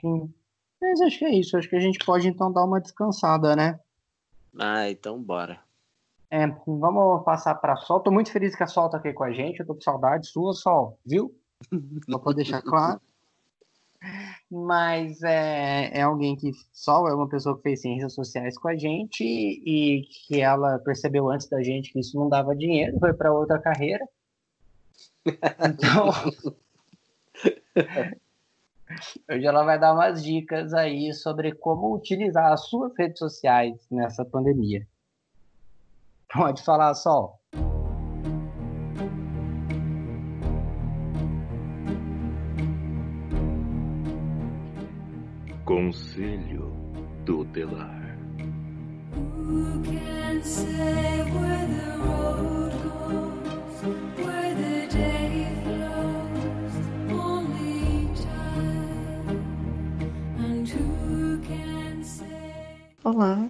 [0.00, 0.32] Sim.
[0.80, 1.56] Mas acho que é isso.
[1.56, 3.80] Acho que a gente pode então dar uma descansada, né?
[4.56, 5.60] Ah, então bora.
[6.30, 7.98] É, vamos passar para Sol.
[7.98, 9.58] Tô muito feliz que a Sol tá aqui com a gente.
[9.58, 11.36] Eu tô com saudade sua, Sol, viu?
[12.08, 13.00] Só pra deixar claro.
[14.50, 18.76] Mas é, é alguém que só é uma pessoa que fez ciências sociais com a
[18.76, 23.32] gente e que ela percebeu antes da gente que isso não dava dinheiro, foi para
[23.32, 24.06] outra carreira.
[25.26, 26.10] Então,
[29.30, 34.24] hoje ela vai dar umas dicas aí sobre como utilizar as suas redes sociais nessa
[34.24, 34.86] pandemia.
[36.32, 37.39] Pode falar, Sol.
[45.80, 46.76] Conselho
[47.24, 48.18] Tutelar
[63.02, 63.48] Olá,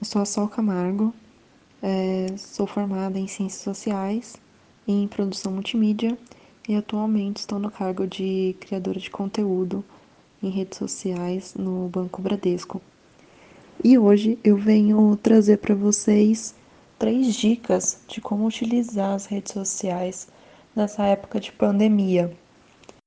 [0.00, 1.14] eu sou a Sol Camargo,
[1.80, 4.36] é, sou formada em Ciências Sociais
[4.84, 6.18] e em Produção Multimídia
[6.68, 9.84] e atualmente estou no cargo de criadora de conteúdo
[10.42, 12.80] em redes sociais no Banco Bradesco.
[13.82, 16.54] E hoje eu venho trazer para vocês
[16.98, 20.28] três dicas de como utilizar as redes sociais
[20.74, 22.32] nessa época de pandemia.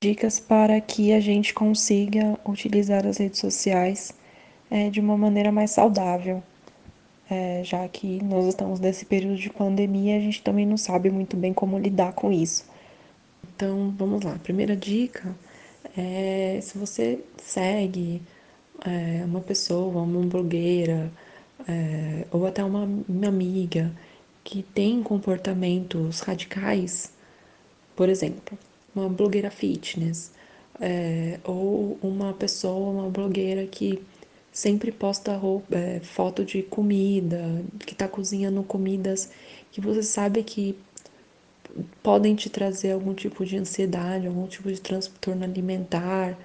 [0.04, 4.14] Dicas para que a gente consiga utilizar as redes sociais
[4.70, 6.44] é, de uma maneira mais saudável,
[7.30, 11.36] é, já que nós estamos nesse período de pandemia, a gente também não sabe muito
[11.36, 12.66] bem como lidar com isso.
[13.56, 14.38] Então, vamos lá.
[14.44, 15.34] Primeira dica
[15.98, 18.22] é se você segue
[18.86, 21.12] é, uma pessoa, uma blogueira,
[21.68, 23.92] é, ou até uma, uma amiga
[24.44, 27.12] que tem comportamentos radicais,
[27.96, 28.58] por exemplo,
[28.96, 30.32] uma blogueira fitness,
[30.80, 34.02] é, ou uma pessoa, uma blogueira que
[34.52, 39.30] sempre posta roupa, é, foto de comida, que está cozinhando comidas
[39.72, 40.78] que você sabe que
[42.02, 46.38] podem te trazer algum tipo de ansiedade, algum tipo de transtorno alimentar,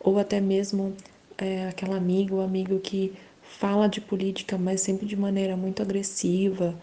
[0.00, 0.94] ou até mesmo
[1.38, 3.12] é, aquela amiga ou amigo que
[3.42, 6.74] fala de política, mas sempre de maneira muito agressiva.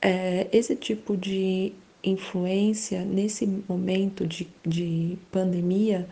[0.00, 1.72] É, esse tipo de
[2.02, 6.06] influência nesse momento de, de pandemia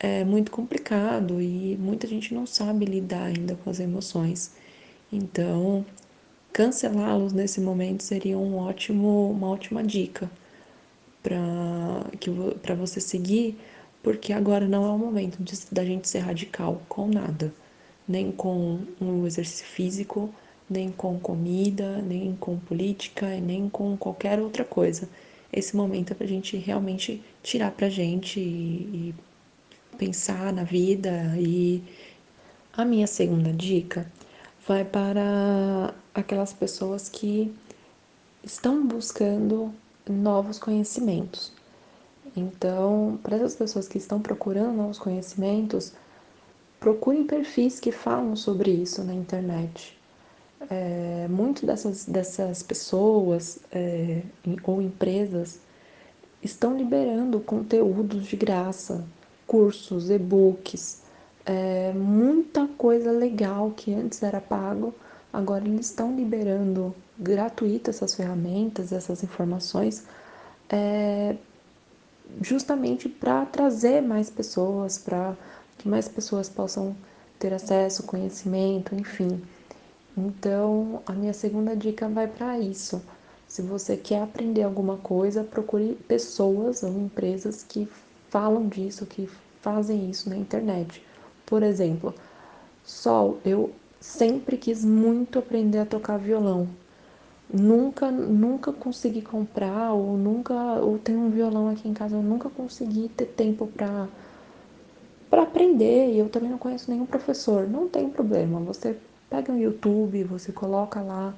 [0.00, 4.52] é muito complicado e muita gente não sabe lidar ainda com as emoções.
[5.12, 5.84] Então,
[6.52, 10.30] cancelá-los nesse momento seria um ótimo, uma ótima dica
[12.62, 13.58] para você seguir,
[14.02, 17.52] porque agora não é o momento de, da gente ser radical com nada,
[18.06, 20.32] nem com um exercício físico,
[20.68, 25.08] nem com comida, nem com política, nem com qualquer outra coisa.
[25.52, 29.12] Esse momento é para a gente realmente tirar para a gente e,
[29.92, 31.34] e pensar na vida.
[31.38, 31.82] E
[32.72, 34.10] a minha segunda dica
[34.66, 37.52] vai para aquelas pessoas que
[38.44, 39.74] estão buscando
[40.12, 41.52] novos conhecimentos.
[42.36, 45.92] Então, para essas pessoas que estão procurando novos conhecimentos,
[46.78, 49.98] procurem perfis que falam sobre isso na internet.
[50.70, 54.22] É, muito dessas, dessas pessoas é,
[54.64, 55.60] ou empresas
[56.42, 59.04] estão liberando conteúdos de graça,
[59.46, 61.02] cursos, e-books,
[61.46, 64.94] é, muita coisa legal que antes era pago,
[65.32, 70.06] agora eles estão liberando gratuito essas ferramentas, essas informações,
[70.68, 71.36] é,
[72.40, 75.36] justamente para trazer mais pessoas, para
[75.78, 76.94] que mais pessoas possam
[77.38, 79.42] ter acesso, conhecimento, enfim.
[80.16, 83.02] Então, a minha segunda dica vai para isso.
[83.46, 87.88] Se você quer aprender alguma coisa, procure pessoas ou empresas que
[88.28, 89.28] falam disso, que
[89.62, 91.02] fazem isso na internet.
[91.46, 92.14] Por exemplo,
[92.84, 96.68] Sol, eu sempre quis muito aprender a tocar violão
[97.52, 102.50] nunca nunca consegui comprar ou nunca ou tem um violão aqui em casa eu nunca
[102.50, 104.06] consegui ter tempo para
[105.30, 107.68] para aprender e eu também não conheço nenhum professor.
[107.68, 108.96] Não tem problema você
[109.30, 111.34] pega no YouTube você coloca lá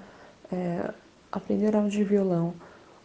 [0.52, 0.92] é,
[1.30, 2.54] aprender aula de violão.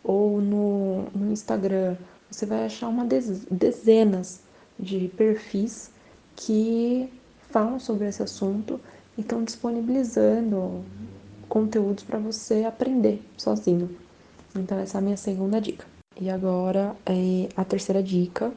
[0.03, 1.95] Ou no, no Instagram
[2.29, 4.41] você vai achar uma dezenas
[4.79, 5.91] de perfis
[6.35, 7.09] que
[7.49, 8.79] falam sobre esse assunto
[9.17, 10.83] e estão disponibilizando
[11.47, 13.89] conteúdos para você aprender sozinho.
[14.55, 15.85] Então, essa é a minha segunda dica.
[16.19, 18.51] E agora, é a terceira dica,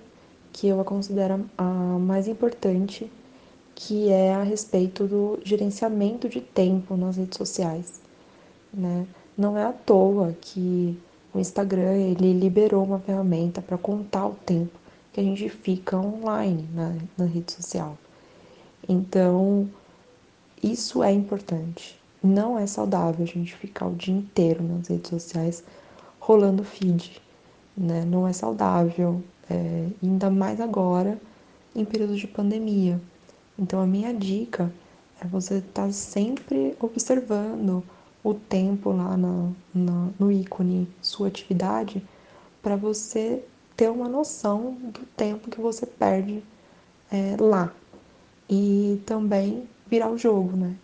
[0.52, 3.10] que eu a considero a mais importante,
[3.74, 8.00] que é a respeito do gerenciamento de tempo nas redes sociais.
[8.72, 9.06] Né?
[9.36, 10.98] Não é à toa que
[11.34, 14.78] o Instagram ele liberou uma ferramenta para contar o tempo
[15.12, 17.96] que a gente fica online na, na rede social.
[18.88, 19.68] Então,
[20.62, 21.97] isso é importante
[22.28, 25.64] não é saudável a gente ficar o dia inteiro nas redes sociais
[26.20, 27.20] rolando feed,
[27.76, 28.04] né?
[28.04, 31.18] Não é saudável, é, ainda mais agora
[31.74, 33.00] em período de pandemia.
[33.58, 34.72] Então a minha dica
[35.20, 37.82] é você estar tá sempre observando
[38.22, 42.04] o tempo lá na, na, no ícone sua atividade
[42.62, 43.42] para você
[43.76, 46.42] ter uma noção do tempo que você perde
[47.10, 47.72] é, lá
[48.50, 50.74] e também virar o jogo, né?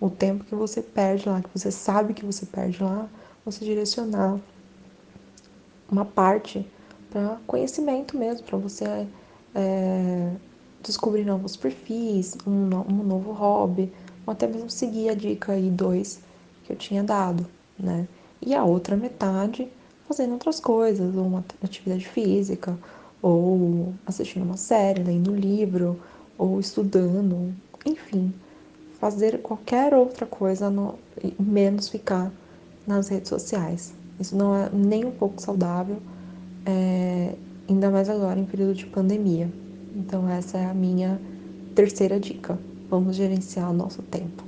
[0.00, 3.08] O tempo que você perde lá, que você sabe que você perde lá,
[3.44, 4.38] você direcionar
[5.90, 6.66] uma parte
[7.10, 9.06] para conhecimento mesmo, para você
[9.54, 10.32] é,
[10.82, 13.92] descobrir novos perfis, um, um, novo hobby,
[14.26, 16.20] ou até mesmo seguir a dica aí dois
[16.64, 17.46] que eu tinha dado,
[17.78, 18.06] né?
[18.42, 19.68] E a outra metade
[20.06, 22.78] fazendo outras coisas, ou uma atividade física,
[23.22, 25.98] ou assistindo uma série, lendo um livro,
[26.38, 27.52] ou estudando,
[27.84, 28.32] enfim,
[28.98, 30.98] fazer qualquer outra coisa, no,
[31.38, 32.30] menos ficar
[32.86, 33.94] nas redes sociais.
[34.18, 36.00] Isso não é nem um pouco saudável,
[36.64, 37.34] é,
[37.68, 39.50] ainda mais agora em período de pandemia.
[39.94, 41.20] Então, essa é a minha
[41.74, 42.58] terceira dica.
[42.88, 44.44] Vamos gerenciar o nosso tempo.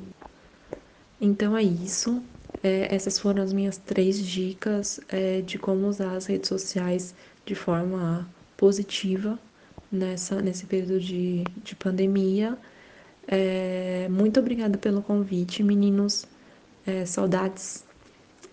[1.20, 2.22] Então é isso.
[2.62, 7.14] É, essas foram as minhas três dicas é, de como usar as redes sociais
[7.44, 9.38] de forma positiva
[9.90, 12.56] nessa, nesse período de, de pandemia.
[13.30, 16.26] É, muito obrigada pelo convite, meninos.
[16.86, 17.84] É, saudades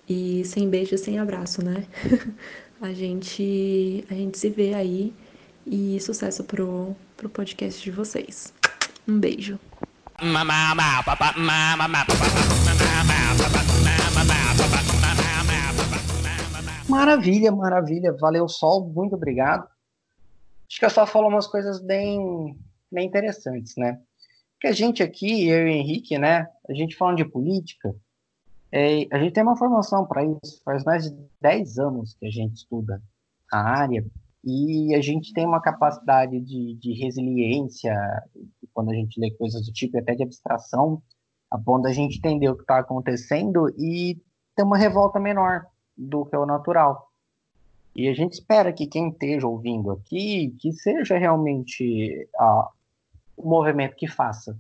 [0.09, 1.85] e sem beijo, sem abraço, né?
[2.81, 5.13] a gente a gente se vê aí
[5.65, 8.53] e sucesso pro, pro podcast de vocês.
[9.07, 9.57] Um beijo.
[16.89, 18.13] Maravilha, maravilha.
[18.19, 18.87] Valeu, Sol.
[18.93, 19.67] Muito obrigado.
[20.69, 22.57] Acho que eu só falou umas coisas bem,
[22.91, 23.99] bem interessantes, né?
[24.65, 26.47] Que a gente aqui, eu e o Henrique, né?
[26.67, 27.95] A gente falando de política,
[28.71, 30.59] é, a gente tem uma formação para isso.
[30.65, 32.99] Faz mais de 10 anos que a gente estuda
[33.51, 34.03] a área
[34.43, 37.93] e a gente tem uma capacidade de, de resiliência
[38.73, 40.99] quando a gente lê coisas do tipo, até de abstração,
[41.51, 44.19] a ponto da gente entender o que está acontecendo e
[44.55, 47.11] ter uma revolta menor do que o natural.
[47.95, 52.74] E a gente espera que quem esteja ouvindo aqui, que seja realmente uh,
[53.35, 54.57] o movimento que faça.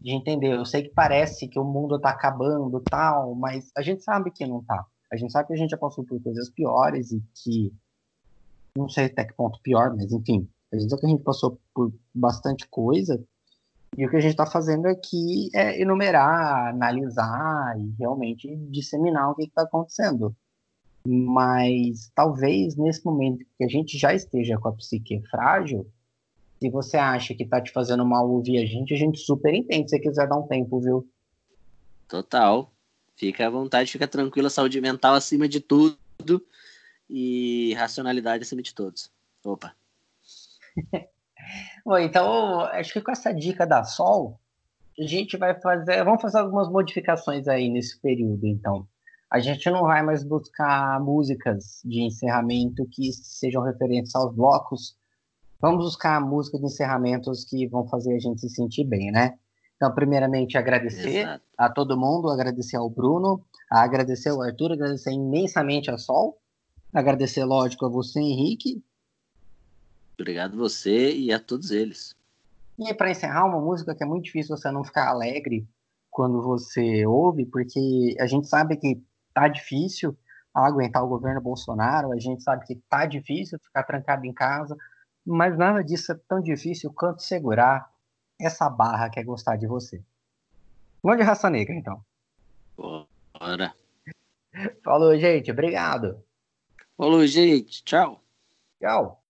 [0.00, 4.02] De entender, eu sei que parece que o mundo está acabando, tal, mas a gente
[4.02, 4.84] sabe que não está.
[5.10, 7.72] A gente sabe que a gente já passou por coisas piores e que
[8.76, 11.58] não sei até que ponto pior, mas enfim, a gente sabe que a gente passou
[11.74, 13.24] por bastante coisa
[13.96, 19.34] e o que a gente está fazendo aqui é enumerar, analisar e realmente disseminar o
[19.34, 20.36] que está acontecendo.
[21.06, 25.90] Mas talvez nesse momento que a gente já esteja com a psique frágil,
[26.58, 29.90] se você acha que está te fazendo mal ouvir a gente, a gente super entende
[29.90, 31.08] se você quiser dar um tempo, viu?
[32.08, 32.70] Total.
[33.16, 35.98] Fica à vontade, fica tranquila, saúde mental acima de tudo
[37.08, 39.10] e racionalidade acima de todos.
[39.44, 39.74] Opa.
[41.84, 44.38] Bom, então, acho que com essa dica da Sol,
[44.98, 46.04] a gente vai fazer.
[46.04, 48.86] Vamos fazer algumas modificações aí nesse período, então.
[49.30, 54.96] A gente não vai mais buscar músicas de encerramento que sejam referentes aos blocos.
[55.66, 59.36] Vamos buscar músicas de encerramentos que vão fazer a gente se sentir bem, né?
[59.74, 61.44] Então, primeiramente, agradecer Exato.
[61.58, 66.38] a todo mundo, agradecer ao Bruno, agradecer ao Arthur, agradecer imensamente a Sol,
[66.94, 68.80] agradecer, lógico, a você, Henrique,
[70.16, 72.14] Obrigado a você e a todos eles.
[72.78, 75.66] E para encerrar, uma música que é muito difícil você não ficar alegre
[76.10, 79.02] quando você ouve, porque a gente sabe que
[79.34, 80.16] tá difícil
[80.54, 84.76] aguentar o governo Bolsonaro, a gente sabe que tá difícil ficar trancado em casa,
[85.26, 87.92] mas nada disso é tão difícil quanto segurar
[88.40, 90.02] essa barra que é gostar de você.
[91.02, 92.04] Vamos de raça negra, então.
[92.76, 93.74] Bora.
[94.82, 95.50] Falou, gente.
[95.50, 96.22] Obrigado.
[96.96, 97.82] Falou, gente.
[97.84, 98.22] Tchau.
[98.80, 99.22] Tchau.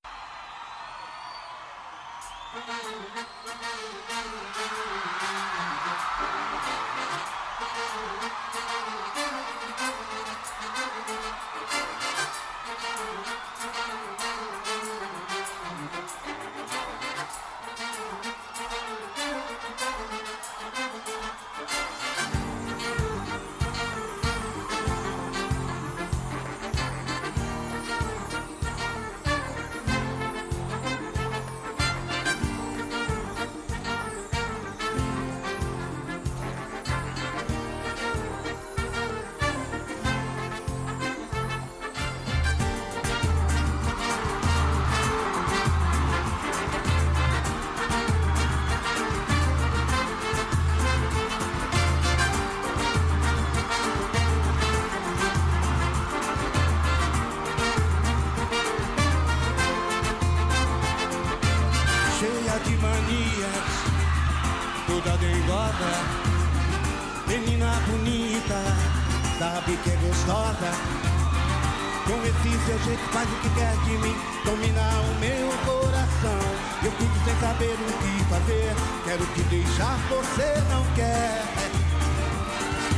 [80.27, 81.43] você não quer,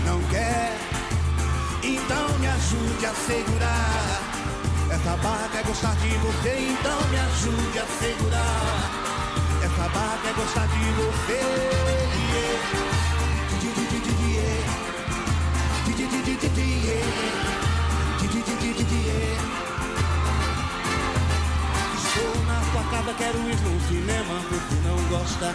[0.04, 0.76] não quer.
[1.82, 4.20] Então me ajude a segurar.
[4.90, 8.98] Essa barca é gostar de você, então me ajude a segurar.
[9.62, 11.68] Essa barca é gostar de você.
[21.94, 25.54] Estou na sua casa, quero ir no cinema, porque não gosta.